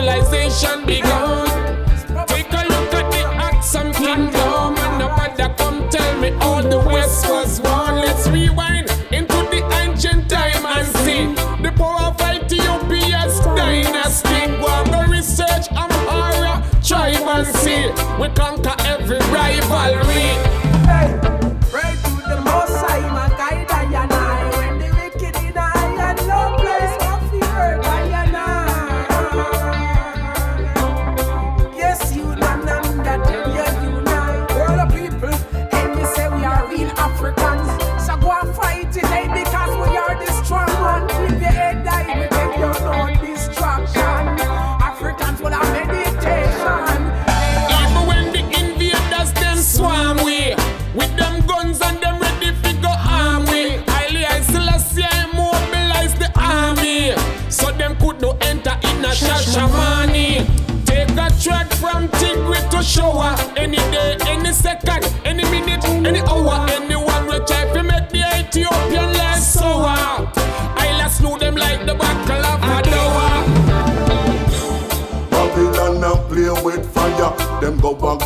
civilization 0.00 0.86
began. 0.86 1.46
Take 2.26 2.52
a 2.52 2.64
look 2.68 2.94
at 2.94 3.10
the 3.12 3.24
Axum 3.36 3.92
kingdom, 3.92 4.76
and 4.76 4.98
nobody 4.98 5.54
come 5.56 5.88
tell 5.90 6.20
me 6.20 6.30
all 6.40 6.62
the 6.62 6.78
West 6.78 7.28
was 7.28 7.60
one. 7.60 7.96
Let's 7.96 8.26
rewind 8.28 8.90
into 9.12 9.36
the 9.52 9.62
ancient 9.82 10.30
time 10.30 10.64
and 10.64 10.86
see 11.04 11.26
the 11.62 11.72
power 11.76 12.08
of 12.08 12.20
Ethiopia's 12.20 13.40
dynasty. 13.40 14.46
Go 14.60 14.68
and 14.68 15.10
research 15.12 15.68
Amhara 15.82 16.64
tribe 16.86 17.28
and 17.36 17.46
see 17.46 17.86
we 18.20 18.28
conquer 18.34 18.76
every 18.86 19.18
rivalry. 19.34 20.09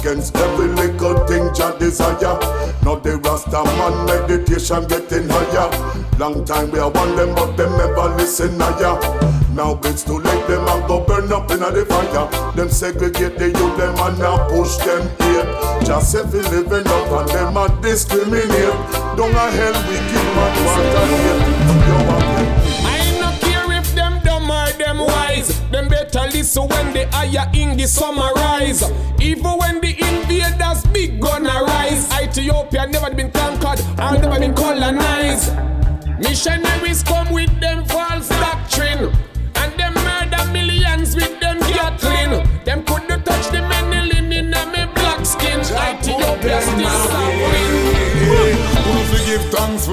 Against 0.04 0.36
every 0.36 0.68
little 0.68 1.26
thing 1.26 1.48
Jah 1.54 1.76
desire. 1.78 2.36
Now 2.84 2.96
the 2.96 3.16
Rasta 3.24 3.64
man 3.64 4.04
meditation 4.04 4.84
getting 4.84 5.28
higher. 5.28 5.70
Long 6.18 6.44
time 6.44 6.70
we 6.70 6.78
are 6.78 6.90
one 6.90 7.16
them, 7.16 7.34
but 7.34 7.56
them 7.56 7.72
never 7.78 8.14
listen 8.16 8.60
higher. 8.60 9.00
Now 9.54 9.80
it's 9.84 10.04
too 10.04 10.18
late, 10.18 10.46
them 10.46 10.68
a 10.68 10.86
go 10.86 11.00
burn 11.00 11.32
up 11.32 11.50
in 11.50 11.60
the 11.60 11.86
fire. 11.88 12.52
Them 12.52 12.68
segregate 12.68 13.38
the 13.38 13.48
youth, 13.48 13.76
them 13.78 13.96
and 13.96 14.18
now 14.18 14.46
push 14.48 14.76
them 14.84 15.08
here. 15.24 15.46
Just 15.86 16.14
if 16.14 16.32
we 16.32 16.40
living 16.52 16.86
up 16.86 17.08
and 17.20 17.28
them 17.30 17.56
a 17.56 17.68
discriminate. 17.80 18.76
Don't 19.16 19.32
a 19.32 19.50
hell 19.56 19.76
wicked 19.88 20.28
man 20.36 20.52
want 20.68 20.84
to 20.92 21.00
hate. 21.16 21.44
Yo, 21.88 21.96
I 22.92 23.00
no 23.20 23.30
care 23.40 23.72
if 23.72 23.94
them 23.94 24.20
dumb 24.22 24.50
or 24.50 24.68
them 24.76 24.98
wise. 24.98 25.60
Them 25.70 25.83
listen 26.22 26.68
when 26.68 26.92
the 26.92 27.08
higher 27.10 27.50
in 27.54 27.76
the 27.76 27.86
summer 27.86 28.30
rise. 28.36 28.82
Even 29.20 29.58
when 29.58 29.80
the 29.80 29.90
invaders 29.90 30.84
big 30.92 31.20
gonna 31.20 31.64
rise. 31.66 32.10
Ethiopia 32.22 32.86
never 32.86 33.14
been 33.14 33.30
conquered 33.30 33.80
or 33.98 34.18
never 34.18 34.38
been 34.38 34.54
colonized. 34.54 35.52
Missionaries 36.18 37.02
come 37.02 37.32
with 37.32 37.53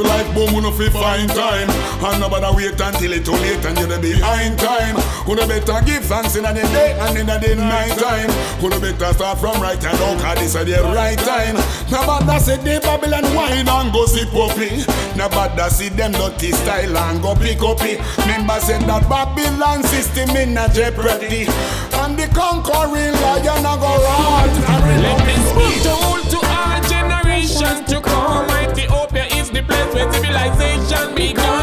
for 0.01 0.07
life, 0.07 0.33
boom, 0.33 0.49
who 0.49 0.61
no 0.61 0.71
fi 0.71 0.89
find 0.89 1.29
time. 1.29 1.69
And 2.01 2.19
nobody 2.19 2.49
wait 2.55 2.79
until 2.79 3.13
it 3.13 3.25
too 3.25 3.31
late 3.31 3.63
and 3.65 3.77
you're 3.77 3.99
behind 3.99 4.57
time. 4.59 4.95
Who 5.25 5.35
no 5.35 5.47
better 5.47 5.79
give 5.85 6.03
thanks 6.05 6.35
in 6.35 6.43
the 6.43 6.53
day 6.53 6.97
and 6.99 7.17
in 7.17 7.27
the 7.27 7.55
night 7.55 7.97
time? 7.97 8.29
Who 8.59 8.69
no 8.69 8.79
better 8.79 9.13
start 9.13 9.39
from 9.39 9.61
right 9.61 9.77
and 9.77 9.99
out 9.99 10.19
cause 10.21 10.39
this 10.39 10.55
is 10.55 10.65
the 10.65 10.81
right 10.93 11.17
time? 11.19 11.55
Nobody 11.91 12.39
say 12.39 12.57
the 12.57 12.79
Babylon 12.81 13.35
wine 13.35 13.67
and 13.67 13.93
go 13.93 14.05
sip 14.05 14.33
up 14.33 14.57
it 14.57 14.87
Nobody 15.15 15.69
see 15.69 15.89
them 15.89 16.13
dirty 16.13 16.51
style 16.51 16.97
and 16.97 17.21
go 17.21 17.35
pick 17.35 17.61
up 17.61 17.81
it. 17.83 17.99
Remember 18.25 18.59
said 18.59 18.81
that 18.89 19.07
Babylon 19.09 19.83
system 19.83 20.29
in 20.35 20.57
a 20.57 20.67
jeopardy. 20.73 21.45
And 22.01 22.17
the 22.17 22.27
conquering 22.33 23.13
lion 23.21 23.65
a 23.65 23.73
go 23.77 23.91
rot 24.01 24.49
and 24.49 25.03
Let 25.03 25.19
me 25.27 25.35
speak. 25.51 25.83
Told 25.83 26.23
to 26.31 26.39
our 26.47 26.81
generation 26.89 27.85
to 27.85 28.01
come. 28.01 28.60
Where 29.93 30.09
civilization 30.13 31.15
begun. 31.15 31.60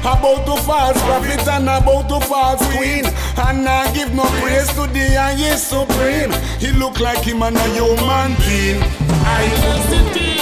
About 0.00 0.44
to 0.46 0.56
false 0.62 1.00
prophet 1.02 1.46
and 1.48 1.68
about 1.68 2.08
to 2.08 2.20
false 2.26 2.64
queen. 2.76 3.04
And 3.36 3.68
I 3.68 3.92
give 3.94 4.14
no 4.14 4.24
praise 4.40 4.68
to 4.74 4.86
the 4.86 5.06
highest 5.16 5.68
supreme. 5.68 6.32
He 6.58 6.72
look 6.78 7.00
like 7.00 7.24
him 7.24 7.42
and 7.42 7.56
a 7.56 7.68
human 7.74 8.36
being. 8.46 8.80
Diversity 9.08 10.40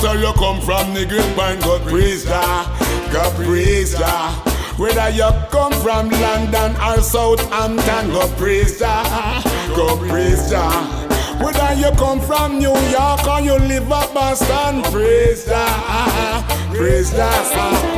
Pint 0.00 0.20
you 0.20 0.32
come 0.34 0.60
from 0.60 0.94
the 0.94 1.04
Great 1.04 1.36
Pine, 1.36 1.58
God 1.60 1.82
praise 1.88 2.24
Jah, 2.24 2.66
God 3.12 3.34
praise 3.34 3.98
Jah. 3.98 4.30
Whether 4.76 5.10
you 5.10 5.28
come 5.50 5.72
from 5.82 6.08
London 6.08 6.76
or 6.76 7.00
Southampton, 7.02 8.10
God 8.10 8.38
praise 8.38 8.78
Jah, 8.78 9.42
God 9.74 10.08
praise 10.08 10.50
Jah. 10.50 11.06
Whether 11.42 11.74
you 11.74 11.90
come 11.96 12.20
from 12.20 12.58
New 12.58 12.76
York 12.90 13.26
or 13.26 13.40
you 13.40 13.54
live 13.58 13.90
up 13.90 14.14
Boston, 14.14 14.82
praise 14.92 15.44
Jah, 15.44 16.44
praise 16.74 17.10
Jah. 17.10 17.28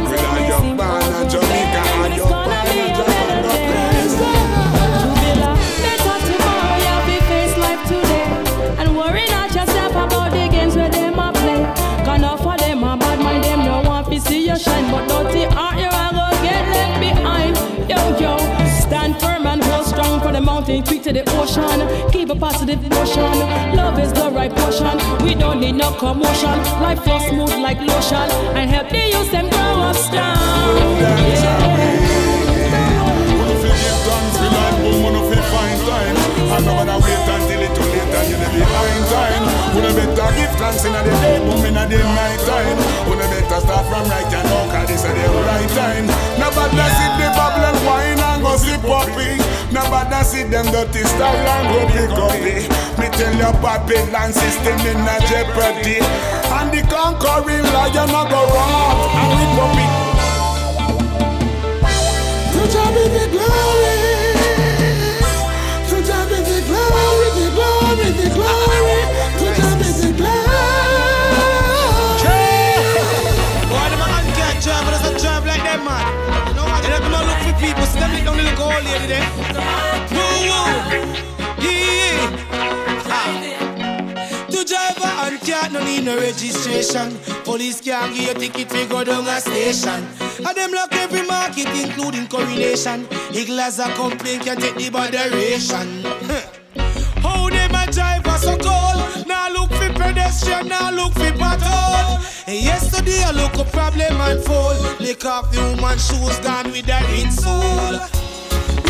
Whether 0.08 0.46
you're 0.46 0.76
born 0.76 1.02
in 1.02 1.28
Jamaica 1.28 1.82
or 2.00 2.08
you're 2.16 2.28
born 2.28 2.66
in 2.76 2.94
Japan, 2.96 3.19
to 21.12 21.24
the 21.24 21.30
ocean. 21.38 22.10
Keep 22.10 22.30
a 22.30 22.34
positive 22.34 22.82
motion. 22.88 23.32
Love 23.74 23.98
is 23.98 24.12
the 24.12 24.30
right 24.30 24.54
portion. 24.54 24.96
We 25.24 25.34
don't 25.34 25.60
need 25.60 25.72
no 25.72 25.92
commotion. 25.92 26.58
Life 26.82 27.02
flows 27.02 27.26
smooth 27.28 27.54
like 27.62 27.80
lotion. 27.80 28.30
And 28.56 28.70
help 28.70 28.88
the 28.90 29.08
youth 29.08 29.30
them 29.30 29.48
grow 29.50 29.82
up 29.88 29.96
strong. 29.96 30.40
late 37.00 37.19
and 38.30 38.40
you're 38.40 38.54
behind 38.54 39.04
time. 39.10 39.44
Wanna 39.74 39.92
better 39.94 40.30
give 40.38 40.52
thanks 40.58 40.84
in 40.84 40.92
the 40.92 41.02
day, 41.02 41.38
boom 41.42 41.64
in 41.66 41.74
the 41.74 41.98
night 41.98 42.40
time. 42.46 42.78
Wanna 43.08 43.26
better 43.30 43.60
start 43.60 43.84
from 43.90 44.06
right 44.06 44.30
and 44.30 44.46
now, 44.46 44.70
cause 44.70 44.88
this 44.88 45.02
is 45.04 45.12
the 45.12 45.26
right 45.46 45.70
time. 45.74 46.06
Nobody 46.38 46.84
see 46.96 47.10
the 47.18 47.28
bubble 47.34 47.64
and 47.66 47.80
wine 47.86 48.20
and 48.20 48.42
go 48.42 48.56
sip 48.56 48.80
puppy. 48.82 49.38
Nobody 49.72 50.20
see 50.24 50.44
them 50.44 50.66
dirty 50.70 51.02
style 51.06 51.48
and 51.54 51.66
go 51.74 51.80
pick 51.94 52.10
up 52.10 52.34
it. 52.42 52.66
Me 52.98 53.06
tell 53.14 53.34
you, 53.34 53.52
Babylon 53.62 54.32
system 54.32 54.78
in 54.86 55.00
a 55.06 55.16
jeopardy. 55.30 55.98
And 56.50 56.70
the 56.74 56.82
conquering 56.90 57.66
lion 57.72 58.10
a 58.10 58.22
go 58.28 58.40
rock 58.50 58.98
and 59.14 59.30
we 59.38 59.44
pop 59.56 59.78
it. 59.78 59.92
To 62.52 62.62
God 62.74 62.90
be 62.94 63.04
the 63.14 63.24
glory. 63.30 63.99
Old 78.80 78.92
lady 78.92 79.06
there. 79.06 79.30
Woo. 80.10 80.46
Yeah. 81.60 82.30
Ah. 83.06 84.46
To 84.50 84.64
driver 84.64 85.12
and 85.26 85.40
cat 85.40 85.72
no 85.72 85.84
need 85.84 86.04
no 86.04 86.16
registration. 86.16 87.16
Police 87.44 87.80
can't 87.80 88.14
give 88.14 88.28
you 88.28 88.34
ticket 88.34 88.72
we 88.72 88.86
go 88.86 89.04
down 89.04 89.26
a 89.26 89.40
station. 89.40 90.06
And 90.46 90.56
them 90.56 90.72
lock 90.72 90.92
every 90.92 91.26
market, 91.26 91.68
including 91.68 92.28
coronation. 92.28 93.06
Eagles 93.32 93.78
a 93.78 93.92
complaint 93.94 94.44
can 94.44 94.56
take 94.56 94.76
the 94.76 94.90
moderation. 94.90 95.88
How 97.22 97.48
them 97.48 97.74
a 97.74 97.92
driver 97.92 98.38
so 98.38 98.56
cold? 98.56 99.26
Now 99.26 99.52
look 99.52 99.70
for 99.70 99.92
pedestrian, 99.92 100.68
now 100.68 100.90
look 100.90 101.12
for. 101.14 101.30
And 102.50 102.64
yesterday 102.64 103.22
I 103.22 103.30
look 103.30 103.54
a 103.64 103.70
problem 103.70 104.40
fall. 104.42 104.74
Lick 104.98 105.24
off 105.24 105.52
the 105.52 105.60
woman 105.60 105.96
shoes 105.98 106.36
gone 106.40 106.72
with 106.72 106.84
the 106.84 106.98
insole. 107.22 108.29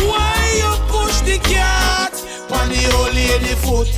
Why 0.09 0.37
you 0.61 0.71
push 0.87 1.21
the 1.21 1.37
cat 1.43 2.13
on 2.51 2.69
the 2.69 2.81
old 2.97 3.13
lady 3.13 3.55
foot? 3.61 3.89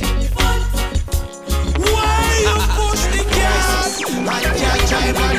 Why 1.80 2.26
you 2.46 2.56
push 2.76 3.02
the 3.14 3.22
cat 3.32 3.90
and 4.10 4.56
cat 4.60 4.78
drive 4.88 5.16
on 5.16 5.34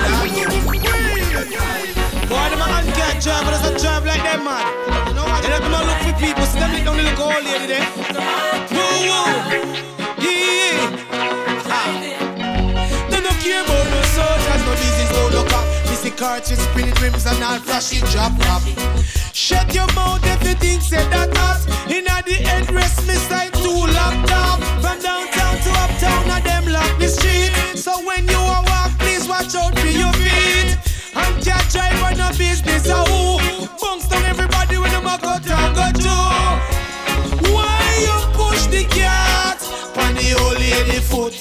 Boy, 2.30 2.45
the 2.49 2.57
man 2.57 2.86
can't 2.93 3.22
drive, 3.22 3.45
but 3.45 3.53
a 3.53 3.80
drive 3.80 4.05
like 4.05 4.24
that 4.24 4.39
man. 4.43 4.66
You 5.07 5.13
know 5.13 5.26
what? 5.26 5.41
They 5.43 5.49
don't 5.49 5.61
come 5.61 5.86
look 5.86 5.99
for 6.01 6.13
people, 6.20 6.45
so 6.45 6.59
them 6.59 6.72
little 6.74 6.95
little 6.95 7.24
old 7.24 7.43
lady 7.43 7.68
there. 7.68 7.88
Woo 8.74 8.86
woo, 9.05 9.30
yeah. 10.26 10.89
Ah. 11.70 11.89
They 13.11 13.22
don't 13.22 13.39
care 13.41 13.63
about 13.63 14.05
cartridge, 16.16 16.59
spinning 16.59 16.93
rims 17.01 17.26
and 17.26 17.43
all 17.43 17.59
flashy 17.59 17.99
drop 18.11 18.32
top. 18.39 18.61
Shut 19.34 19.74
your 19.74 19.88
mouth 19.93 20.22
if 20.24 20.47
you 20.47 20.55
think 20.55 20.82
say 20.82 21.03
that 21.09 21.36
hot. 21.38 21.61
Inna 21.91 22.22
the 22.26 22.36
headrest, 22.43 23.07
me 23.07 23.16
side 23.16 23.53
two 23.53 23.86
laptop. 23.93 24.59
From 24.82 24.99
downtown 25.01 25.55
to 25.63 25.72
uptown, 25.84 26.30
and 26.32 26.43
them 26.43 26.66
lock 26.72 26.91
the 26.99 27.07
street. 27.07 27.51
So 27.78 27.91
when 28.05 28.28
you 28.28 28.38
a 28.38 28.59
walk, 28.63 28.91
please 28.99 29.28
watch 29.28 29.55
out 29.55 29.78
for 29.78 29.88
your 29.88 30.13
feet. 30.13 30.78
And 31.16 31.43
can't 31.43 31.68
drive 31.72 32.01
on 32.03 32.18
no 32.18 32.30
business, 32.38 32.88
a 32.88 32.97
who? 33.05 33.39
Bunks 33.82 34.07
down 34.07 34.24
everybody 34.24 34.78
when 34.78 34.91
them 34.91 35.07
a 35.07 35.18
cut 35.18 35.47
and 35.47 35.76
go 35.76 35.88
to. 36.05 36.16
Why 37.51 37.80
you 38.07 38.18
push 38.34 38.66
the 38.68 38.86
cat 38.89 39.59
on 39.97 40.16
the 40.16 40.36
old 40.39 40.59
lady 40.59 40.99
foot? 40.99 41.36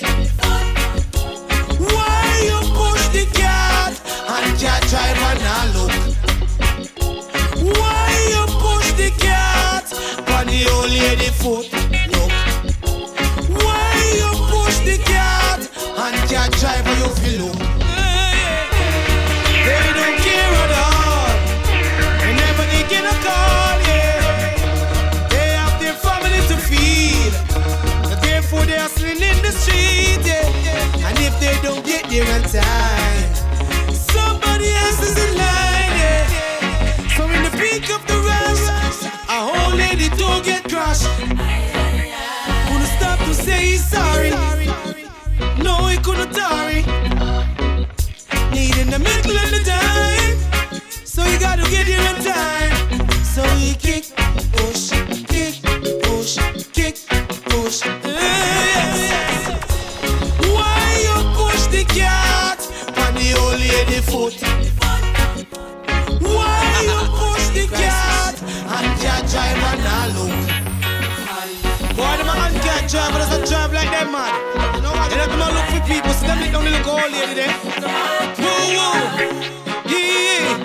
Drive 4.89 5.19
on 5.29 5.37
a 5.41 5.61
look? 5.75 5.93
Why 7.79 8.11
you 8.33 8.45
push 8.61 8.93
the 8.93 9.11
cat 9.19 9.87
on 10.37 10.47
the 10.47 10.69
old 10.73 10.91
lady 10.91 11.31
foot? 11.41 11.67
Look. 12.13 12.31
Why 13.63 13.95
you 14.21 14.31
push 14.53 14.79
the 14.89 14.97
cat 15.05 15.61
and 15.97 16.17
can't 16.29 16.53
drive 16.59 16.87
on 16.87 16.97
you 16.99 17.09
feel 17.21 17.47
look? 17.47 17.59
They 19.65 19.85
don't 19.99 20.19
care 20.27 20.55
at 20.65 20.73
all. 20.85 21.33
They 22.21 22.33
never 22.35 22.65
thinking 22.73 23.07
a 23.07 23.17
call, 23.25 23.77
yeah. 23.89 25.29
They 25.31 25.49
have 25.61 25.77
their 25.81 25.95
family 25.95 26.41
to 26.51 26.57
feed. 26.69 27.33
Therefore 28.23 28.65
they 28.67 28.79
are 28.79 28.89
sleeping 28.89 29.23
in 29.23 29.43
the 29.43 29.53
street, 29.53 30.25
yeah. 30.27 31.07
And 31.07 31.19
if 31.19 31.39
they 31.41 31.57
don't 31.63 31.85
get 31.85 32.09
there 32.11 32.29
on 32.35 32.43
time, 32.43 33.24
Tarry. 46.05 46.83
Need 48.53 48.77
in 48.77 48.91
the 48.91 48.99
middle 48.99 49.37
of 49.37 49.51
the 49.51 49.63
time. 49.65 50.37
So 51.05 51.25
you 51.25 51.39
gotta 51.41 51.63
get 51.71 51.87
here 51.87 51.99
in 51.99 52.17
time. 52.23 53.09
So 53.25 53.43
he 53.57 53.75
kick, 53.75 54.05
Don't 75.17 75.29
come 75.31 75.43
and 75.43 75.55
look 75.55 75.67
for 75.71 75.83
people, 75.87 76.13
so 76.13 76.27
them 76.27 76.41
little 76.41 76.63
little 76.63 76.91
old 76.91 77.13
lady 77.13 77.35
there. 77.35 77.55
Woo 78.43 78.55
woo, 78.75 78.95
yeah. 79.89 80.59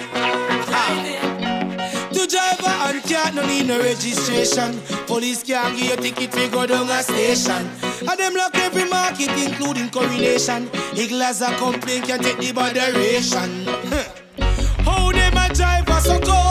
Ah. 0.72 2.10
To 2.14 2.28
drive 2.28 2.60
and 2.66 3.04
cat 3.04 3.34
no 3.36 3.45
need 3.45 3.68
no 3.68 3.80
registration. 3.80 4.80
Police 5.08 5.43
can't 5.43 5.78
give 5.78 5.89
you 5.89 5.95
ticket 5.97 6.34
fi 6.34 6.47
go 6.50 6.66
down 6.66 6.89
a 6.89 7.04
station. 7.04 7.70
And 8.08 8.20
them 8.20 8.34
lock 8.36 8.56
every 8.56 8.86
market, 8.89 9.30
including 9.30 9.89
coronation. 9.89 10.70
Eagles 10.95 11.41
a 11.41 11.56
complaint 11.58 12.06
can 12.08 12.20
take 12.20 12.38
the 12.38 12.52
moderation. 12.54 13.66
How 14.86 15.12
them 15.12 15.38
a 15.38 15.54
drive 15.54 15.89
us 15.89 16.06
so 16.06 16.20
cold? 16.20 16.49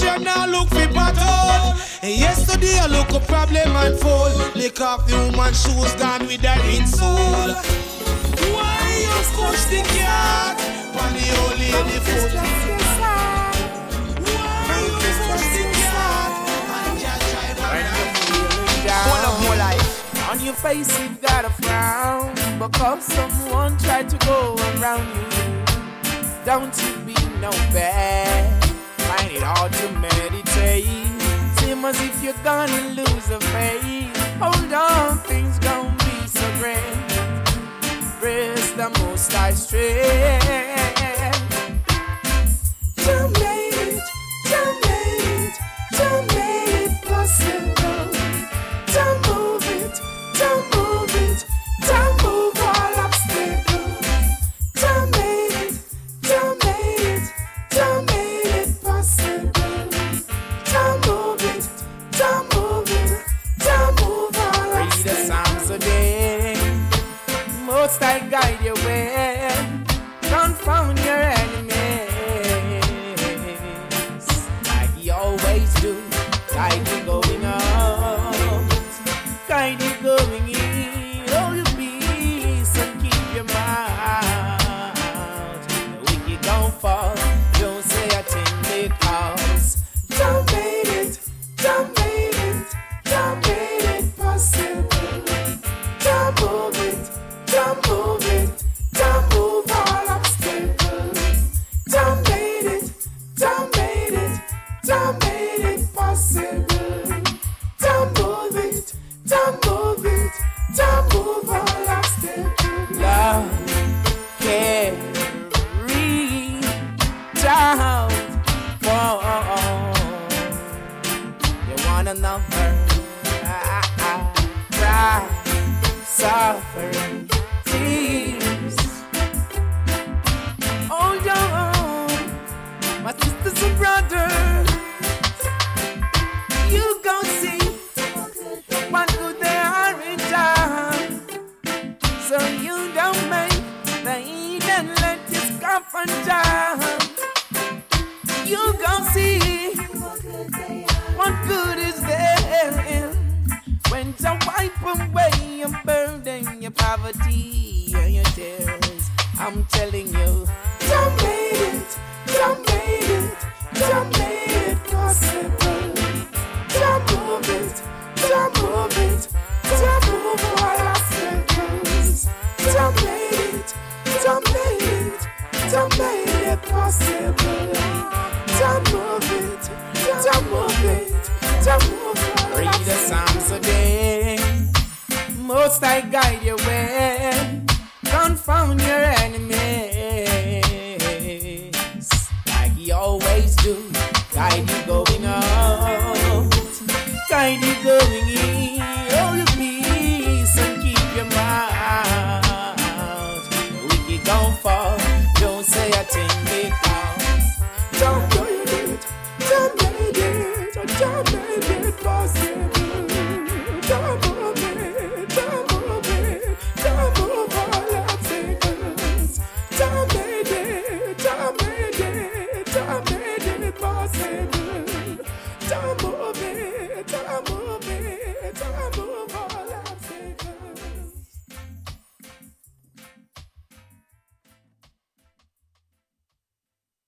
Now 0.00 0.06
look 0.06 0.08
for 0.08 0.16
pedestrian, 0.16 0.24
now 0.24 0.46
look 0.46 0.68
for 0.68 0.86
pothole. 0.88 2.02
And 2.02 2.18
yesterday 2.18 2.78
I 2.78 2.86
look 2.86 3.10
a 3.10 3.20
problem 3.26 3.76
unfold. 3.76 4.56
Lick 4.56 4.80
off 4.80 5.06
the 5.06 5.16
woman 5.16 5.52
shoes 5.52 5.92
gone 5.94 6.26
with 6.26 6.40
the 6.40 6.54
insole. 6.72 7.54
Why 8.54 8.80
you 9.04 9.12
push 9.36 9.64
the 9.68 9.82
cat 9.92 10.56
on 10.96 11.12
the 11.12 11.28
old 11.40 11.58
lady 11.58 11.98
foot? 12.00 12.32
Why 14.24 14.80
you 14.80 14.92
push 14.96 15.46
the 15.56 15.64
cat 15.76 16.32
and 16.86 16.98
can't 16.98 17.22
drive 17.30 17.60
on 18.88 19.10
One 19.10 19.24
of 19.28 19.34
more 19.42 19.56
life. 19.56 20.30
On 20.30 20.40
your 20.40 20.54
face 20.54 20.98
you've 21.00 21.20
got 21.20 21.44
a 21.44 21.50
frown 21.50 22.34
Because 22.58 23.04
someone 23.04 23.76
tried 23.78 24.08
to 24.08 24.16
go 24.24 24.56
around 24.78 25.06
you 25.14 25.28
Don't 26.46 26.74
you 26.82 26.96
be 27.04 27.14
no 27.38 27.50
bad 27.74 28.61
Find 29.32 29.42
it 29.42 29.46
hard 29.46 29.72
to 29.72 29.92
meditate. 29.92 30.84
Seem 31.58 31.84
as 31.86 31.98
if 32.02 32.22
you're 32.22 32.34
gonna 32.44 32.88
lose 32.88 33.30
a 33.30 33.40
faith. 33.40 34.14
Hold 34.38 34.72
on, 34.72 35.16
things 35.20 35.58
gon' 35.58 35.96
be 35.96 36.26
so 36.26 36.46
grand 36.58 37.10
Praise 38.20 38.74
the 38.74 38.90
most 39.00 39.32
high 39.32 39.52
strength. 39.52 40.44
You 42.98 43.28
made 43.40 43.78
it, 43.88 44.02
you 44.50 44.64
made 44.84 45.24
it, 45.46 45.54
you 45.92 46.08
made 46.36 46.90
it 46.90 47.02
possible. 47.02 47.71